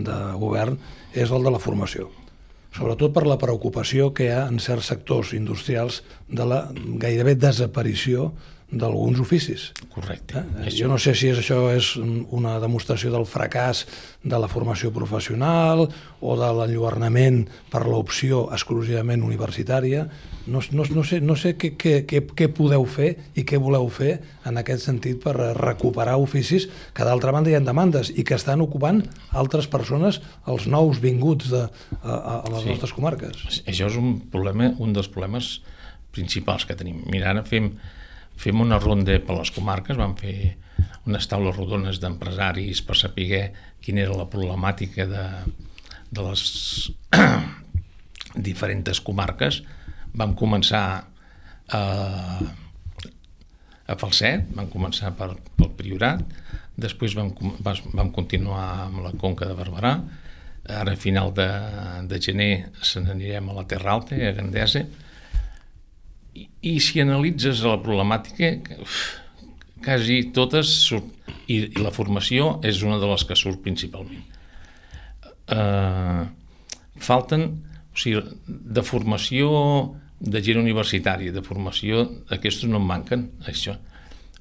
de 0.10 0.19
govern, 0.41 0.78
és 1.13 1.34
el 1.34 1.45
de 1.45 1.54
la 1.54 1.62
formació 1.62 2.12
sobretot 2.75 3.13
per 3.15 3.23
la 3.27 3.39
preocupació 3.39 4.09
que 4.15 4.27
hi 4.27 4.33
ha 4.35 4.45
en 4.49 4.59
certs 4.59 4.91
sectors 4.91 5.31
industrials 5.38 6.01
de 6.27 6.47
la 6.49 6.65
gairebé 7.01 7.38
desaparició 7.39 8.33
d'alguns 8.71 9.19
oficis. 9.21 9.69
Correcte. 9.93 10.41
Eh? 10.65 10.71
Jo 10.73 10.88
no 10.89 10.97
sé 10.97 11.13
si 11.15 11.30
és, 11.30 11.38
això 11.39 11.67
és 11.69 11.91
una 12.34 12.58
demostració 12.60 13.12
del 13.13 13.28
fracàs 13.30 13.84
de 14.25 14.39
la 14.41 14.49
formació 14.49 14.89
professional 14.93 15.86
o 15.86 16.36
de 16.39 16.49
l'enlluernament 16.58 17.43
per 17.71 17.84
l'opció 17.86 18.45
exclusivament 18.56 19.23
universitària. 19.23 20.08
No, 20.49 20.63
no, 20.73 20.86
no 20.97 21.04
sé, 21.06 21.21
no 21.21 21.38
sé 21.38 21.54
què, 21.62 21.75
què, 21.78 21.93
què, 22.10 22.23
què 22.34 22.49
podeu 22.54 22.86
fer 22.89 23.12
i 23.38 23.45
què 23.45 23.60
voleu 23.62 23.88
fer 23.93 24.17
en 24.49 24.58
aquest 24.62 24.86
sentit 24.89 25.21
per 25.21 25.36
recuperar 25.58 26.17
oficis 26.21 26.67
que 26.93 27.06
d'altra 27.06 27.34
banda 27.36 27.54
hi 27.54 27.58
ha 27.58 27.63
demandes 27.65 28.12
i 28.13 28.25
que 28.25 28.38
estan 28.38 28.65
ocupant 28.65 29.04
altres 29.34 29.69
persones, 29.69 30.21
els 30.49 30.65
nous 30.69 31.01
vinguts 31.01 31.54
de, 31.54 31.67
a, 32.01 32.17
a 32.17 32.38
les 32.49 32.65
sí. 32.65 32.73
nostres 32.73 32.93
comarques. 32.97 33.62
Això 33.65 33.89
és 33.89 33.97
un 34.01 34.17
problema, 34.34 34.73
un 34.82 34.93
dels 34.93 35.10
problemes 35.10 35.60
principals 36.15 36.65
que 36.65 36.78
tenim. 36.78 37.04
Mira, 37.12 37.30
ara 37.34 37.43
fem 37.45 37.73
fem 38.39 38.61
una 38.61 38.79
ronda 38.81 39.17
per 39.23 39.37
les 39.39 39.51
comarques, 39.55 39.97
vam 39.97 40.15
fer 40.19 40.55
unes 41.05 41.27
taules 41.29 41.55
rodones 41.55 42.01
d'empresaris 42.01 42.81
per 42.85 42.97
saber 42.97 43.51
quina 43.83 44.03
era 44.03 44.17
la 44.17 44.27
problemàtica 44.29 45.05
de, 45.09 45.25
de 46.09 46.25
les 46.25 46.43
diferents 48.47 49.01
comarques. 49.05 49.61
Vam 50.15 50.33
començar 50.39 50.85
a, 51.69 51.81
a 53.85 53.97
Falset, 54.01 54.49
vam 54.57 54.69
començar 54.71 55.13
per, 55.17 55.33
pel 55.57 55.71
Priorat, 55.77 56.23
després 56.75 57.15
vam, 57.15 57.31
vam 57.61 58.11
continuar 58.15 58.65
amb 58.87 59.03
la 59.05 59.13
Conca 59.19 59.47
de 59.49 59.57
Barberà, 59.57 59.95
ara 60.65 60.95
a 60.95 60.99
final 60.99 61.31
de, 61.37 61.47
de 62.09 62.19
gener 62.21 62.51
se 62.81 63.03
n'anirem 63.03 63.49
a 63.49 63.57
la 63.59 63.65
Terra 63.69 63.93
Alta, 63.93 64.17
a 64.17 64.33
Gandesa, 64.33 64.81
i, 66.35 66.47
i 66.67 66.75
si 66.83 67.01
analitzes 67.03 67.63
la 67.65 67.77
problemàtica, 67.83 68.51
uf, 68.83 69.01
quasi 69.85 70.21
totes 70.35 70.71
surt, 70.87 71.11
i, 71.47 71.61
i 71.69 71.81
la 71.81 71.93
formació 71.93 72.55
és 72.65 72.81
una 72.85 72.99
de 73.01 73.09
les 73.09 73.25
que 73.27 73.37
surt 73.39 73.61
principalment. 73.65 74.23
Uh, 75.45 76.25
falten, 77.01 77.47
o 77.93 77.99
sigui, 78.01 78.23
de 78.47 78.83
formació 78.85 79.51
de 80.19 80.41
gent 80.41 80.59
universitària, 80.61 81.33
de 81.35 81.43
formació, 81.45 82.05
aquests 82.33 82.65
no 82.69 82.79
en 82.81 82.87
manquen, 82.87 83.27
això, 83.51 83.75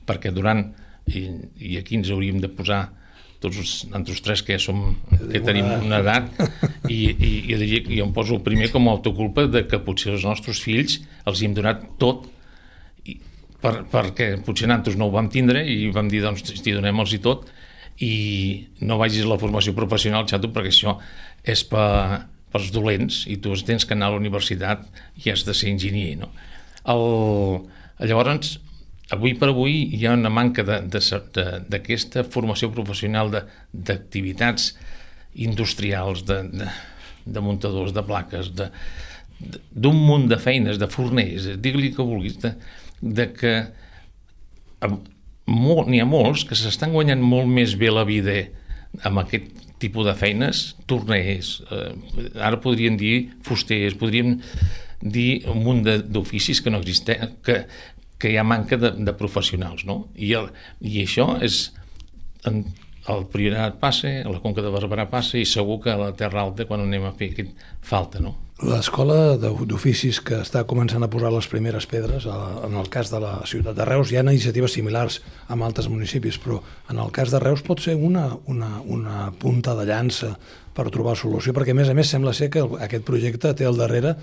perquè 0.09 0.33
durant, 0.33 0.65
i, 1.11 1.27
i 1.61 1.77
aquí 1.81 1.99
ens 1.99 2.13
hauríem 2.13 2.41
de 2.41 2.49
posar 2.49 2.87
tots 3.45 3.61
els, 3.61 3.73
nosaltres 3.91 4.23
tres 4.25 4.43
que 4.45 4.57
ja 4.57 4.63
som, 4.63 4.83
que 5.31 5.43
tenim 5.45 5.69
una 5.77 6.01
edat, 6.03 6.31
i, 6.89 6.99
i, 7.13 7.33
i 7.53 7.59
diria 7.61 7.83
que 7.85 7.95
jo 7.95 8.09
em 8.09 8.15
poso 8.17 8.39
el 8.39 8.45
primer 8.47 8.71
com 8.73 8.89
a 8.89 8.95
autoculpa 8.97 9.47
de 9.51 9.67
que 9.69 9.83
potser 9.85 10.15
els 10.17 10.25
nostres 10.27 10.63
fills 10.65 11.01
els 11.29 11.41
hi 11.41 11.49
hem 11.49 11.57
donat 11.57 11.85
tot 12.01 12.27
i, 13.05 13.19
per, 13.61 13.77
perquè 13.93 14.35
potser 14.47 14.71
nosaltres 14.71 14.99
no 15.01 15.11
ho 15.11 15.15
vam 15.15 15.31
tindre 15.33 15.65
i 15.69 15.91
vam 15.95 16.09
dir, 16.13 16.25
doncs, 16.25 16.47
hosti, 16.49 16.77
donem-los 16.77 17.17
i 17.17 17.23
tot 17.25 17.51
i 18.03 18.15
no 18.83 18.99
vagis 18.99 19.23
a 19.23 19.31
la 19.31 19.39
formació 19.39 19.75
professional, 19.77 20.27
xato, 20.27 20.51
perquè 20.51 20.73
això 20.73 20.97
és 21.47 21.63
per, 21.71 22.25
pels 22.55 22.71
dolents 22.75 23.25
i 23.31 23.39
tu 23.43 23.55
tens 23.67 23.87
que 23.87 23.95
anar 23.95 24.11
a 24.11 24.15
la 24.15 24.23
universitat 24.23 24.87
i 25.23 25.31
has 25.31 25.45
de 25.47 25.55
ser 25.55 25.73
enginyer, 25.75 26.15
no? 26.21 26.31
El, 26.91 27.05
llavors, 28.07 28.59
avui 29.13 29.35
per 29.37 29.51
avui 29.53 29.95
hi 29.97 30.07
ha 30.07 30.15
una 30.17 30.33
manca 30.33 30.65
d'aquesta 30.65 32.25
formació 32.25 32.71
professional 32.73 33.33
d'activitats 33.73 34.73
industrials, 35.35 36.25
de, 36.25 36.41
de, 36.49 36.69
de 37.27 37.43
muntadors 37.43 37.93
de 37.93 38.05
plaques, 38.07 38.53
d'un 38.55 39.99
munt 39.99 40.29
de 40.31 40.39
feines, 40.41 40.79
de 40.81 40.89
forners, 40.89 41.51
digue-li 41.61 41.93
que 41.95 42.07
vulguis, 42.07 42.39
de, 42.41 42.55
de 43.03 43.29
que 43.35 43.55
n'hi 44.85 46.01
ha 46.01 46.09
molts 46.09 46.47
que 46.49 46.57
s'estan 46.57 46.95
guanyant 46.95 47.21
molt 47.21 47.51
més 47.51 47.75
bé 47.77 47.91
la 47.93 48.07
vida 48.09 48.39
amb 49.05 49.21
aquest 49.25 49.51
tipus 49.83 50.07
de 50.07 50.15
feines, 50.17 50.71
torners, 50.89 51.59
eh, 51.75 51.91
ara 52.41 52.61
podríem 52.63 52.97
dir 52.97 53.35
fusters, 53.45 53.97
podríem 53.99 54.39
dir 55.05 55.45
un 55.51 55.61
munt 55.67 55.83
d'oficis 55.85 56.63
que 56.65 56.73
no 56.73 56.81
existeixen, 56.81 57.35
que, 57.45 57.65
que 58.25 58.33
hi 58.33 58.41
ha 58.41 58.47
manca 58.49 58.81
de, 58.81 58.95
de 59.05 59.13
professionals, 59.21 59.85
no? 59.85 60.07
I, 60.17 60.33
el, 60.41 60.49
i 60.81 61.05
això 61.05 61.35
és... 61.45 61.69
En, 62.49 62.65
el 63.13 63.27
Priorat 63.29 63.77
passa, 63.83 64.09
a 64.25 64.31
la 64.33 64.41
Conca 64.41 64.63
de 64.65 64.71
Barberà 64.73 65.05
passa 65.11 65.37
i 65.37 65.45
segur 65.45 65.77
que 65.85 65.93
a 65.93 65.99
la 66.01 66.15
Terra 66.17 66.41
Alta 66.41 66.65
quan 66.65 66.81
anem 66.81 67.05
a 67.05 67.13
fer 67.13 67.35
aquest 67.35 67.67
falta, 67.85 68.23
no? 68.25 68.33
L'escola 68.65 69.35
d'oficis 69.37 70.21
que 70.25 70.39
està 70.41 70.63
començant 70.71 71.03
a 71.05 71.09
posar 71.13 71.33
les 71.35 71.49
primeres 71.51 71.89
pedres, 71.91 72.25
en 72.25 72.77
el 72.81 72.89
cas 72.89 73.11
de 73.13 73.19
la 73.21 73.33
ciutat 73.51 73.77
de 73.77 73.85
Reus, 73.85 74.13
hi 74.13 74.17
ha 74.17 74.23
iniciatives 74.25 74.77
similars 74.79 75.19
amb 75.53 75.67
altres 75.67 75.91
municipis, 75.93 76.39
però 76.41 76.61
en 76.89 77.03
el 77.03 77.11
cas 77.13 77.35
de 77.35 77.43
Reus 77.43 77.65
pot 77.67 77.83
ser 77.85 77.99
una, 77.99 78.29
una, 78.47 78.79
una 78.87 79.27
punta 79.43 79.75
de 79.77 79.85
llança 79.91 80.37
per 80.75 80.87
trobar 80.95 81.17
solució, 81.19 81.53
perquè 81.53 81.75
a 81.75 81.81
més 81.83 81.91
a 81.91 81.99
més 81.99 82.09
sembla 82.15 82.33
ser 82.33 82.49
que 82.55 82.63
aquest 82.87 83.05
projecte 83.05 83.53
té 83.59 83.67
al 83.69 83.77
darrere 83.77 84.15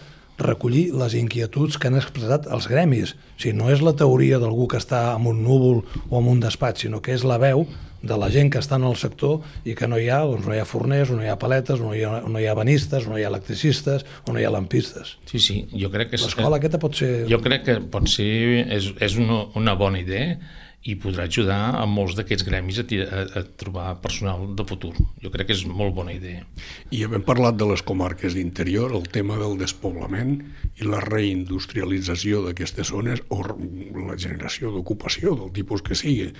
recollir 0.46 0.90
les 0.98 1.16
inquietuds 1.18 1.78
que 1.78 1.90
han 1.90 2.00
expressat 2.00 2.50
els 2.52 2.68
gremis. 2.72 3.16
O 3.38 3.42
sigui, 3.44 3.56
no 3.58 3.70
és 3.74 3.84
la 3.86 3.96
teoria 3.98 4.42
d'algú 4.42 4.68
que 4.72 4.82
està 4.82 5.12
en 5.16 5.30
un 5.30 5.42
núvol 5.46 5.82
o 6.10 6.20
en 6.20 6.30
un 6.36 6.44
despatx, 6.44 6.86
sinó 6.86 7.02
que 7.02 7.16
és 7.16 7.26
la 7.28 7.40
veu 7.42 7.66
de 8.02 8.18
la 8.18 8.32
gent 8.34 8.50
que 8.50 8.58
està 8.62 8.80
en 8.80 8.86
el 8.90 8.96
sector 8.98 9.44
i 9.68 9.76
que 9.78 9.88
no 9.90 10.00
hi 10.02 10.08
ha, 10.10 10.24
doncs 10.26 10.48
no 10.48 10.56
hi 10.56 10.62
ha 10.62 10.66
forners, 10.66 11.12
no 11.14 11.22
hi 11.22 11.30
ha 11.30 11.38
paletes, 11.42 11.82
no 11.84 11.94
hi 11.94 12.02
ha, 12.06 12.16
no 12.26 12.42
hi 12.42 12.48
ha 12.50 12.56
banistes, 12.58 13.06
no 13.08 13.20
hi 13.20 13.26
ha 13.26 13.30
electricistes, 13.30 14.06
o 14.26 14.34
no 14.34 14.42
hi 14.42 14.48
ha 14.48 14.54
lampistes. 14.54 15.18
Sí, 15.30 15.40
sí, 15.40 15.60
jo 15.76 15.92
crec 15.94 16.14
que... 16.14 16.22
L'escola 16.22 16.58
aquesta 16.58 16.82
pot 16.82 16.98
ser... 16.98 17.12
Jo 17.30 17.42
crec 17.44 17.68
que 17.68 17.78
pot 17.94 18.10
ser, 18.10 18.32
és, 18.66 18.90
és 18.98 19.20
una, 19.22 19.44
una 19.60 19.78
bona 19.78 20.02
idea 20.02 20.40
i 20.82 20.96
podrà 20.98 21.28
ajudar 21.30 21.76
a 21.78 21.84
molts 21.86 22.16
d'aquests 22.18 22.46
gremis 22.48 22.80
a, 22.82 22.86
a, 23.06 23.22
a 23.38 23.44
trobar 23.62 24.00
personal 24.02 24.48
de 24.58 24.66
futur. 24.66 24.96
Jo 25.22 25.30
crec 25.34 25.52
que 25.52 25.58
és 25.58 25.62
molt 25.70 25.94
bona 25.94 26.16
idea. 26.16 26.42
I 26.90 27.04
havent 27.06 27.26
parlat 27.28 27.60
de 27.60 27.68
les 27.70 27.84
comarques 27.86 28.34
d'interior, 28.34 28.96
el 28.98 29.06
tema 29.14 29.38
del 29.38 29.60
despoblament 29.62 30.40
i 30.82 30.90
la 30.90 31.04
reindustrialització 31.06 32.42
d'aquestes 32.48 32.90
zones 32.96 33.22
o 33.30 33.44
la 33.46 34.18
generació 34.18 34.74
d'ocupació 34.74 35.36
del 35.38 35.54
tipus 35.54 35.86
que 35.86 35.98
sigui, 35.98 36.32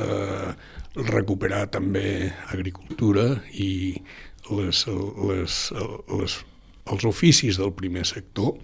eh, 0.00 0.50
recuperar 0.96 1.66
també 1.74 2.32
agricultura 2.48 3.34
i 3.52 4.00
les, 4.50 4.86
les, 5.28 5.58
les, 6.16 6.38
els 6.90 7.04
oficis 7.06 7.60
del 7.60 7.74
primer 7.76 8.06
sector 8.08 8.56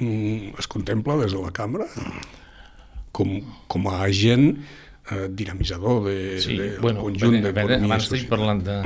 mm, 0.00 0.56
es 0.58 0.66
contempla 0.66 1.20
des 1.20 1.36
de 1.36 1.42
la 1.44 1.52
cambra 1.54 1.86
com, 3.12 3.36
com 3.68 3.88
a 3.92 3.98
agent 4.06 4.50
eh, 4.56 5.28
dinamitzador 5.30 6.04
de, 6.08 6.18
Sí, 6.40 6.56
de 6.58 6.70
bueno, 6.80 7.02
conjunt 7.04 7.36
a 7.38 7.40
veure, 7.40 7.52
d'economia 7.52 7.90
abans 7.92 8.06
estic 8.08 8.24
social. 8.24 8.32
parlant 8.32 8.62
de, 8.66 8.78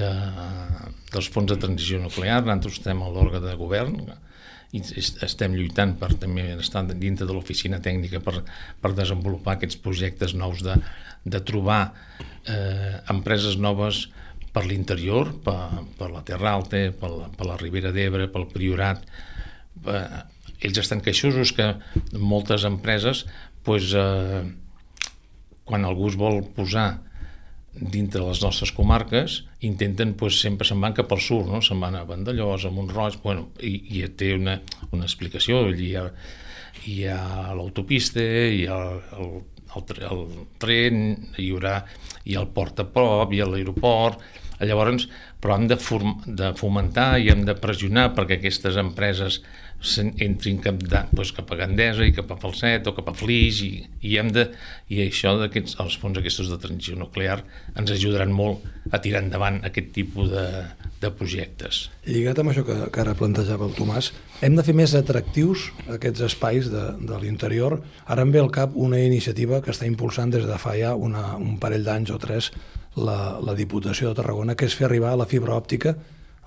de, 0.00 0.12
dels 1.14 1.28
fons 1.34 1.50
de 1.52 1.58
transició 1.60 2.00
nuclear, 2.02 2.40
nosaltres 2.44 2.80
estem 2.80 3.02
a 3.04 3.10
l'òrgan 3.12 3.44
de 3.44 3.56
govern 3.60 3.96
i 4.74 4.80
est- 4.82 5.20
estem 5.22 5.52
lluitant 5.54 5.92
per 6.00 6.12
també 6.18 6.48
estar 6.58 6.82
dintre 6.90 7.26
de 7.28 7.32
l'oficina 7.36 7.78
tècnica 7.84 8.18
per, 8.24 8.40
per 8.82 8.90
desenvolupar 8.96 9.54
aquests 9.58 9.76
projectes 9.78 10.34
nous 10.34 10.64
de, 10.66 10.74
de 11.24 11.40
trobar 11.46 11.92
eh, 12.48 12.98
empreses 13.12 13.54
noves 13.60 14.08
per 14.54 14.64
l'interior, 14.66 15.32
per, 15.42 15.84
per 15.98 16.10
la 16.14 16.22
Terra 16.26 16.52
Alta, 16.54 16.80
per 16.98 17.10
la, 17.10 17.28
per 17.34 17.46
la 17.46 17.56
Ribera 17.58 17.90
d'Ebre, 17.94 18.28
pel 18.30 18.44
Priorat. 18.52 19.00
Eh, 19.86 20.02
ells 20.64 20.80
estan 20.80 21.02
queixosos 21.04 21.52
que 21.56 21.72
moltes 22.18 22.64
empreses 22.68 23.24
pues, 23.64 23.92
eh, 23.96 24.44
quan 25.64 25.84
algú 25.88 26.10
es 26.10 26.18
vol 26.20 26.42
posar 26.56 26.88
dintre 27.74 28.22
les 28.22 28.38
nostres 28.44 28.70
comarques, 28.70 29.40
intenten, 29.66 30.12
pues, 30.14 30.38
sempre 30.38 30.66
se'n 30.68 30.82
van 30.84 30.94
cap 30.94 31.10
al 31.10 31.22
sud, 31.24 31.48
no? 31.50 31.58
se'n 31.64 31.80
van 31.82 31.96
a 31.98 32.04
Vandellós, 32.06 32.68
a 32.68 32.70
Montroig, 32.70 33.16
bueno, 33.24 33.48
i, 33.58 33.74
i 33.98 34.04
té 34.14 34.34
una, 34.36 34.60
una 34.92 35.08
explicació, 35.08 35.64
hi 35.74 35.94
ha, 35.98 36.04
hi 36.86 37.00
ha 37.10 37.18
l'autopista, 37.56 38.22
hi 38.22 38.68
ha 38.70 38.78
el, 39.18 39.34
el, 39.74 40.06
el 40.06 40.22
tren, 40.62 41.02
hi 41.34 41.50
haurà 41.50 41.80
hi 42.24 42.36
ha 42.36 42.44
el 42.44 42.52
port 42.54 42.80
a 42.80 42.86
prop, 42.88 43.32
hi 43.32 43.42
ha 43.42 43.48
l'aeroport, 43.50 44.22
llavors, 44.64 45.08
però 45.42 45.58
hem 45.58 45.66
de, 45.68 45.76
de 46.40 46.52
fomentar 46.56 47.18
i 47.20 47.30
hem 47.32 47.42
de 47.44 47.56
pressionar 47.58 48.12
perquè 48.16 48.38
aquestes 48.38 48.78
empreses 48.80 49.42
entrin 50.24 50.60
cap, 50.64 50.78
de, 50.80 51.00
doncs 51.12 51.32
cap 51.36 51.50
a 51.52 51.58
Gandesa 51.58 52.06
i 52.06 52.14
cap 52.16 52.30
a 52.32 52.38
Falset 52.40 52.86
o 52.88 52.94
cap 52.96 53.10
a 53.10 53.14
Flix 53.16 53.60
i, 53.64 53.72
i 54.02 54.16
hem 54.20 54.30
de 54.34 54.46
i 54.92 55.02
això 55.04 55.34
d'aquests 55.40 55.78
els 55.82 55.96
fons 56.00 56.18
aquests 56.20 56.48
de 56.50 56.58
transició 56.60 56.96
nuclear 57.00 57.42
ens 57.76 57.92
ajudaran 57.92 58.32
molt 58.32 58.64
a 58.90 59.00
tirar 59.04 59.22
endavant 59.24 59.60
aquest 59.64 59.92
tipus 59.96 60.30
de, 60.32 60.44
de 61.02 61.10
projectes. 61.14 61.88
Lligat 62.08 62.40
amb 62.40 62.52
això 62.52 62.64
que, 62.66 62.76
que 62.92 63.02
ara 63.02 63.16
plantejava 63.18 63.68
el 63.68 63.76
Tomàs, 63.76 64.10
hem 64.44 64.56
de 64.58 64.64
fer 64.66 64.76
més 64.76 64.96
atractius 64.98 65.70
aquests 65.98 66.24
espais 66.28 66.70
de, 66.72 66.84
de 67.04 67.20
l'interior. 67.22 67.78
Ara 68.06 68.24
em 68.24 68.32
ve 68.34 68.42
al 68.42 68.52
cap 68.54 68.76
una 68.76 69.00
iniciativa 69.00 69.60
que 69.64 69.72
està 69.74 69.88
impulsant 69.88 70.34
des 70.34 70.48
de 70.48 70.58
fa 70.60 70.76
ja 70.80 70.94
una, 70.96 71.34
un 71.36 71.58
parell 71.62 71.86
d'anys 71.86 72.12
o 72.14 72.18
tres 72.20 72.50
la, 72.96 73.38
la 73.42 73.56
Diputació 73.58 74.10
de 74.10 74.20
Tarragona, 74.20 74.54
que 74.54 74.68
és 74.68 74.76
fer 74.76 74.88
arribar 74.88 75.16
la 75.18 75.28
fibra 75.30 75.56
òptica 75.56 75.96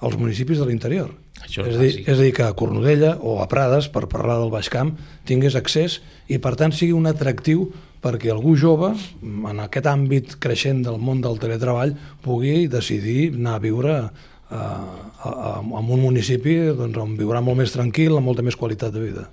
als 0.02 0.18
municipis 0.20 0.60
de 0.62 0.68
l'interior. 0.68 1.12
Això 1.44 1.66
és, 1.66 1.74
és 1.74 1.78
a 1.78 1.82
dir, 1.82 2.04
és 2.06 2.16
a 2.18 2.22
dir, 2.22 2.32
que 2.36 2.46
a 2.46 2.54
Cornudella 2.58 3.16
o 3.22 3.38
a 3.44 3.48
Prades, 3.50 3.90
per 3.94 4.08
parlar 4.12 4.40
del 4.42 4.54
Baix 4.54 4.70
Camp, 4.74 4.96
tingués 5.30 5.58
accés 5.58 6.00
i, 6.28 6.40
per 6.42 6.56
tant, 6.60 6.74
sigui 6.74 6.96
un 6.98 7.10
atractiu 7.10 7.68
perquè 8.04 8.30
algú 8.32 8.54
jove, 8.60 8.92
en 9.24 9.62
aquest 9.64 9.90
àmbit 9.90 10.38
creixent 10.44 10.84
del 10.86 11.00
món 11.02 11.22
del 11.24 11.40
teletreball, 11.42 11.96
pugui 12.24 12.68
decidir 12.72 13.34
anar 13.34 13.58
a 13.58 13.64
viure 13.64 13.96
a, 13.98 14.06
a, 14.54 14.62
a, 14.62 15.52
en 15.66 15.92
un 15.98 16.04
municipi 16.04 16.60
doncs, 16.78 17.02
on 17.02 17.18
viurà 17.20 17.42
molt 17.44 17.60
més 17.64 17.74
tranquil, 17.74 18.16
amb 18.18 18.30
molta 18.30 18.46
més 18.46 18.58
qualitat 18.60 18.94
de 18.94 19.04
vida. 19.04 19.28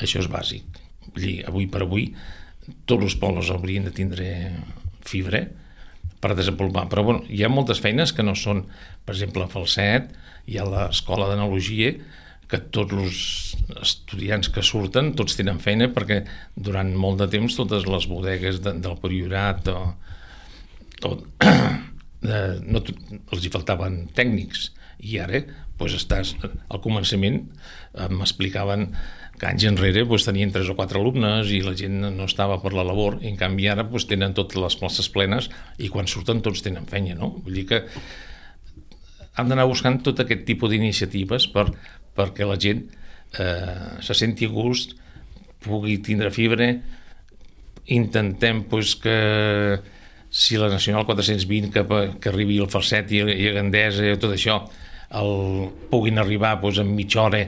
Això 0.00 0.20
és 0.22 0.28
bàsic. 0.30 0.80
Vull 1.08 1.24
dir, 1.24 1.34
avui 1.48 1.66
per 1.72 1.82
avui 1.86 2.10
tots 2.86 3.08
els 3.08 3.16
pobles 3.18 3.50
haurien 3.50 3.88
de 3.88 3.94
tindre 3.96 4.28
fibra 5.08 5.42
per 6.22 6.34
desenvolupar. 6.38 6.86
Però 6.92 7.02
bueno, 7.06 7.24
hi 7.28 7.42
ha 7.42 7.50
moltes 7.52 7.80
feines 7.82 8.12
que 8.14 8.22
no 8.24 8.36
són, 8.38 8.64
per 9.04 9.16
exemple, 9.16 9.42
a 9.44 9.50
Falset, 9.50 10.12
hi 10.46 10.58
ha 10.58 10.66
l'escola 10.68 11.26
d'analogia, 11.30 11.94
que 12.52 12.58
tots 12.74 12.92
els 12.92 13.20
estudiants 13.80 14.50
que 14.52 14.60
surten, 14.66 15.14
tots 15.16 15.38
tenen 15.38 15.56
feina 15.62 15.86
perquè 15.88 16.18
durant 16.54 16.90
molt 17.00 17.22
de 17.22 17.28
temps 17.32 17.54
totes 17.56 17.86
les 17.88 18.04
bodegues 18.10 18.58
de, 18.60 18.74
del 18.84 18.98
Priorat 19.00 19.70
o, 19.72 19.78
o 21.08 21.12
de, 21.40 22.40
no, 22.72 22.82
to- 22.84 22.92
els 23.32 23.46
hi 23.46 23.52
faltaven 23.54 24.02
tècnics 24.18 24.68
i 25.00 25.16
ara 25.24 25.40
pues 25.80 25.96
estàs, 25.96 26.34
al 26.44 26.82
començament 26.84 27.40
eh, 27.40 28.10
m'explicaven 28.12 28.90
que 28.92 29.00
anys 29.48 29.66
enrere 29.68 30.04
pues, 30.06 30.26
tenien 30.26 30.52
tres 30.54 30.70
o 30.70 30.76
quatre 30.78 31.00
alumnes 31.00 31.50
i 31.50 31.60
la 31.64 31.74
gent 31.78 32.00
no 32.14 32.26
estava 32.28 32.60
per 32.62 32.74
la 32.76 32.84
labor, 32.86 33.18
i 33.22 33.30
en 33.32 33.38
canvi 33.40 33.68
ara 33.70 33.84
pues, 33.88 34.06
tenen 34.10 34.36
totes 34.36 34.60
les 34.60 34.76
places 34.78 35.08
plenes 35.12 35.48
i 35.82 35.90
quan 35.92 36.10
surten 36.10 36.42
tots 36.44 36.62
tenen 36.64 36.86
feina, 36.90 37.16
no? 37.18 37.32
Vull 37.42 37.60
dir 37.60 37.66
que 37.70 37.82
hem 39.38 39.48
d'anar 39.48 39.68
buscant 39.70 40.00
tot 40.04 40.20
aquest 40.22 40.44
tipus 40.48 40.72
d'iniciatives 40.72 41.48
per, 41.54 41.70
perquè 42.16 42.46
la 42.48 42.58
gent 42.60 42.84
eh, 43.40 43.98
se 44.04 44.14
senti 44.14 44.46
a 44.46 44.52
gust, 44.52 44.94
pugui 45.62 45.98
tindre 46.04 46.30
fibre, 46.34 46.68
intentem 47.86 48.62
pues, 48.70 48.94
que 49.00 49.80
si 50.32 50.56
la 50.56 50.68
Nacional 50.68 51.04
420 51.04 51.70
que, 51.70 51.82
que 52.20 52.30
arribi 52.30 52.56
al 52.62 52.70
Falset 52.72 53.10
i, 53.12 53.20
i 53.20 53.50
a 53.50 53.56
Gandesa 53.58 54.06
i 54.06 54.16
tot 54.16 54.32
això 54.32 54.62
el, 55.18 55.68
puguin 55.90 56.18
arribar 56.22 56.54
pues, 56.62 56.78
en 56.80 56.94
mitja 56.96 57.26
hora 57.26 57.42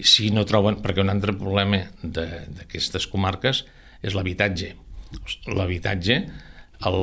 si 0.00 0.30
no 0.32 0.46
troben, 0.48 0.78
perquè 0.80 1.02
un 1.04 1.12
altre 1.12 1.34
problema 1.36 1.82
d'aquestes 2.02 3.06
comarques 3.12 3.64
és 4.02 4.16
l'habitatge. 4.16 4.72
L'habitatge, 5.52 6.20
el... 6.88 7.02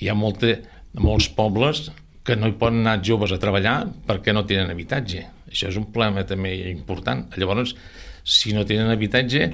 hi 0.00 0.08
ha 0.08 0.16
molta, 0.16 0.54
molts 0.96 1.28
pobles 1.36 1.90
que 2.24 2.36
no 2.36 2.48
hi 2.48 2.56
poden 2.56 2.80
anar 2.84 3.02
joves 3.04 3.32
a 3.34 3.40
treballar 3.42 3.82
perquè 4.08 4.32
no 4.32 4.46
tenen 4.48 4.72
habitatge. 4.72 5.26
Això 5.50 5.68
és 5.68 5.76
un 5.76 5.90
problema 5.92 6.24
també 6.24 6.54
important. 6.70 7.26
Llavors, 7.36 7.74
si 8.24 8.54
no 8.56 8.64
tenen 8.68 8.92
habitatge, 8.92 9.50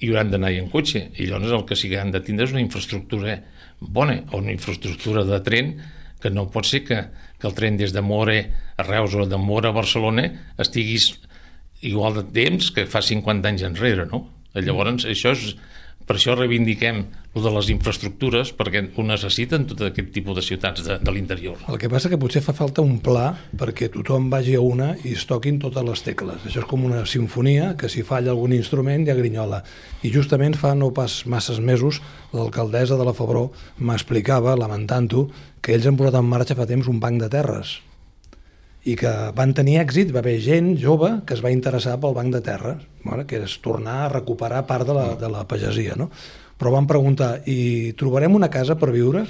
i 0.00 0.08
hauran 0.08 0.30
d'anar 0.32 0.52
en 0.56 0.68
cotxe. 0.72 1.06
I 1.20 1.28
llavors 1.28 1.54
el 1.56 1.64
que 1.68 1.76
sí 1.76 1.90
que 1.90 2.00
han 2.00 2.12
de 2.12 2.22
tindre 2.24 2.48
és 2.48 2.54
una 2.54 2.64
infraestructura 2.64 3.38
bona, 3.80 4.20
o 4.32 4.40
una 4.40 4.52
infraestructura 4.52 5.24
de 5.28 5.40
tren 5.44 5.74
que 6.20 6.32
no 6.32 6.48
pot 6.52 6.68
ser 6.68 6.82
que, 6.84 7.00
que 7.40 7.48
el 7.48 7.56
tren 7.56 7.78
des 7.80 7.94
de 7.96 8.02
More 8.04 8.38
a 8.76 8.84
Reus 8.84 9.14
o 9.16 9.26
de 9.28 9.40
More 9.40 9.70
a 9.70 9.76
Barcelona 9.76 10.26
estiguis 10.60 11.14
igual 11.80 12.14
de 12.20 12.24
temps 12.34 12.70
que 12.74 12.86
fa 12.86 13.02
50 13.02 13.48
anys 13.48 13.66
enrere, 13.66 14.06
no? 14.08 14.26
Llavors, 14.54 15.06
això 15.06 15.32
és, 15.36 15.54
per 16.06 16.16
això 16.16 16.34
reivindiquem 16.34 17.04
el 17.38 17.44
de 17.44 17.50
les 17.54 17.68
infraestructures, 17.70 18.50
perquè 18.58 18.80
ho 18.98 19.02
necessiten 19.06 19.68
tot 19.70 19.84
aquest 19.86 20.08
tipus 20.10 20.34
de 20.34 20.42
ciutats 20.42 20.82
de, 20.82 20.96
de 20.98 21.12
l'interior. 21.14 21.60
El 21.70 21.78
que 21.78 21.90
passa 21.92 22.10
que 22.10 22.18
potser 22.18 22.42
fa 22.42 22.54
falta 22.56 22.82
un 22.82 22.96
pla 23.04 23.28
perquè 23.56 23.86
tothom 23.94 24.26
vagi 24.32 24.56
a 24.58 24.64
una 24.64 24.90
i 25.06 25.14
es 25.14 25.22
toquin 25.30 25.60
totes 25.62 25.86
les 25.86 26.02
tecles. 26.02 26.40
Això 26.42 26.64
és 26.64 26.70
com 26.70 26.82
una 26.88 27.04
sinfonia 27.06 27.76
que 27.78 27.88
si 27.92 28.02
falla 28.06 28.34
algun 28.34 28.56
instrument 28.56 29.06
ja 29.06 29.14
grinyola. 29.14 29.62
I 30.02 30.10
justament 30.10 30.58
fa 30.58 30.74
no 30.74 30.90
pas 30.96 31.20
masses 31.30 31.62
mesos 31.62 32.00
l'alcaldessa 32.34 32.98
de 32.98 33.06
la 33.06 33.14
Febró 33.14 33.52
m'explicava, 33.78 34.58
lamentant-ho, 34.58 35.28
que 35.62 35.76
ells 35.76 35.86
han 35.86 36.00
posat 36.00 36.18
en 36.18 36.26
marxa 36.26 36.58
fa 36.58 36.66
temps 36.66 36.90
un 36.90 36.98
banc 36.98 37.22
de 37.22 37.30
terres 37.30 37.78
i 38.88 38.96
que 38.96 39.10
van 39.36 39.52
tenir 39.56 39.78
èxit, 39.82 40.12
va 40.14 40.22
haver 40.22 40.38
gent 40.40 40.72
jove 40.80 41.12
que 41.26 41.36
es 41.36 41.42
va 41.44 41.52
interessar 41.52 41.98
pel 42.00 42.16
banc 42.16 42.32
de 42.32 42.40
terra, 42.44 42.78
bueno, 43.04 43.26
que 43.28 43.42
és 43.44 43.58
tornar 43.64 44.04
a 44.04 44.12
recuperar 44.12 44.64
part 44.68 44.88
de 44.88 44.96
la, 44.96 45.06
de 45.20 45.28
la 45.28 45.44
pagesia. 45.48 45.98
No? 46.00 46.08
Però 46.60 46.72
van 46.72 46.88
preguntar, 46.88 47.38
i 47.48 47.92
trobarem 48.00 48.36
una 48.36 48.50
casa 48.52 48.76
per 48.80 48.92
viure? 48.92 49.24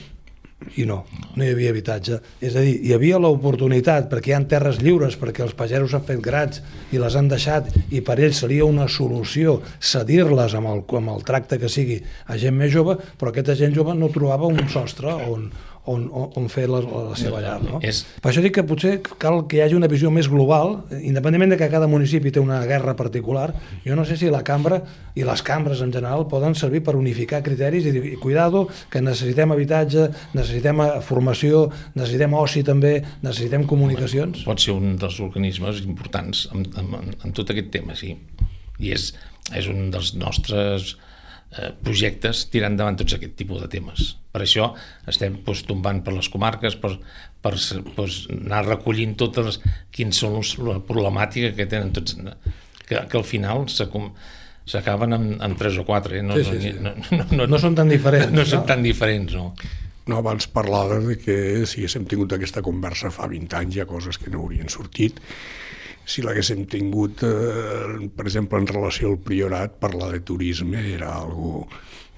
I 0.77 0.85
no, 0.85 0.99
no 1.39 1.45
hi 1.45 1.55
havia 1.55 1.71
habitatge. 1.73 2.19
És 2.45 2.55
a 2.55 2.63
dir, 2.63 2.75
hi 2.85 2.93
havia 2.93 3.19
l'oportunitat 3.23 4.11
perquè 4.11 4.31
hi 4.31 4.35
ha 4.37 4.41
terres 4.51 4.81
lliures, 4.83 5.17
perquè 5.19 5.43
els 5.47 5.55
pagesos 5.57 5.95
han 5.97 6.05
fet 6.05 6.21
grats 6.21 6.61
i 6.93 7.01
les 7.01 7.17
han 7.17 7.31
deixat 7.33 7.71
i 7.89 8.03
per 8.05 8.19
ells 8.21 8.43
seria 8.45 8.67
una 8.69 8.87
solució 8.93 9.57
cedir-les 9.79 10.55
amb, 10.59 10.69
el, 10.69 10.85
amb 11.01 11.15
el 11.15 11.25
tracte 11.27 11.59
que 11.63 11.73
sigui 11.73 12.03
a 12.27 12.37
gent 12.39 12.59
més 12.61 12.75
jove, 12.75 12.99
però 13.17 13.33
aquesta 13.33 13.57
gent 13.57 13.75
jove 13.75 13.97
no 13.97 14.13
trobava 14.13 14.53
un 14.53 14.69
sostre 14.69 15.17
on, 15.33 15.49
on, 15.87 16.09
on, 16.13 16.29
on 16.37 16.49
fer 16.53 16.67
la, 16.69 16.81
la 16.85 17.17
seva 17.19 17.41
llar. 17.43 17.59
No? 17.65 17.79
És... 17.85 18.03
Per 18.21 18.31
això 18.31 18.43
dic 18.45 18.55
que 18.59 18.65
potser 18.69 18.99
cal 19.23 19.45
que 19.49 19.59
hi 19.59 19.63
hagi 19.65 19.77
una 19.79 19.89
visió 19.91 20.11
més 20.13 20.29
global, 20.31 20.77
independentment 21.01 21.55
de 21.55 21.59
que 21.61 21.71
cada 21.73 21.89
municipi 21.91 22.33
té 22.35 22.43
una 22.43 22.61
guerra 22.69 22.95
particular, 22.99 23.49
jo 23.87 23.97
no 23.97 24.05
sé 24.09 24.19
si 24.21 24.31
la 24.33 24.43
cambra 24.47 24.81
i 25.17 25.25
les 25.27 25.43
cambres 25.47 25.81
en 25.85 25.93
general 25.95 26.27
poden 26.31 26.55
servir 26.59 26.83
per 26.87 26.97
unificar 26.99 27.43
criteris 27.47 27.89
i 27.89 27.95
dir, 27.97 28.05
cuidado, 28.23 28.67
que 28.93 29.03
necessitem 29.05 29.57
habitatge, 29.57 30.09
necessitem 30.37 30.85
eh, 30.85 30.91
formació, 31.07 31.67
necessitem 31.97 32.37
oci 32.39 32.65
també, 32.67 32.95
necessitem 33.25 33.67
comunicacions. 33.71 34.45
Pot 34.47 34.63
ser 34.63 34.77
un 34.77 34.97
dels 35.01 35.21
organismes 35.25 35.83
importants 35.87 36.47
en, 36.55 36.67
en, 36.77 37.13
en 37.17 37.37
tot 37.37 37.53
aquest 37.53 37.73
tema, 37.75 37.97
sí. 37.99 38.15
I 38.81 38.95
és, 38.97 39.11
és 39.57 39.69
un 39.73 39.91
dels 39.93 40.15
nostres 40.21 40.95
eh, 41.57 41.71
projectes 41.83 42.47
tirant 42.53 42.77
endavant 42.77 43.01
tots 43.01 43.17
aquest 43.17 43.35
tipus 43.41 43.65
de 43.65 43.71
temes. 43.73 44.15
Per 44.31 44.43
això 44.45 44.71
estem 45.11 45.41
doncs, 45.47 45.65
tombant 45.69 46.03
per 46.07 46.15
les 46.15 46.29
comarques, 46.31 46.77
per, 46.81 46.93
per 47.43 47.55
doncs, 47.57 48.21
anar 48.37 48.65
recollint 48.69 49.17
totes 49.19 49.49
les, 49.49 49.59
quins 49.95 50.23
són 50.23 50.37
les, 50.39 50.53
la 50.67 50.79
problemàtica 50.87 51.51
que 51.57 51.67
tenen 51.71 51.91
tots, 51.97 52.15
que, 52.87 53.01
que 53.01 53.19
al 53.19 53.27
final 53.27 53.67
s'acaben 54.71 55.17
amb, 55.17 55.37
amb 55.43 55.59
tres 55.59 55.81
o 55.83 55.87
quatre. 55.89 56.21
Eh? 56.21 56.27
No, 56.27 56.39
sí, 56.39 56.47
sí, 56.47 56.61
sí. 56.69 56.75
No, 56.79 56.95
no, 57.11 57.27
no, 57.33 57.49
no, 57.51 57.63
són 57.63 57.79
tan 57.79 57.91
diferents. 57.91 58.31
No, 58.31 58.43
no 58.43 58.49
són 58.49 58.67
tan 58.69 58.87
diferents, 58.87 59.35
no. 59.35 59.51
No, 60.11 60.19
abans 60.19 60.47
parlava 60.51 60.97
de 61.03 61.19
que 61.21 61.35
si 61.71 61.83
haguéssim 61.83 62.07
tingut 62.11 62.33
aquesta 62.35 62.63
conversa 62.67 63.13
fa 63.15 63.29
20 63.31 63.59
anys 63.59 63.77
hi 63.77 63.83
ha 63.83 63.91
coses 63.91 64.19
que 64.19 64.31
no 64.33 64.41
haurien 64.43 64.71
sortit 64.73 65.21
si 66.11 66.25
l'haguéssim 66.25 66.65
tingut, 66.71 67.23
eh, 67.23 68.09
per 68.17 68.27
exemple, 68.27 68.59
en 68.59 68.67
relació 68.67 69.13
al 69.13 69.19
priorat, 69.23 69.77
parlar 69.83 70.11
de 70.15 70.21
turisme 70.27 70.83
era 70.95 71.13
algo 71.21 71.69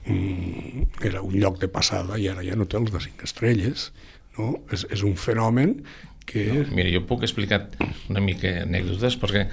mm, 0.07 0.87
era 1.09 1.23
un 1.23 1.37
lloc 1.39 1.61
de 1.63 1.69
passada 1.73 2.19
i 2.19 2.29
ara 2.31 2.45
hi 2.45 2.53
ha 2.53 2.59
hotels 2.61 2.93
de 2.95 3.03
cinc 3.03 3.25
estrelles. 3.27 3.91
No? 4.39 4.55
És, 4.73 4.87
és 4.91 5.03
un 5.05 5.17
fenomen 5.21 5.83
que... 6.27 6.47
No, 6.49 6.63
mira, 6.77 6.91
jo 6.95 7.03
puc 7.09 7.27
explicar 7.27 7.67
una 8.11 8.23
mica 8.25 8.63
anècdotes 8.63 9.19
perquè, 9.21 9.47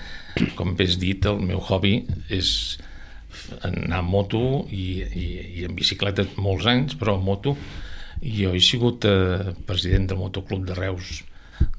com 0.56 0.76
bé 0.80 0.88
has 0.88 1.00
dit, 1.02 1.26
el 1.28 1.42
meu 1.44 1.60
hobby 1.60 2.00
és 2.32 2.52
anar 3.66 4.00
a 4.00 4.06
moto 4.06 4.66
i, 4.72 5.02
i, 5.04 5.28
i 5.60 5.66
en 5.68 5.76
bicicleta 5.78 6.26
molts 6.38 6.68
anys, 6.70 6.96
però 7.00 7.18
a 7.18 7.24
moto 7.24 7.56
jo 8.20 8.54
he 8.56 8.62
sigut 8.64 9.06
eh, 9.08 9.54
president 9.68 10.10
del 10.12 10.20
motoclub 10.20 10.66
de 10.68 10.76
Reus 10.78 11.24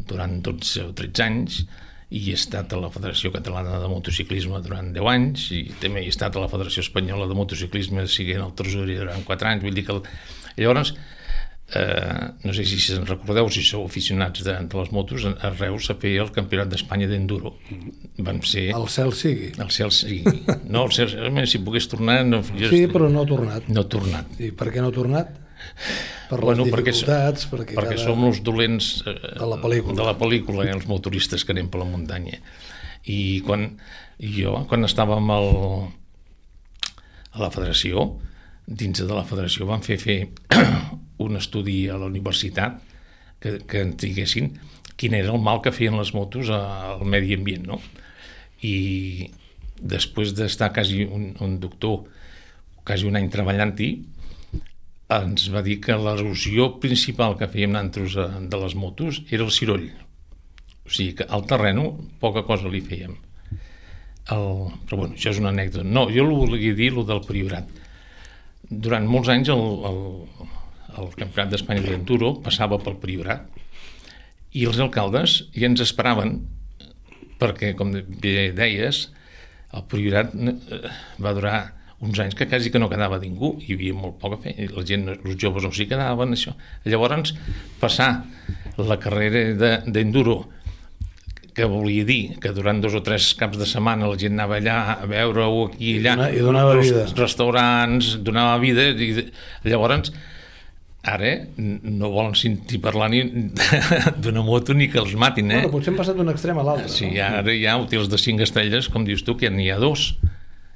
durant 0.08 0.40
12 0.44 0.86
o 0.88 0.92
13 0.96 1.24
anys 1.26 1.62
i 2.10 2.24
he 2.26 2.34
estat 2.34 2.72
a 2.74 2.80
la 2.80 2.90
Federació 2.90 3.30
Catalana 3.30 3.78
de 3.78 3.88
Motociclisme 3.90 4.58
durant 4.64 4.90
10 4.96 5.10
anys 5.12 5.46
i 5.54 5.62
també 5.82 6.02
he 6.02 6.10
estat 6.10 6.34
a 6.34 6.42
la 6.42 6.50
Federació 6.50 6.82
Espanyola 6.82 7.28
de 7.30 7.38
Motociclisme 7.38 8.06
siguent 8.10 8.42
el 8.42 8.54
tresorer 8.58 8.98
durant 8.98 9.22
4 9.26 9.50
anys. 9.52 9.64
Vull 9.66 9.78
dir 9.78 9.86
que 9.86 9.94
el... 9.94 10.02
llavors 10.58 10.90
eh, 11.78 12.30
no 12.42 12.54
sé 12.56 12.64
si 12.66 12.80
se'n 12.82 13.06
recordeu 13.06 13.46
si 13.54 13.62
sou 13.62 13.84
aficionats 13.86 14.42
de, 14.42 14.56
de 14.66 14.80
les 14.80 14.90
motos 14.94 15.26
a 15.30 15.52
Reus 15.54 15.86
se 15.86 15.94
feia 16.02 16.24
el 16.24 16.32
Campionat 16.34 16.72
d'Espanya 16.72 17.06
d'Enduro. 17.10 17.54
Vam 18.18 18.42
ser... 18.42 18.70
El 18.74 18.88
cel 18.90 19.14
sigui. 19.14 19.52
El 19.62 19.70
cel 19.74 19.94
sigui. 19.94 20.42
No, 20.66 20.88
el 20.88 20.96
cel, 20.96 21.14
si 21.46 21.62
pogués 21.62 21.86
tornar 21.92 22.24
no, 22.26 22.42
sí, 22.42 22.86
però 22.90 23.06
no 23.12 23.22
ha 23.22 23.30
tornat. 23.30 23.70
No 23.70 23.84
ha 23.84 23.90
tornat. 23.90 24.34
I 24.42 24.50
per 24.50 24.72
què 24.74 24.82
no 24.82 24.90
ha 24.90 24.96
tornat? 24.98 25.38
Per 26.30 26.38
les 26.38 26.46
bueno, 26.46 26.66
dificultats 26.68 27.48
perquè, 27.50 27.74
perquè, 27.74 27.78
perquè 27.78 27.98
som 28.00 28.22
els 28.28 28.42
dolents 28.46 28.90
eh, 29.04 29.14
de 29.38 29.48
la 29.50 29.58
pel·lícula, 29.62 29.96
de 29.98 30.06
la 30.06 30.16
pel·lícula 30.18 30.66
eh, 30.66 30.74
els 30.76 30.86
motoristes 30.90 31.44
que 31.44 31.54
anem 31.56 31.70
per 31.72 31.82
la 31.82 31.88
muntanya 31.90 32.38
i 33.10 33.40
quan 33.46 33.66
jo 34.20 34.58
quan 34.70 34.86
estàvem 34.86 35.32
al, 35.34 35.48
a 37.32 37.42
la 37.42 37.50
federació 37.54 38.10
dins 38.66 39.02
de 39.02 39.10
la 39.10 39.24
federació 39.26 39.66
van 39.70 39.82
fer 39.82 39.98
fer 40.00 40.20
un 41.24 41.40
estudi 41.40 41.82
a 41.90 41.98
la 42.00 42.10
universitat 42.10 42.78
que, 43.40 43.58
que 43.66 43.82
ens 43.86 43.98
diguessin 44.02 44.52
quin 45.00 45.16
era 45.16 45.32
el 45.32 45.42
mal 45.42 45.62
que 45.64 45.72
feien 45.72 45.96
les 45.98 46.12
motos 46.14 46.52
al 46.54 47.04
medi 47.08 47.34
ambient 47.38 47.66
no? 47.72 47.80
i 48.62 49.30
després 49.80 50.34
d'estar 50.36 50.70
quasi 50.76 51.06
un, 51.08 51.32
un 51.40 51.56
doctor 51.60 52.04
quasi 52.84 53.08
un 53.08 53.16
any 53.16 53.30
treballant-hi 53.32 53.90
ens 55.10 55.48
va 55.52 55.62
dir 55.66 55.80
que 55.84 55.96
l'erosió 55.98 56.68
principal 56.82 57.36
que 57.38 57.48
fèiem 57.50 57.74
nosaltres 57.74 58.16
eh, 58.16 58.28
de 58.52 58.60
les 58.62 58.76
motos 58.78 59.22
era 59.30 59.46
el 59.46 59.52
ciroll. 59.54 59.88
O 60.86 60.90
sigui 60.90 61.16
que 61.18 61.26
al 61.28 61.46
terreno 61.50 61.92
poca 62.22 62.44
cosa 62.46 62.70
li 62.70 62.82
fèiem. 62.84 63.16
El... 64.30 64.46
Però 64.86 65.00
bueno, 65.02 65.16
això 65.16 65.32
és 65.34 65.40
una 65.42 65.50
anècdota. 65.54 65.86
No, 65.86 66.06
jo 66.14 66.24
el 66.26 66.34
volia 66.34 66.76
dir, 66.78 66.92
el 66.94 67.06
del 67.08 67.24
Priorat. 67.26 67.70
Durant 68.70 69.08
molts 69.10 69.30
anys 69.32 69.50
el, 69.50 69.64
el, 69.90 70.00
el 71.00 71.10
Campionat 71.18 71.50
d'Espanya 71.54 71.82
d'Enduro 71.86 72.36
passava 72.44 72.78
pel 72.82 73.00
Priorat 73.02 73.48
i 74.54 74.66
els 74.66 74.78
alcaldes 74.82 75.40
ja 75.54 75.66
ens 75.70 75.82
esperaven 75.82 76.40
perquè, 77.40 77.72
com 77.78 77.92
bé 77.94 78.50
deies, 78.54 79.08
el 79.74 79.84
Priorat 79.90 80.34
eh, 80.34 80.80
va 81.22 81.34
durar 81.34 81.58
uns 82.00 82.20
anys 82.22 82.34
que 82.34 82.46
quasi 82.48 82.70
que 82.72 82.80
no 82.80 82.88
quedava 82.88 83.18
ningú, 83.20 83.54
hi 83.60 83.74
havia 83.76 83.96
molt 83.96 84.16
poca 84.22 84.38
feina, 84.40 84.70
la 84.72 84.84
gent, 84.88 85.08
els 85.12 85.36
joves 85.40 85.66
no 85.66 85.72
s'hi 85.74 85.86
quedaven, 85.90 86.32
això. 86.36 86.54
Llavors, 86.88 87.34
passar 87.80 88.10
la 88.80 88.96
carrera 89.00 89.76
d'enduro, 89.84 90.40
que 91.54 91.66
volia 91.68 92.06
dir 92.06 92.38
que 92.40 92.54
durant 92.56 92.80
dos 92.80 92.94
o 92.94 93.02
tres 93.04 93.32
caps 93.36 93.58
de 93.60 93.66
setmana 93.68 94.08
la 94.08 94.16
gent 94.16 94.36
anava 94.36 94.60
allà 94.60 94.76
a 94.94 95.06
veure-ho 95.10 95.66
aquí 95.66 95.96
i 95.96 96.00
allà, 96.00 96.30
I 96.30 96.44
donava 96.46 96.76
vida. 96.78 97.04
restaurants, 97.18 98.14
donava 98.24 98.56
vida, 98.62 98.86
i 98.94 99.26
llavors 99.66 100.12
ara 101.02 101.30
no 101.56 102.10
volen 102.12 102.34
sentir 102.36 102.80
parlar 102.80 103.08
ni 103.10 103.22
d'una 104.22 104.42
moto 104.44 104.76
ni 104.76 104.88
que 104.92 105.00
els 105.00 105.14
matin, 105.16 105.50
eh? 105.50 105.62
Bueno, 105.62 105.72
potser 105.74 105.92
hem 105.92 106.00
passat 106.00 106.16
d'un 106.16 106.32
extrem 106.32 106.60
a 106.60 106.64
l'altre. 106.64 106.90
Sí, 106.92 107.08
no? 107.12 107.22
ara 107.40 107.54
hi 107.56 107.64
ha 107.66 107.78
hotels 107.80 108.08
de 108.12 108.20
5 108.20 108.44
estrelles, 108.44 108.88
com 108.92 109.04
dius 109.08 109.24
tu, 109.24 109.36
que 109.40 109.50
n'hi 109.52 109.70
ha 109.72 109.80
dos. 109.80 110.14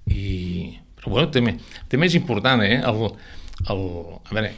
I... 0.08 0.80
Bueno, 1.06 1.28
també, 1.32 1.56
també 1.90 2.08
és 2.10 2.18
important, 2.18 2.62
eh? 2.64 2.78
El, 2.80 3.02
el... 3.70 3.82
A 4.24 4.36
veure, 4.36 4.52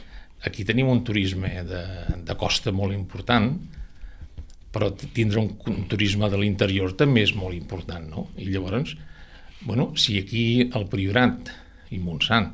aquí 0.47 0.65
tenim 0.67 0.89
un 0.91 1.03
turisme 1.07 1.51
de, 1.67 1.83
de 2.27 2.37
costa 2.39 2.71
molt 2.75 2.95
important, 2.95 3.51
però 4.71 4.91
tindre 4.93 5.41
un, 5.41 5.51
un 5.71 5.85
turisme 5.89 6.29
de 6.29 6.39
l'interior 6.39 6.93
també 6.99 7.23
és 7.25 7.33
molt 7.35 7.57
important, 7.57 8.05
no? 8.11 8.27
I 8.37 8.49
llavors, 8.51 8.95
bueno, 9.63 9.91
si 9.97 10.19
aquí 10.21 10.45
el 10.67 10.87
Priorat 10.91 11.51
i 11.91 11.99
Montsant 12.03 12.51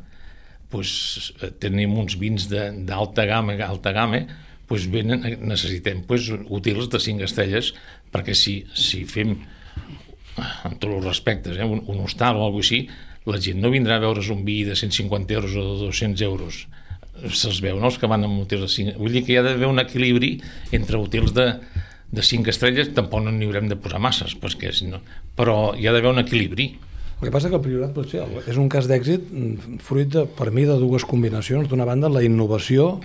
pues, 0.74 1.34
tenim 1.62 1.94
uns 2.00 2.16
vins 2.18 2.48
d'alta 2.50 3.28
gamma, 3.30 3.58
alta 3.66 3.92
gamma, 3.94 4.24
pues 4.70 4.88
venen, 4.90 5.22
necessitem 5.46 6.02
pues, 6.08 6.32
hotels 6.50 6.90
de 6.90 7.02
5 7.04 7.28
estrelles 7.28 7.74
perquè 8.14 8.34
si, 8.38 8.62
si 8.74 9.04
fem 9.10 9.36
amb 10.38 10.80
tots 10.80 10.96
els 10.96 11.06
respectes, 11.06 11.60
eh, 11.60 11.68
un, 11.68 11.84
un 11.92 12.00
hostal 12.06 12.40
o 12.40 12.48
alguna 12.48 12.66
així, 12.66 12.80
la 13.30 13.40
gent 13.42 13.62
no 13.64 13.72
vindrà 13.74 13.98
a 13.98 14.04
veure's 14.04 14.30
un 14.34 14.44
vi 14.48 14.64
de 14.68 14.76
150 14.76 15.34
euros 15.34 15.56
o 15.56 15.66
de 15.70 15.86
200 15.88 16.22
euros 16.28 16.66
se'ls 17.30 17.62
veu, 17.64 17.78
no? 17.80 17.88
els 17.88 18.00
que 18.02 18.10
van 18.10 18.26
a 18.26 18.30
hotels 18.30 18.66
de 18.66 18.72
5 18.74 18.96
vull 19.00 19.14
dir 19.14 19.24
que 19.26 19.34
hi 19.34 19.40
ha 19.40 19.46
d'haver 19.46 19.70
un 19.70 19.80
equilibri 19.80 20.36
entre 20.76 21.00
hotels 21.00 21.36
de, 21.36 21.48
de 22.12 22.24
5 22.26 22.52
estrelles 22.52 22.94
tampoc 22.98 23.24
no 23.24 23.32
n'hi 23.32 23.48
haurem 23.48 23.70
de 23.72 23.78
posar 23.80 24.02
masses 24.04 24.36
perquè, 24.40 24.74
si 24.76 24.90
no, 24.90 25.00
però 25.38 25.76
hi 25.78 25.88
ha 25.88 25.94
d'haver 25.96 26.12
un 26.12 26.24
equilibri 26.24 26.74
el 27.24 27.30
que 27.30 27.32
passa 27.32 27.48
que 27.48 27.56
el 27.56 27.64
Priorat 27.64 27.94
potser 27.96 28.26
és 28.52 28.58
un 28.60 28.68
cas 28.68 28.90
d'èxit 28.90 29.30
fruit, 29.80 30.10
de, 30.12 30.26
per 30.28 30.50
mi, 30.52 30.66
de 30.68 30.76
dues 30.76 31.06
combinacions. 31.08 31.70
D'una 31.72 31.86
banda, 31.88 32.10
la 32.12 32.20
innovació 32.26 32.98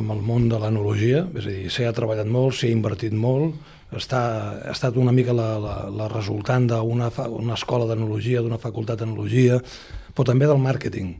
amb 0.00 0.14
el 0.14 0.22
món 0.24 0.46
de 0.48 0.56
l'enologia, 0.62 1.26
és 1.36 1.44
a 1.44 1.50
dir, 1.50 1.66
s'ha 1.74 1.92
treballat 1.92 2.30
molt, 2.30 2.56
s'ha 2.56 2.70
invertit 2.72 3.12
molt, 3.12 3.58
està, 3.96 4.20
ha 4.66 4.74
estat 4.74 4.96
una 5.00 5.12
mica 5.12 5.34
la, 5.34 5.54
la, 5.62 5.76
la 5.90 6.08
resultant 6.12 6.68
d'una 6.70 7.10
una 7.30 7.56
escola 7.56 7.88
d'enologia, 7.90 8.42
d'una 8.42 8.60
facultat 8.62 9.00
d'enologia, 9.00 9.60
però 10.14 10.26
també 10.26 10.46
del 10.46 10.60
màrqueting, 10.62 11.14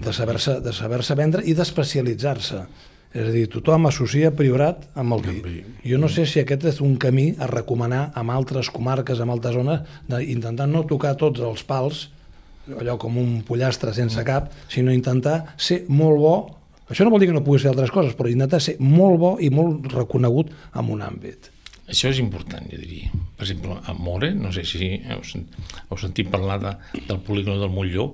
de 0.00 0.12
saber-se 0.16 0.60
de 0.64 0.72
saber 0.72 1.02
vendre 1.16 1.44
i 1.44 1.54
d'especialitzar-se. 1.54 2.62
És 3.10 3.26
a 3.26 3.32
dir, 3.34 3.48
tothom 3.50 3.88
associa 3.88 4.30
Priorat 4.30 4.84
amb 4.94 5.16
el 5.16 5.24
vi. 5.26 5.64
Jo 5.82 5.98
no 5.98 6.06
sé 6.08 6.28
si 6.30 6.38
aquest 6.40 6.68
és 6.70 6.78
un 6.80 6.94
camí 6.96 7.32
a 7.38 7.48
recomanar 7.50 8.12
amb 8.14 8.30
altres 8.30 8.70
comarques, 8.70 9.18
amb 9.18 9.34
altres 9.34 9.56
zones, 9.58 9.82
d'intentar 10.06 10.68
no 10.70 10.86
tocar 10.86 11.16
tots 11.18 11.42
els 11.42 11.64
pals, 11.66 12.06
allò 12.70 12.94
com 13.02 13.18
un 13.18 13.40
pollastre 13.42 13.90
sense 13.92 14.22
cap, 14.22 14.52
sinó 14.70 14.94
intentar 14.94 15.56
ser 15.58 15.82
molt 15.88 16.22
bo 16.22 16.36
això 16.90 17.06
no 17.06 17.12
vol 17.14 17.22
dir 17.22 17.28
que 17.30 17.34
no 17.36 17.44
puguis 17.46 17.62
fer 17.62 17.70
altres 17.70 17.92
coses, 17.94 18.16
però 18.18 18.26
intentar 18.26 18.58
ser 18.62 18.74
molt 18.82 19.18
bo 19.22 19.30
i 19.38 19.50
molt 19.54 19.92
reconegut 19.94 20.50
en 20.74 20.90
un 20.90 21.04
àmbit. 21.06 21.50
Això 21.90 22.10
és 22.12 22.20
important, 22.22 22.64
jo 22.70 22.78
diria. 22.80 23.10
Per 23.36 23.46
exemple, 23.46 23.76
a 23.82 23.94
More, 23.98 24.32
no 24.38 24.52
sé 24.54 24.64
si 24.68 24.92
heu, 25.00 25.22
heu 25.22 26.00
sentit 26.00 26.30
parlar 26.32 26.58
de, 26.62 26.74
del 26.98 27.22
polígon 27.26 27.60
del 27.60 27.72
Molló, 27.74 28.12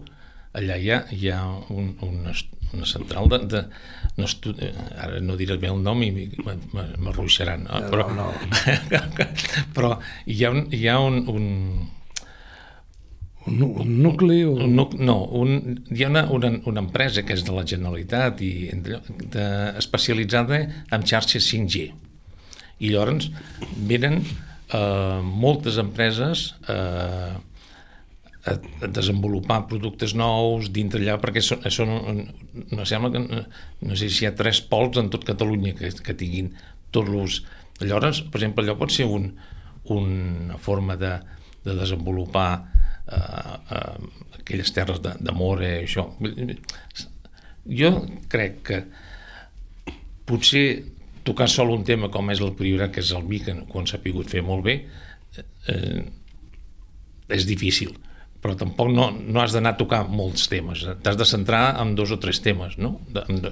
allà 0.56 0.76
hi 0.80 0.92
ha, 0.92 1.02
hi 1.12 1.30
ha 1.30 1.42
un, 1.74 1.92
un, 2.06 2.30
una 2.72 2.86
central 2.88 3.28
de, 3.28 3.40
de 3.52 3.62
no 4.16 4.24
estudi... 4.24 4.70
ara 4.96 5.20
no 5.20 5.36
diré 5.36 5.58
bé 5.60 5.68
el 5.68 5.82
nom 5.84 6.00
i 6.02 6.08
m'arruixaran 6.16 7.66
no? 7.66 7.82
però, 7.92 8.06
no, 8.16 8.30
no. 8.32 9.26
però 9.76 9.92
hi 10.24 10.38
ha 10.44 10.54
un, 10.54 10.64
hi 10.72 10.88
ha 10.88 10.96
un, 11.02 11.20
un 11.28 11.46
un, 13.46 13.62
un 13.62 14.02
nucli? 14.02 14.42
O... 14.42 14.56
Un, 14.64 14.74
no, 14.98 15.16
un, 15.38 15.84
hi 15.90 16.02
ha 16.02 16.08
una, 16.08 16.24
una, 16.34 16.50
una 16.66 16.82
empresa 16.82 17.22
que 17.22 17.36
és 17.36 17.44
de 17.46 17.54
la 17.54 17.62
Generalitat 17.68 18.42
i 18.42 18.50
de, 18.72 18.98
de, 19.22 19.46
especialitzada 19.78 20.58
en 20.90 21.06
xarxes 21.06 21.46
5G. 21.52 21.86
I 22.78 22.92
llavors 22.92 23.30
venen 23.88 24.20
eh, 24.22 25.20
moltes 25.24 25.78
empreses 25.80 26.50
eh, 26.68 27.34
a, 28.46 28.54
a 28.54 28.88
desenvolupar 28.98 29.64
productes 29.70 30.14
nous 30.18 30.70
dintre 30.74 31.02
allà, 31.02 31.18
perquè 31.22 31.42
són, 31.42 31.64
són 31.72 31.92
no 32.72 32.86
sembla 32.88 33.12
que, 33.14 33.22
no 33.86 33.98
sé 33.98 34.10
si 34.10 34.24
hi 34.24 34.30
ha 34.30 34.36
tres 34.38 34.62
pols 34.70 35.00
en 35.02 35.10
tot 35.12 35.26
Catalunya 35.26 35.74
que, 35.78 35.92
que 36.02 36.16
tinguin 36.18 36.52
tots 36.94 37.12
els... 37.20 37.40
Llavors, 37.76 38.22
per 38.32 38.40
exemple, 38.40 38.64
allò 38.64 38.78
pot 38.80 38.92
ser 38.94 39.04
un, 39.04 39.28
una 39.92 40.56
forma 40.62 40.96
de, 40.96 41.12
de 41.66 41.74
desenvolupar 41.76 42.48
eh, 43.12 43.56
eh, 43.76 44.38
aquelles 44.38 44.72
terres 44.72 45.02
d'amor, 45.02 45.62
eh, 45.66 45.82
això. 45.84 46.06
Jo 47.66 47.90
crec 48.32 48.62
que 48.70 48.80
potser 50.26 50.66
tocar 51.26 51.48
sol 51.50 51.74
un 51.74 51.84
tema 51.84 52.10
com 52.14 52.30
és 52.32 52.40
el 52.44 52.54
priorat, 52.58 52.94
que 52.94 53.02
és 53.04 53.12
el 53.16 53.26
vi, 53.28 53.42
que 53.44 53.54
quan 53.70 53.88
s'ha 53.88 54.02
pogut 54.04 54.30
fer 54.32 54.44
molt 54.46 54.64
bé, 54.66 54.80
eh, 55.72 56.02
és 57.36 57.48
difícil 57.48 57.96
però 58.46 58.54
tampoc 58.54 58.92
no, 58.94 59.08
no 59.10 59.42
has 59.42 59.56
d'anar 59.56 59.74
a 59.74 59.80
tocar 59.80 60.04
molts 60.06 60.46
temes, 60.52 60.84
t'has 61.02 61.18
de 61.18 61.26
centrar 61.26 61.64
en 61.82 61.96
dos 61.98 62.12
o 62.14 62.20
tres 62.22 62.38
temes, 62.44 62.76
no? 62.78 63.00
De, 63.10 63.24
de... 63.42 63.50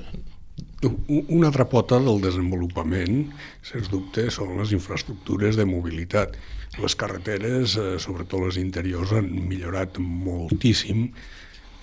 Una 1.08 1.48
altra 1.48 1.64
pota 1.66 1.96
del 1.98 2.20
desenvolupament, 2.22 3.24
sens 3.64 3.88
dubte, 3.90 4.28
són 4.30 4.52
les 4.60 4.74
infraestructures 4.76 5.56
de 5.56 5.64
mobilitat. 5.66 6.36
Les 6.78 6.94
carreteres, 7.00 7.78
eh, 7.80 7.94
sobretot 8.02 8.44
les 8.44 8.58
interiors, 8.60 9.14
han 9.16 9.30
millorat 9.48 9.96
moltíssim. 9.98 11.06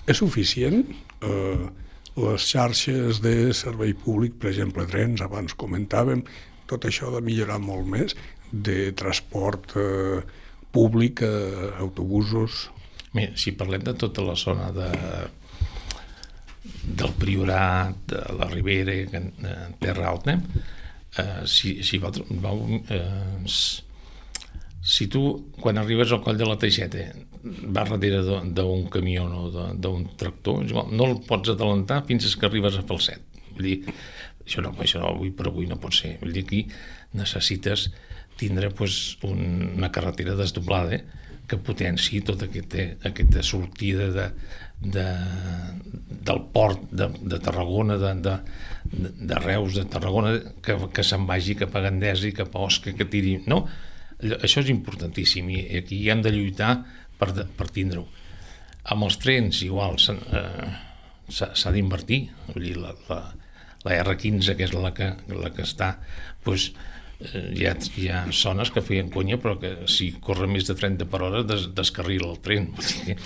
És 0.06 0.22
suficient? 0.22 0.86
Eh, 1.26 1.66
les 2.18 2.44
xarxes 2.44 3.22
de 3.24 3.54
servei 3.56 3.94
públic, 3.94 4.36
per 4.40 4.52
exemple, 4.52 4.86
trens, 4.90 5.24
abans 5.24 5.56
comentàvem, 5.56 6.26
tot 6.68 6.86
això 6.88 7.12
de 7.14 7.24
millorar 7.24 7.60
molt 7.64 7.88
més, 7.88 8.16
de 8.52 8.92
transport 9.00 9.76
eh, 9.80 10.20
públic, 10.72 11.24
eh, 11.24 11.72
autobusos, 11.80 12.70
Mira, 13.12 13.36
si 13.36 13.52
parlem 13.60 13.84
de 13.84 13.94
tota 14.00 14.24
la 14.24 14.38
zona 14.40 14.70
de, 14.72 14.88
del 17.00 17.12
Priorat, 17.20 18.06
de 18.08 18.22
la 18.40 18.48
Ribera, 18.48 18.96
de 19.12 19.56
Terra 19.82 20.08
Alta, 20.14 20.38
eh, 21.20 21.42
si, 21.46 21.82
si, 21.84 22.00
va, 22.00 22.12
va, 22.46 22.54
eh, 22.96 23.44
si 24.96 25.10
tu, 25.12 25.26
quan 25.60 25.82
arribes 25.82 26.14
al 26.16 26.24
coll 26.24 26.40
de 26.40 26.48
la 26.48 26.56
Teixeta, 26.62 27.04
vas 27.44 27.90
darrere 27.90 28.22
d'un 28.54 28.88
camió 28.94 29.26
o 29.26 29.68
d'un 29.74 30.08
tractor, 30.18 30.66
no 30.92 31.08
el 31.08 31.20
pots 31.28 31.54
adelantar 31.54 32.04
fins 32.08 32.36
que 32.36 32.50
arribes 32.50 32.78
a 32.78 32.86
Falset. 32.88 33.24
Vull 33.56 33.68
dir, 33.68 33.78
això 34.46 34.64
no, 34.66 34.74
això 34.82 35.02
no, 35.02 35.12
avui 35.12 35.32
per 35.36 35.50
avui 35.50 35.68
no 35.70 35.80
pot 35.82 35.96
ser. 35.96 36.18
Vull 36.22 36.34
dir, 36.36 36.46
aquí 36.46 36.66
necessites 37.18 37.90
tindre 38.40 38.72
pues, 38.74 39.18
un, 39.28 39.74
una 39.76 39.92
carretera 39.92 40.36
desdoblada 40.40 40.96
eh? 40.96 41.04
que 41.48 41.60
potenci 41.60 42.22
tota 42.24 42.48
aquesta, 42.48 42.86
aquesta 43.10 43.44
sortida 43.44 44.08
de, 44.16 44.28
de, 44.82 45.06
del 46.30 46.42
port 46.54 46.88
de, 46.92 47.10
de 47.22 47.40
Tarragona, 47.44 47.98
de, 48.00 48.14
de, 48.24 48.36
de 49.28 49.40
Reus, 49.44 49.76
de 49.76 49.86
Tarragona, 49.86 50.38
que, 50.64 50.78
que 50.96 51.06
se'n 51.06 51.28
vagi 51.28 51.58
cap 51.60 51.76
a 51.76 51.84
Gandesa 51.86 52.30
i 52.30 52.36
cap 52.38 52.56
a 52.56 52.68
Osca, 52.70 52.96
que 52.98 53.10
tiri... 53.10 53.42
No? 53.52 53.66
Això 54.22 54.62
és 54.62 54.70
importantíssim 54.70 55.48
i 55.50 55.64
aquí 55.80 56.04
hem 56.14 56.22
de 56.22 56.30
lluitar 56.34 56.76
per, 57.22 57.46
per 57.58 57.70
tindre-ho. 57.74 58.08
Amb 58.94 59.06
els 59.06 59.20
trens, 59.22 59.62
igual, 59.66 60.00
s'ha 60.02 60.16
eh, 60.18 61.76
d'invertir. 61.76 62.24
Vull 62.50 62.66
dir, 62.66 62.78
la, 62.82 62.96
la, 63.10 63.20
la 63.86 64.00
R15, 64.04 64.58
que 64.58 64.66
és 64.66 64.74
la 64.74 64.94
que, 64.98 65.14
la 65.38 65.54
que 65.54 65.68
està, 65.68 65.94
doncs, 66.46 66.72
Eh, 67.22 67.42
hi 67.54 67.66
ha, 67.70 67.76
hi 68.02 68.08
ha 68.10 68.20
zones 68.34 68.72
que 68.74 68.82
feien 68.82 69.12
conya 69.14 69.38
però 69.38 69.54
que 69.62 69.70
si 69.92 70.08
corre 70.26 70.48
més 70.50 70.66
de 70.66 70.74
30 70.78 71.06
per 71.12 71.20
hora 71.28 71.44
des, 71.46 71.68
descarrila 71.78 72.32
el 72.32 72.40
tren 72.42 72.72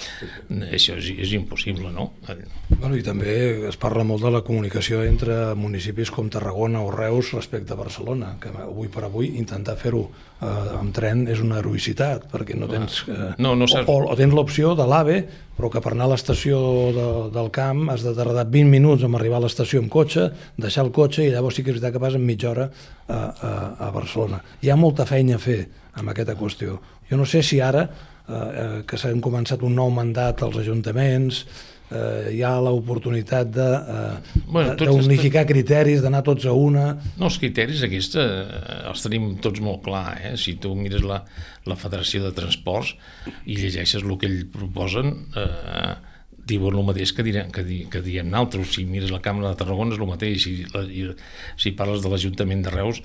això 0.75 0.97
és, 0.99 1.07
és 1.23 1.31
impossible 1.37 1.93
no? 1.95 2.09
Bueno, 2.25 2.91
i 2.99 3.05
també 3.05 3.35
es 3.69 3.79
parla 3.79 4.03
molt 4.03 4.25
de 4.25 4.33
la 4.35 4.41
comunicació 4.43 4.99
entre 5.07 5.37
municipis 5.55 6.11
com 6.11 6.27
Tarragona 6.33 6.83
o 6.83 6.91
Reus 6.91 7.31
respecte 7.37 7.71
a 7.71 7.79
Barcelona 7.79 8.33
que 8.41 8.51
avui 8.65 8.91
per 8.91 9.05
avui 9.07 9.31
intentar 9.39 9.77
fer-ho 9.79 10.09
eh, 10.41 10.79
amb 10.79 10.93
tren 10.95 11.25
és 11.31 11.41
una 11.43 11.59
heroïcitat 11.61 12.29
perquè 12.31 12.57
no 12.59 12.69
tens 12.71 13.03
eh, 13.07 13.33
no, 13.37 13.55
no 13.55 13.67
o, 13.67 13.97
o 14.11 14.15
tens 14.19 14.35
l'opció 14.35 14.75
de 14.77 14.87
l'AVE 14.89 15.19
però 15.55 15.69
que 15.71 15.81
per 15.83 15.93
anar 15.93 16.09
a 16.09 16.11
l'estació 16.11 16.57
de, 16.95 17.05
del 17.35 17.49
camp 17.55 17.87
has 17.93 18.03
de 18.03 18.11
tardar 18.17 18.43
20 18.51 18.71
minuts 18.71 19.05
en 19.07 19.15
arribar 19.15 19.39
a 19.39 19.45
l'estació 19.45 19.79
amb 19.81 19.91
cotxe, 19.91 20.27
deixar 20.59 20.83
el 20.83 20.91
cotxe 20.95 21.23
i 21.23 21.31
llavors 21.31 21.55
sí 21.55 21.63
que 21.63 21.71
és 21.71 21.77
veritat 21.77 21.95
que 21.95 22.03
vas 22.03 22.17
en 22.17 22.25
mitja 22.27 22.51
hora 22.51 22.65
a, 22.67 23.15
a, 23.15 23.53
a 23.87 23.91
Barcelona. 23.95 24.41
Hi 24.61 24.71
ha 24.71 24.79
molta 24.79 25.07
feina 25.07 25.37
a 25.37 25.41
fer 25.41 25.61
amb 25.95 26.11
aquesta 26.11 26.35
qüestió. 26.35 26.75
Jo 27.07 27.19
no 27.21 27.27
sé 27.29 27.39
si 27.45 27.61
ara, 27.63 27.85
eh, 28.27 28.33
eh 28.35 28.81
que 28.89 28.99
s'han 28.99 29.23
començat 29.23 29.63
un 29.63 29.77
nou 29.79 29.93
mandat 29.95 30.43
als 30.43 30.59
ajuntaments, 30.59 31.45
eh, 31.91 32.31
hi 32.35 32.41
ha 32.45 32.53
l'oportunitat 32.63 33.51
de, 33.53 33.67
eh, 33.95 34.39
bueno, 34.47 34.75
d'unificar 34.79 35.45
criteris, 35.49 36.01
d'anar 36.03 36.23
tots 36.25 36.47
a 36.49 36.55
una... 36.57 36.87
No, 37.19 37.27
els 37.29 37.37
criteris 37.41 37.83
aquests 37.85 38.17
eh, 38.21 38.25
els 38.91 39.05
tenim 39.05 39.35
tots 39.43 39.61
molt 39.63 39.83
clar. 39.85 40.07
Eh? 40.21 40.33
Si 40.41 40.57
tu 40.61 40.73
mires 40.79 41.05
la, 41.05 41.21
la 41.69 41.77
Federació 41.79 42.23
de 42.25 42.33
Transports 42.37 42.95
i 43.45 43.59
llegeixes 43.59 44.03
el 44.03 44.17
que 44.21 44.29
ells 44.31 44.49
proposen, 44.55 45.13
eh, 45.37 45.93
diuen 46.45 46.77
el 46.77 46.85
mateix 46.85 47.13
que, 47.15 47.25
direm, 47.25 47.51
que, 47.53 47.65
di, 47.65 47.83
que 47.91 48.01
diem 48.05 48.29
nosaltres. 48.29 48.73
Si 48.75 48.85
mires 48.89 49.13
la 49.13 49.21
Càmera 49.23 49.53
de 49.53 49.61
Tarragona 49.61 49.95
és 49.95 50.01
el 50.01 50.09
mateix, 50.09 50.41
si, 50.45 50.57
la, 50.73 50.85
i, 50.85 51.07
si 51.61 51.73
parles 51.77 52.03
de 52.05 52.11
l'Ajuntament 52.11 52.65
de 52.65 52.73
Reus, 52.73 53.01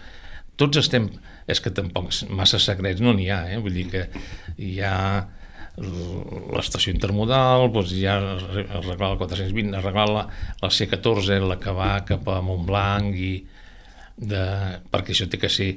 tots 0.61 0.81
estem... 0.81 1.09
És 1.51 1.59
que 1.59 1.73
tampoc 1.75 2.13
massa 2.31 2.61
secrets 2.63 3.01
no 3.03 3.11
n'hi 3.17 3.31
ha, 3.33 3.41
eh? 3.51 3.57
vull 3.59 3.75
dir 3.75 3.89
que 3.91 4.05
hi 4.61 4.77
ha 4.87 4.93
l'estació 5.81 6.93
intermodal, 6.93 7.71
doncs 7.73 7.95
ha 8.05 8.17
arreglar 8.81 9.15
la 9.15 9.21
420, 9.21 9.77
arreglar 9.79 10.09
la, 10.11 10.27
la 10.61 10.71
C14, 10.71 11.41
la 11.47 11.57
que 11.63 11.75
va 11.77 11.93
cap 12.09 12.29
a 12.29 12.41
Montblanc, 12.45 13.17
i 13.17 13.33
de, 14.21 14.45
perquè 14.93 15.15
això 15.15 15.29
té 15.31 15.41
que 15.41 15.49
ser 15.53 15.71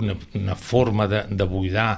una, 0.00 0.16
una 0.34 0.56
forma 0.58 1.06
de, 1.10 1.22
de 1.30 1.46
buidar 1.46 1.90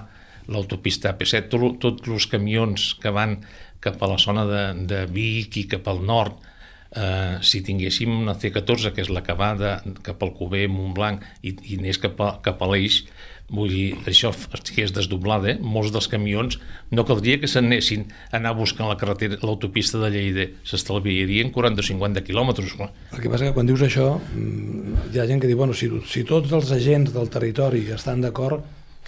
l'autopista 0.52 1.14
AP7, 1.14 1.48
tots 1.50 1.80
tot 1.82 2.10
els 2.12 2.26
camions 2.30 2.92
que 3.02 3.12
van 3.14 3.38
cap 3.82 4.02
a 4.02 4.10
la 4.10 4.18
zona 4.18 4.44
de, 4.48 4.66
de 4.90 5.00
Vic 5.10 5.56
i 5.62 5.64
cap 5.70 5.88
al 5.90 6.02
nord, 6.04 6.36
eh, 6.92 7.38
si 7.42 7.62
tinguéssim 7.66 8.12
una 8.12 8.36
C14, 8.36 8.92
que 8.94 9.04
és 9.04 9.10
la 9.12 9.22
que 9.26 9.36
va 9.38 9.54
de, 9.58 9.72
cap 10.06 10.22
al 10.22 10.34
Cuber, 10.36 10.66
Montblanc, 10.72 11.24
i, 11.42 11.56
i 11.72 11.80
anés 11.80 12.00
cap 12.02 12.20
a, 12.20 12.34
cap 12.44 12.62
a 12.62 12.70
l'Eix, 12.72 13.04
vull 13.48 13.70
dir, 13.70 13.86
això 14.10 14.32
estigués 14.56 14.90
desdoblada, 14.94 15.52
eh? 15.52 15.58
molts 15.62 15.92
dels 15.94 16.08
camions 16.10 16.58
no 16.90 17.04
caldria 17.06 17.38
que 17.38 17.50
s'anessin 17.50 18.06
a 18.32 18.40
anar 18.40 18.56
buscant 18.58 18.90
la 18.90 18.96
carretera, 18.98 19.38
l'autopista 19.42 20.00
de 20.02 20.10
Lleida, 20.10 20.48
s'estalviarien 20.66 21.52
40 21.54 21.82
o 21.82 21.86
50 21.86 22.24
quilòmetres. 22.26 22.74
El 22.80 23.22
que 23.22 23.30
passa 23.30 23.46
que 23.46 23.54
quan 23.54 23.70
dius 23.70 23.84
això, 23.86 24.16
mm, 24.18 25.12
hi 25.14 25.20
ha 25.20 25.28
gent 25.30 25.40
que 25.40 25.50
diu, 25.50 25.58
bueno, 25.58 25.74
si, 25.74 25.90
si 26.10 26.24
tots 26.26 26.50
els 26.52 26.72
agents 26.74 27.14
del 27.14 27.30
territori 27.30 27.86
estan 27.94 28.24
d'acord, 28.24 28.64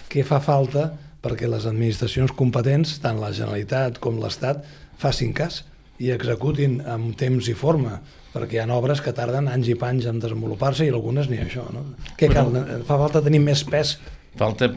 què 0.09 0.23
fa 0.23 0.39
falta 0.39 0.93
perquè 1.19 1.49
les 1.51 1.65
administracions 1.67 2.31
competents, 2.31 2.95
tant 3.03 3.19
la 3.19 3.33
Generalitat 3.35 3.99
com 3.99 4.21
l'Estat, 4.21 4.63
facin 4.99 5.33
cas 5.35 5.65
i 5.99 6.13
executin 6.15 6.79
amb 6.87 7.11
temps 7.19 7.49
i 7.51 7.55
forma, 7.57 7.99
perquè 8.31 8.55
hi 8.55 8.61
ha 8.63 8.69
obres 8.71 9.01
que 9.03 9.11
tarden 9.15 9.49
anys 9.51 9.67
i 9.67 9.75
panys 9.75 10.07
en 10.07 10.21
desenvolupar-se 10.23 10.85
i 10.87 10.93
algunes 10.93 11.27
ni 11.27 11.41
això. 11.43 11.65
No? 11.75 11.83
Què 12.15 12.29
cal? 12.31 12.53
Fa 12.87 12.95
falta 13.01 13.23
tenir 13.25 13.41
més 13.43 13.65
pes 13.67 13.97
falta 14.39 14.69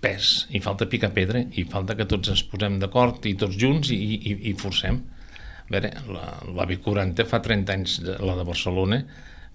pes 0.00 0.30
i 0.56 0.60
falta 0.64 0.88
picar 0.88 1.12
pedra 1.16 1.42
i 1.60 1.66
falta 1.68 1.96
que 1.98 2.08
tots 2.08 2.32
ens 2.32 2.44
posem 2.48 2.78
d'acord 2.80 3.26
i 3.28 3.36
tots 3.40 3.58
junts 3.60 3.92
i, 3.92 3.98
i, 4.16 4.36
i 4.50 4.54
forcem 4.58 5.02
a 5.70 5.74
veure, 5.74 5.92
la, 6.10 6.24
la 6.56 6.66
B40 6.66 7.26
fa 7.30 7.42
30 7.44 7.76
anys 7.76 7.98
la 8.18 8.38
de 8.38 8.46
Barcelona 8.48 9.02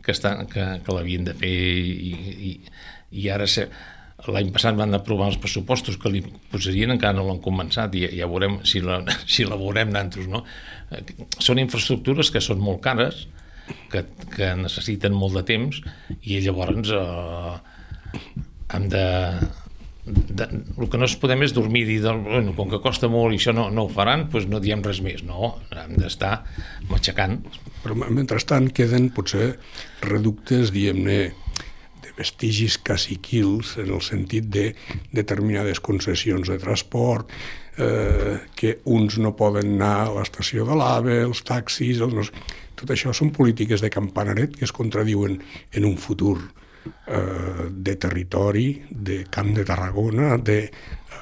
que, 0.06 0.14
està, 0.14 0.38
que, 0.52 0.68
que 0.86 0.96
l'havien 0.96 1.26
de 1.26 1.34
fer 1.38 1.52
i, 1.52 2.14
i, 2.50 2.54
i 3.24 3.30
ara 3.34 3.48
se, 3.50 3.66
l'any 4.32 4.52
passat 4.56 4.78
van 4.78 4.96
aprovar 4.96 5.32
els 5.32 5.40
pressupostos 5.42 5.98
que 6.02 6.12
li 6.14 6.22
posarien 6.52 6.94
encara 6.96 7.18
no 7.18 7.26
l'han 7.28 7.42
començat 7.44 7.96
i 7.98 8.06
ja 8.20 8.30
veurem 8.32 8.60
si 8.68 8.82
la, 8.86 9.02
si 9.34 9.48
la 9.48 9.60
veurem 9.60 9.94
d'altres 9.96 10.30
no? 10.32 10.46
són 11.40 11.62
infraestructures 11.64 12.32
que 12.32 12.44
són 12.44 12.62
molt 12.64 12.84
cares 12.86 13.26
que, 13.92 14.06
que 14.36 14.54
necessiten 14.60 15.16
molt 15.18 15.40
de 15.40 15.46
temps 15.48 15.82
i 16.22 16.40
llavors 16.46 16.94
eh, 16.94 17.56
hem 18.76 18.90
de, 18.92 19.06
de, 20.06 20.48
el 20.78 20.90
que 20.90 21.00
no 21.02 21.08
es 21.10 21.16
podem 21.22 21.44
és 21.46 21.54
dormir 21.56 21.86
i 21.86 21.98
dir, 21.98 22.14
bueno, 22.26 22.54
com 22.58 22.70
que 22.70 22.82
costa 22.84 23.10
molt 23.12 23.34
i 23.34 23.40
això 23.42 23.54
no, 23.56 23.70
no 23.74 23.88
ho 23.88 23.92
faran, 23.92 24.28
doncs 24.32 24.48
no 24.52 24.62
diem 24.64 24.84
res 24.86 25.02
més. 25.06 25.24
No, 25.26 25.56
hem 25.74 25.96
d'estar 26.00 26.38
matxacant. 26.92 27.40
Però 27.84 27.98
mentrestant 28.04 28.70
queden 28.76 29.10
potser 29.16 29.56
reductes, 30.06 30.74
diguem-ne, 30.76 31.20
de 32.06 32.14
vestigis 32.18 32.78
caciquils 32.86 33.76
en 33.82 33.94
el 33.96 34.02
sentit 34.06 34.50
de 34.54 34.72
determinades 35.14 35.82
concessions 35.82 36.52
de 36.52 36.60
transport, 36.62 37.32
eh, 37.78 38.38
que 38.56 38.80
uns 38.86 39.18
no 39.18 39.36
poden 39.36 39.76
anar 39.76 39.96
a 40.06 40.12
l'estació 40.20 40.68
de 40.70 40.78
l'AVE, 40.78 41.24
els 41.26 41.42
taxis, 41.48 42.04
els... 42.06 42.32
tot 42.76 42.92
això 42.92 43.14
són 43.16 43.32
polítiques 43.32 43.82
de 43.82 43.90
campanaret 43.90 44.56
que 44.56 44.66
es 44.68 44.76
contradiuen 44.76 45.40
en 45.74 45.86
un 45.88 45.98
futur 45.98 46.38
eh, 46.86 47.70
de 47.70 47.96
territori, 47.96 48.68
de 48.90 49.24
Camp 49.30 49.54
de 49.56 49.66
Tarragona, 49.66 50.38
de 50.38 50.60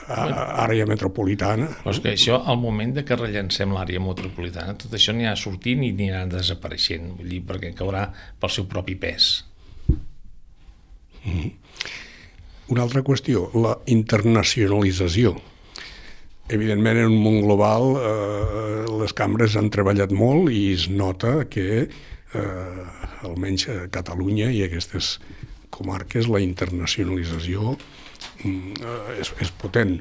àrea 0.07 0.85
metropolitana. 0.89 1.69
Però 1.83 1.93
és 1.93 2.01
que 2.03 2.13
això, 2.13 2.41
al 2.49 2.59
moment 2.59 2.93
de 2.95 3.03
que 3.07 3.17
rellancem 3.17 3.73
l'àrea 3.75 4.01
metropolitana, 4.03 4.75
tot 4.79 4.93
això 4.93 5.13
ha 5.13 5.35
sortint 5.35 5.83
i 5.83 6.09
ha 6.11 6.25
desapareixent, 6.27 7.13
vull 7.17 7.29
dir, 7.29 7.41
perquè 7.47 7.73
caurà 7.73 8.09
pel 8.39 8.49
seu 8.49 8.65
propi 8.65 8.95
pes. 8.95 9.45
Mm 11.23 11.31
-hmm. 11.31 11.51
Una 12.69 12.81
altra 12.83 13.03
qüestió, 13.03 13.49
la 13.53 13.77
internacionalització. 13.85 15.35
Evidentment, 16.49 16.97
en 16.97 17.05
un 17.05 17.23
món 17.23 17.41
global, 17.41 17.95
eh, 17.97 18.85
les 19.01 19.13
cambres 19.13 19.55
han 19.55 19.69
treballat 19.69 20.11
molt 20.11 20.51
i 20.51 20.73
es 20.73 20.89
nota 20.89 21.45
que, 21.45 21.87
eh, 22.33 22.83
almenys 23.21 23.67
a 23.69 23.87
Catalunya 23.89 24.51
i 24.51 24.63
aquestes 24.63 25.19
comarques 25.73 26.29
la 26.31 26.41
internacionalització 26.43 27.75
mm, 28.43 28.73
és, 29.19 29.33
és 29.43 29.51
potent. 29.61 29.97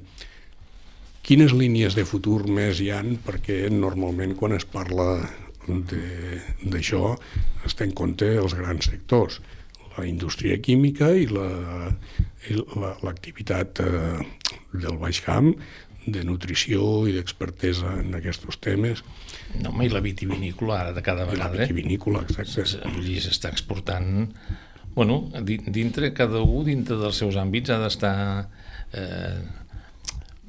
Quines 1.23 1.53
línies 1.55 1.95
de 1.95 2.05
futur 2.09 2.41
més 2.51 2.81
hi 2.83 2.91
han? 2.95 3.16
Perquè 3.23 3.70
normalment 3.70 4.35
quan 4.39 4.53
es 4.57 4.66
parla 4.66 5.23
d'això 5.62 7.14
es 7.66 7.75
té 7.79 7.85
en 7.87 7.93
compte 7.95 8.27
els 8.27 8.55
grans 8.59 8.85
sectors, 8.91 9.39
la 9.97 10.05
indústria 10.09 10.57
química 10.59 11.12
i 11.14 11.27
l'activitat 13.03 13.79
la, 13.79 13.87
la, 13.87 13.93
eh, 14.18 14.23
del 14.73 14.97
Baix 14.99 15.20
Camp, 15.23 15.55
de 16.03 16.25
nutrició 16.27 17.07
i 17.07 17.12
d'expertesa 17.14 17.93
en 18.01 18.14
aquests 18.18 18.59
temes. 18.64 19.03
No, 19.62 19.70
i 19.85 19.89
la 19.93 20.01
vitivinícola 20.03 20.81
ara 20.81 20.93
de 20.97 21.03
cada 21.05 21.25
vegada. 21.29 21.55
I 21.55 21.59
la 21.61 21.66
vitivinícola, 21.68 22.25
exacte. 22.27 22.64
Vull 22.89 23.07
dir, 23.07 23.20
s'està 23.23 23.49
exportant 23.53 24.27
bueno, 24.95 25.24
dintre, 25.43 26.12
cada 26.16 26.43
un 26.43 26.68
dintre 26.68 26.99
dels 27.01 27.24
seus 27.24 27.40
àmbits 27.40 27.72
ha 27.72 27.80
d'estar... 27.82 28.14
Eh, 28.93 29.40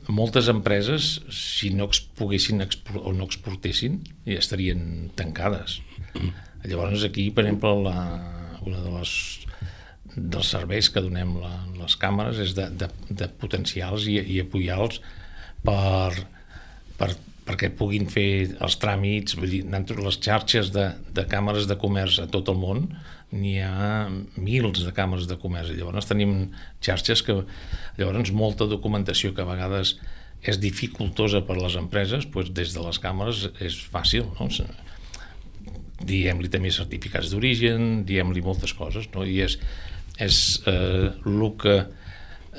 moltes 0.08 0.50
empreses, 0.52 1.22
si 1.32 1.70
no 1.72 1.88
es 1.92 2.02
poguessin 2.18 2.60
o 2.60 3.14
no 3.16 3.24
exportessin, 3.24 4.02
ja 4.28 4.40
estarien 4.42 5.12
tancades. 5.16 5.78
Llavors 6.68 7.06
aquí, 7.08 7.30
per 7.32 7.46
exemple, 7.46 7.72
la, 7.86 7.98
una 8.66 8.82
de 8.84 8.92
les 8.98 9.14
dels 10.14 10.52
serveis 10.54 10.92
que 10.94 11.02
donem 11.02 11.38
la, 11.42 11.54
les 11.80 11.96
càmeres 11.98 12.40
és 12.44 12.54
de, 12.58 12.68
de, 12.78 12.90
de 13.10 13.28
potencials 13.42 14.06
i, 14.12 14.20
i 14.20 14.42
apoyar-los 14.44 15.00
per, 15.66 16.14
per, 17.00 17.10
perquè 17.48 17.70
puguin 17.76 18.08
fer 18.12 18.56
els 18.64 18.78
tràmits, 18.80 19.36
vull 19.36 19.52
dir, 19.52 19.64
les 20.00 20.20
xarxes 20.24 20.72
de, 20.76 20.90
de 21.12 21.26
càmeres 21.28 21.68
de 21.68 21.76
comerç 21.80 22.22
a 22.24 22.28
tot 22.32 22.52
el 22.54 22.60
món 22.60 22.88
n'hi 23.34 23.58
ha 23.66 24.10
mils 24.38 24.84
de 24.86 24.92
càmeres 24.94 25.28
de 25.30 25.38
comerç 25.42 25.74
i 25.74 25.80
llavors 25.80 26.10
tenim 26.10 26.52
xarxes 26.86 27.24
que 27.26 27.40
llavors 27.98 28.32
molta 28.32 28.68
documentació 28.70 29.34
que 29.34 29.42
a 29.42 29.50
vegades 29.50 29.96
és 30.44 30.60
dificultosa 30.60 31.42
per 31.48 31.58
les 31.58 31.78
empreses 31.80 32.28
doncs 32.30 32.52
des 32.54 32.76
de 32.76 32.84
les 32.84 33.00
càmeres 33.02 33.48
és 33.64 33.80
fàcil 33.94 34.30
no? 34.38 34.50
diem-li 36.04 36.52
també 36.52 36.72
certificats 36.76 37.32
d'origen 37.32 38.04
diem-li 38.08 38.44
moltes 38.46 38.76
coses 38.78 39.10
no? 39.16 39.26
i 39.26 39.40
és, 39.46 39.58
és 40.22 40.40
eh, 40.70 41.10
el 41.26 41.50
que 41.58 41.78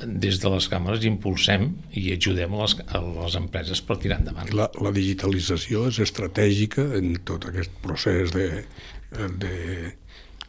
des 0.03 0.39
de 0.41 0.49
les 0.51 0.67
càmeres 0.71 1.05
impulsem 1.07 1.69
i 1.95 2.09
ajudem 2.15 2.55
a 2.55 2.63
les, 2.63 2.75
a 2.87 3.01
les 3.03 3.37
empreses 3.39 3.81
per 3.85 3.99
tirar 4.03 4.19
endavant. 4.19 4.51
La, 4.57 4.69
la 4.83 4.91
digitalització 4.95 5.85
és 5.91 6.01
estratègica 6.03 6.89
en 6.99 7.15
tot 7.27 7.47
aquest 7.51 7.77
procés 7.85 8.33
de, 8.35 8.49
de 9.39 9.53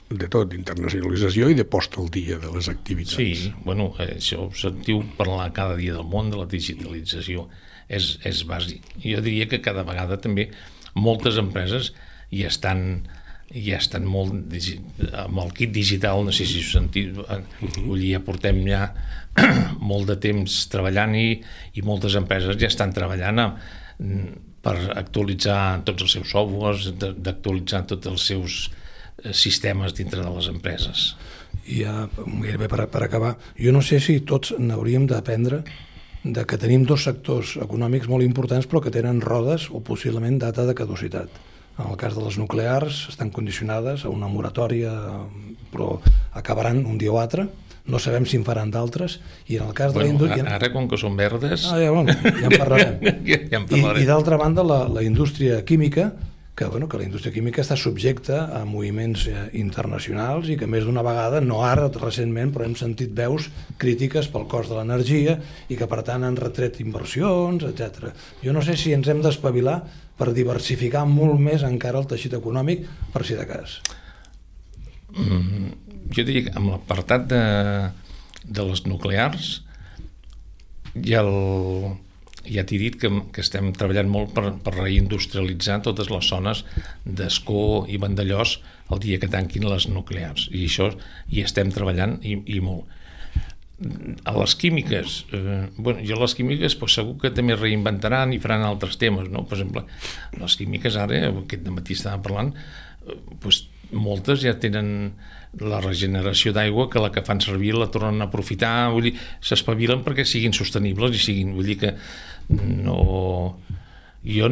de 0.07 0.29
tot, 0.31 0.47
d'internacionalització 0.53 1.49
i 1.51 1.57
de 1.59 1.65
post 1.67 1.97
al 1.99 2.07
dia 2.15 2.37
de 2.39 2.51
les 2.55 2.69
activitats. 2.71 3.17
Sí, 3.19 3.51
bueno, 3.65 3.89
això 4.03 4.45
ho 4.45 4.53
sentiu 4.55 5.01
parlar 5.19 5.49
cada 5.57 5.75
dia 5.79 5.97
del 5.97 6.07
món 6.07 6.31
de 6.31 6.39
la 6.39 6.47
digitalització, 6.47 7.49
és, 7.89 8.13
és 8.27 8.45
bàsic. 8.47 8.87
Jo 9.03 9.23
diria 9.25 9.49
que 9.51 9.63
cada 9.65 9.83
vegada 9.87 10.21
també 10.23 10.49
moltes 10.95 11.41
empreses 11.43 11.93
hi 12.31 12.45
estan 12.47 13.07
ja 13.55 13.79
estan 13.79 14.07
molt 14.09 14.33
amb 15.13 15.39
el 15.43 15.53
kit 15.55 15.73
digital, 15.75 16.25
no 16.25 16.33
sé 16.35 16.47
si 16.47 16.61
ho 16.61 16.71
sentiu, 16.71 17.21
uh 17.21 17.27
-huh. 17.27 17.85
vull 17.87 18.01
dir, 18.01 18.13
ja 18.13 18.21
portem 18.21 18.67
ja 18.67 18.93
molt 19.91 20.07
de 20.09 20.17
temps 20.17 20.69
treballant 20.69 21.15
i, 21.15 21.43
i 21.75 21.83
moltes 21.83 22.15
empreses 22.15 22.57
ja 22.59 22.67
estan 22.67 22.93
treballant 22.93 23.39
amb, 23.39 23.55
per 24.63 24.77
actualitzar 24.97 25.85
tots 25.85 26.03
els 26.03 26.13
seus 26.13 26.31
softwares, 26.31 26.93
d'actualitzar 26.99 27.87
tots 27.87 28.07
els 28.07 28.27
seus 28.27 28.71
Eh, 29.25 29.33
sistemes 29.33 29.95
dintre 29.97 30.21
de 30.21 30.29
les 30.29 30.49
empreses. 30.53 31.15
I 31.65 31.81
ja, 31.87 32.05
gairebé 32.17 32.69
per, 32.69 32.85
per 32.93 33.01
acabar, 33.07 33.37
jo 33.57 33.73
no 33.73 33.81
sé 33.81 33.97
si 34.05 34.19
tots 34.29 34.53
n'hauríem 34.61 35.07
d'aprendre 35.09 35.63
de 36.23 36.45
que 36.45 36.59
tenim 36.61 36.85
dos 36.85 37.07
sectors 37.09 37.55
econòmics 37.65 38.11
molt 38.13 38.27
importants 38.27 38.69
però 38.69 38.83
que 38.85 38.93
tenen 38.93 39.23
rodes 39.25 39.71
o 39.73 39.81
possiblement 39.81 40.37
data 40.43 40.67
de 40.69 40.75
caducitat. 40.77 41.33
En 41.77 41.91
el 41.91 41.97
cas 42.01 42.17
de 42.17 42.25
les 42.25 42.39
nuclears 42.41 43.07
estan 43.11 43.31
condicionades 43.31 44.07
a 44.07 44.13
una 44.13 44.31
moratòria 44.33 44.95
però 45.73 45.97
acabaran 46.33 46.85
un 46.87 46.99
dia 46.99 47.13
o 47.13 47.19
altre, 47.21 47.49
no 47.87 48.01
sabem 48.03 48.27
si 48.27 48.39
en 48.39 48.45
faran 48.47 48.71
d'altres, 48.75 49.21
i 49.47 49.59
en 49.61 49.69
el 49.69 49.75
cas 49.75 49.93
de 49.93 50.01
Bueno, 50.01 50.09
la 50.09 50.15
indústria... 50.15 50.55
ara, 50.57 50.71
com 50.75 50.89
que 50.91 50.99
són 50.99 51.19
verdes... 51.19 51.69
Ah, 51.71 51.79
ja, 51.79 51.93
bueno, 51.95 52.15
ja 52.25 52.49
en 52.49 52.57
parlarem. 52.57 52.97
ja, 53.29 53.43
ja 53.51 53.61
en 53.61 53.67
I, 53.69 53.69
parlarem. 53.69 54.01
i 54.03 54.09
d'altra 54.09 54.39
banda, 54.41 54.65
la, 54.67 54.81
la 54.91 55.05
indústria 55.07 55.61
química, 55.65 56.11
que, 56.57 56.65
bueno, 56.65 56.89
que 56.89 56.99
la 56.99 57.05
indústria 57.05 57.35
química 57.35 57.61
està 57.63 57.77
subjecta 57.79 58.47
a 58.57 58.65
moviments 58.67 59.27
eh, 59.29 59.45
internacionals 59.61 60.49
i 60.51 60.57
que 60.59 60.67
més 60.67 60.87
d'una 60.89 61.05
vegada, 61.07 61.43
no 61.45 61.61
ara 61.63 61.87
recentment, 61.93 62.51
però 62.55 62.67
hem 62.67 62.75
sentit 62.81 63.13
veus 63.15 63.51
crítiques 63.79 64.31
pel 64.33 64.49
cost 64.51 64.73
de 64.73 64.81
l'energia 64.81 65.37
i 65.69 65.79
que 65.79 65.87
per 65.87 66.01
tant 66.09 66.25
han 66.27 66.41
retret 66.41 66.81
inversions, 66.83 67.69
etc. 67.69 68.11
Jo 68.43 68.57
no 68.57 68.65
sé 68.65 68.75
si 68.81 68.97
ens 68.97 69.13
hem 69.13 69.23
d'espavilar 69.23 69.83
per 70.17 70.33
diversificar 70.37 71.05
molt 71.09 71.41
més 71.43 71.65
encara 71.67 72.01
el 72.01 72.09
teixit 72.09 72.37
econòmic, 72.39 72.87
per 73.13 73.25
si 73.27 73.37
de 73.39 73.47
cas. 73.49 73.81
jo 76.15 76.25
diria 76.25 76.49
que 76.49 76.57
amb 76.59 76.73
l'apartat 76.73 77.29
de, 77.31 77.45
de 78.45 78.65
les 78.69 78.83
nuclears 78.87 79.47
ja, 80.95 81.23
el, 81.23 81.97
ja 82.47 82.65
t'he 82.67 82.79
dit 82.81 82.99
que, 83.01 83.11
que 83.33 83.45
estem 83.45 83.71
treballant 83.77 84.11
molt 84.11 84.35
per, 84.37 84.51
per 84.63 84.75
reindustrialitzar 84.77 85.81
totes 85.87 86.11
les 86.13 86.29
zones 86.29 86.65
d'Escó 87.05 87.87
i 87.89 88.01
Vandellós 88.03 88.59
el 88.93 89.03
dia 89.03 89.21
que 89.23 89.31
tanquin 89.33 89.67
les 89.69 89.89
nuclears 89.91 90.49
i 90.53 90.67
això 90.69 90.91
hi 91.33 91.43
estem 91.47 91.73
treballant 91.75 92.19
i, 92.23 92.39
i 92.47 92.61
molt 92.61 92.96
a 94.25 94.33
les 94.39 94.55
químiques 94.57 95.27
eh, 95.37 95.69
bueno, 95.77 96.01
jo 96.01 96.17
a 96.17 96.23
les 96.23 96.35
químiques 96.35 96.77
pues, 96.81 96.97
segur 96.97 97.19
que 97.21 97.31
també 97.37 97.59
reinventaran 97.59 98.33
i 98.33 98.41
faran 98.41 98.65
altres 98.65 98.97
temes 98.97 99.29
no? 99.29 99.45
per 99.45 99.59
exemple, 99.59 99.85
les 100.41 100.57
químiques 100.57 100.97
ara 100.97 101.27
aquest 101.29 101.69
matí 101.69 101.97
estàvem 101.99 102.25
parlant 102.25 102.55
eh, 102.57 103.19
pues, 103.43 103.67
moltes 103.93 104.41
ja 104.43 104.57
tenen 104.59 105.13
la 105.61 105.83
regeneració 105.85 106.55
d'aigua 106.57 106.89
que 106.93 107.05
la 107.05 107.13
que 107.13 107.25
fan 107.27 107.41
servir 107.45 107.75
la 107.77 107.91
tornen 107.93 108.25
a 108.25 108.31
aprofitar 108.31 108.89
vull 108.95 109.11
dir, 109.11 109.15
s'espavilen 109.45 110.03
perquè 110.07 110.25
siguin 110.25 110.57
sostenibles 110.57 111.13
i 111.13 111.23
siguin, 111.23 111.53
vull 111.57 111.69
dir 111.69 111.79
que 111.85 111.95
no 112.81 113.61
jo 114.25 114.51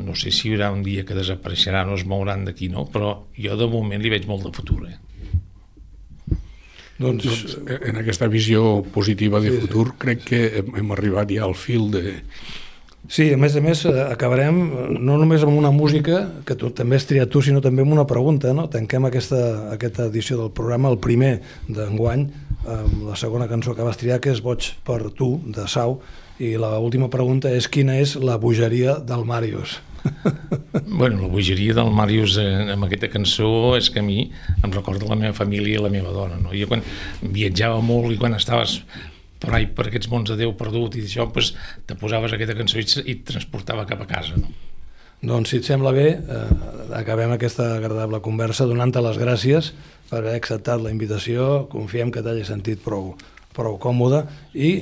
no 0.00 0.16
sé 0.18 0.32
si 0.32 0.48
hi 0.48 0.56
haurà 0.56 0.72
un 0.72 0.82
dia 0.84 1.04
que 1.04 1.16
desapareixeran 1.16 1.92
o 1.92 1.96
es 2.00 2.08
mouran 2.08 2.48
d'aquí, 2.48 2.72
no? 2.72 2.88
però 2.88 3.18
jo 3.36 3.56
de 3.56 3.68
moment 3.70 4.02
li 4.02 4.12
veig 4.12 4.26
molt 4.28 4.48
de 4.48 4.56
futur 4.56 4.86
eh? 4.88 4.96
Doncs, 6.98 7.24
Doncs, 7.24 7.56
eh, 7.66 7.80
en 7.90 7.98
aquesta 8.02 8.28
visió 8.30 8.82
positiva 8.94 9.40
de 9.42 9.54
futur, 9.58 9.94
crec 9.98 10.28
que 10.28 10.44
hem, 10.60 10.76
hem 10.78 10.92
arribat 10.94 11.32
ja 11.34 11.42
al 11.48 11.56
fil 11.58 11.90
de, 11.90 12.20
Sí, 13.04 13.26
a 13.34 13.36
més 13.36 13.52
a 13.52 13.60
més, 13.60 13.82
eh, 13.84 13.92
acabarem 14.08 14.60
eh, 14.64 14.84
no 14.96 15.18
només 15.20 15.42
amb 15.44 15.58
una 15.58 15.70
música, 15.70 16.22
que 16.48 16.56
tu 16.56 16.70
també 16.72 16.96
has 16.96 17.04
triat 17.04 17.28
tu, 17.28 17.42
sinó 17.44 17.60
també 17.60 17.84
amb 17.84 17.92
una 17.92 18.06
pregunta. 18.08 18.54
No? 18.56 18.64
Tanquem 18.72 19.04
aquesta, 19.04 19.40
aquesta 19.74 20.06
edició 20.08 20.38
del 20.40 20.52
programa, 20.56 20.88
el 20.88 20.96
primer 21.04 21.34
d'enguany, 21.68 22.24
amb 22.64 23.02
la 23.10 23.16
segona 23.20 23.48
cançó 23.50 23.74
que 23.76 23.84
vas 23.84 24.00
triar, 24.00 24.22
que 24.24 24.32
és 24.32 24.40
Boig 24.40 24.70
per 24.86 25.02
tu, 25.18 25.34
de 25.44 25.68
Sau, 25.68 25.98
i 26.40 26.54
la 26.56 26.78
última 26.80 27.10
pregunta 27.12 27.52
és 27.52 27.68
quina 27.68 27.98
és 28.00 28.16
la 28.16 28.38
bogeria 28.40 28.96
del 29.04 29.28
Màrius? 29.28 29.82
Bueno, 30.94 31.22
la 31.22 31.28
bogeria 31.28 31.74
del 31.74 31.90
Màrius 31.94 32.36
eh, 32.40 32.46
amb 32.74 32.86
aquesta 32.86 33.08
cançó 33.12 33.48
és 33.78 33.88
que 33.90 34.02
a 34.02 34.04
mi 34.06 34.28
em 34.62 34.72
recorda 34.72 35.08
la 35.08 35.18
meva 35.18 35.34
família 35.36 35.78
i 35.78 35.82
la 35.82 35.90
meva 35.92 36.12
dona. 36.14 36.38
No? 36.42 36.52
Jo 36.54 36.68
quan 36.70 36.84
viatjava 37.22 37.80
molt 37.84 38.14
i 38.14 38.20
quan 38.20 38.36
estaves 38.36 38.78
per 39.44 39.52
ahí, 39.56 39.66
per 39.66 39.88
aquests 39.88 40.08
mons 40.12 40.30
de 40.30 40.38
Déu 40.40 40.54
perdut 40.56 40.96
i 40.96 41.04
això, 41.04 41.26
pues, 41.32 41.52
te 41.88 41.96
posaves 42.00 42.32
aquesta 42.32 42.56
cançó 42.56 42.80
i, 42.80 42.86
i 43.04 43.18
et 43.18 43.26
transportava 43.28 43.84
cap 43.88 44.04
a 44.04 44.08
casa. 44.08 44.38
No? 44.40 44.52
Doncs, 45.24 45.52
si 45.52 45.60
et 45.60 45.68
sembla 45.68 45.92
bé, 45.96 46.08
eh, 46.20 46.42
acabem 46.96 47.32
aquesta 47.32 47.74
agradable 47.78 48.20
conversa 48.24 48.68
donant-te 48.68 49.00
les 49.04 49.20
gràcies 49.20 49.72
per 50.10 50.20
haver 50.20 50.34
acceptat 50.36 50.82
la 50.84 50.92
invitació. 50.92 51.64
Confiem 51.72 52.12
que 52.12 52.22
t'hagi 52.24 52.44
sentit 52.48 52.82
prou, 52.84 53.14
prou 53.56 53.78
còmode 53.80 54.24
i 54.52 54.74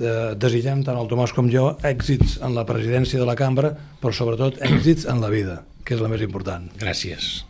eh, 0.00 0.34
desitgem 0.38 0.84
tant 0.86 0.98
el 1.00 1.10
Tomàs 1.10 1.34
com 1.36 1.50
jo 1.52 1.72
èxits 1.86 2.38
en 2.44 2.54
la 2.58 2.66
presidència 2.68 3.20
de 3.20 3.28
la 3.28 3.36
cambra, 3.38 3.74
però 4.02 4.14
sobretot 4.14 4.62
èxits 4.72 5.08
en 5.10 5.22
la 5.24 5.32
vida, 5.34 5.62
que 5.84 5.98
és 5.98 6.04
la 6.04 6.12
més 6.12 6.24
important. 6.24 6.70
Gràcies. 6.80 7.44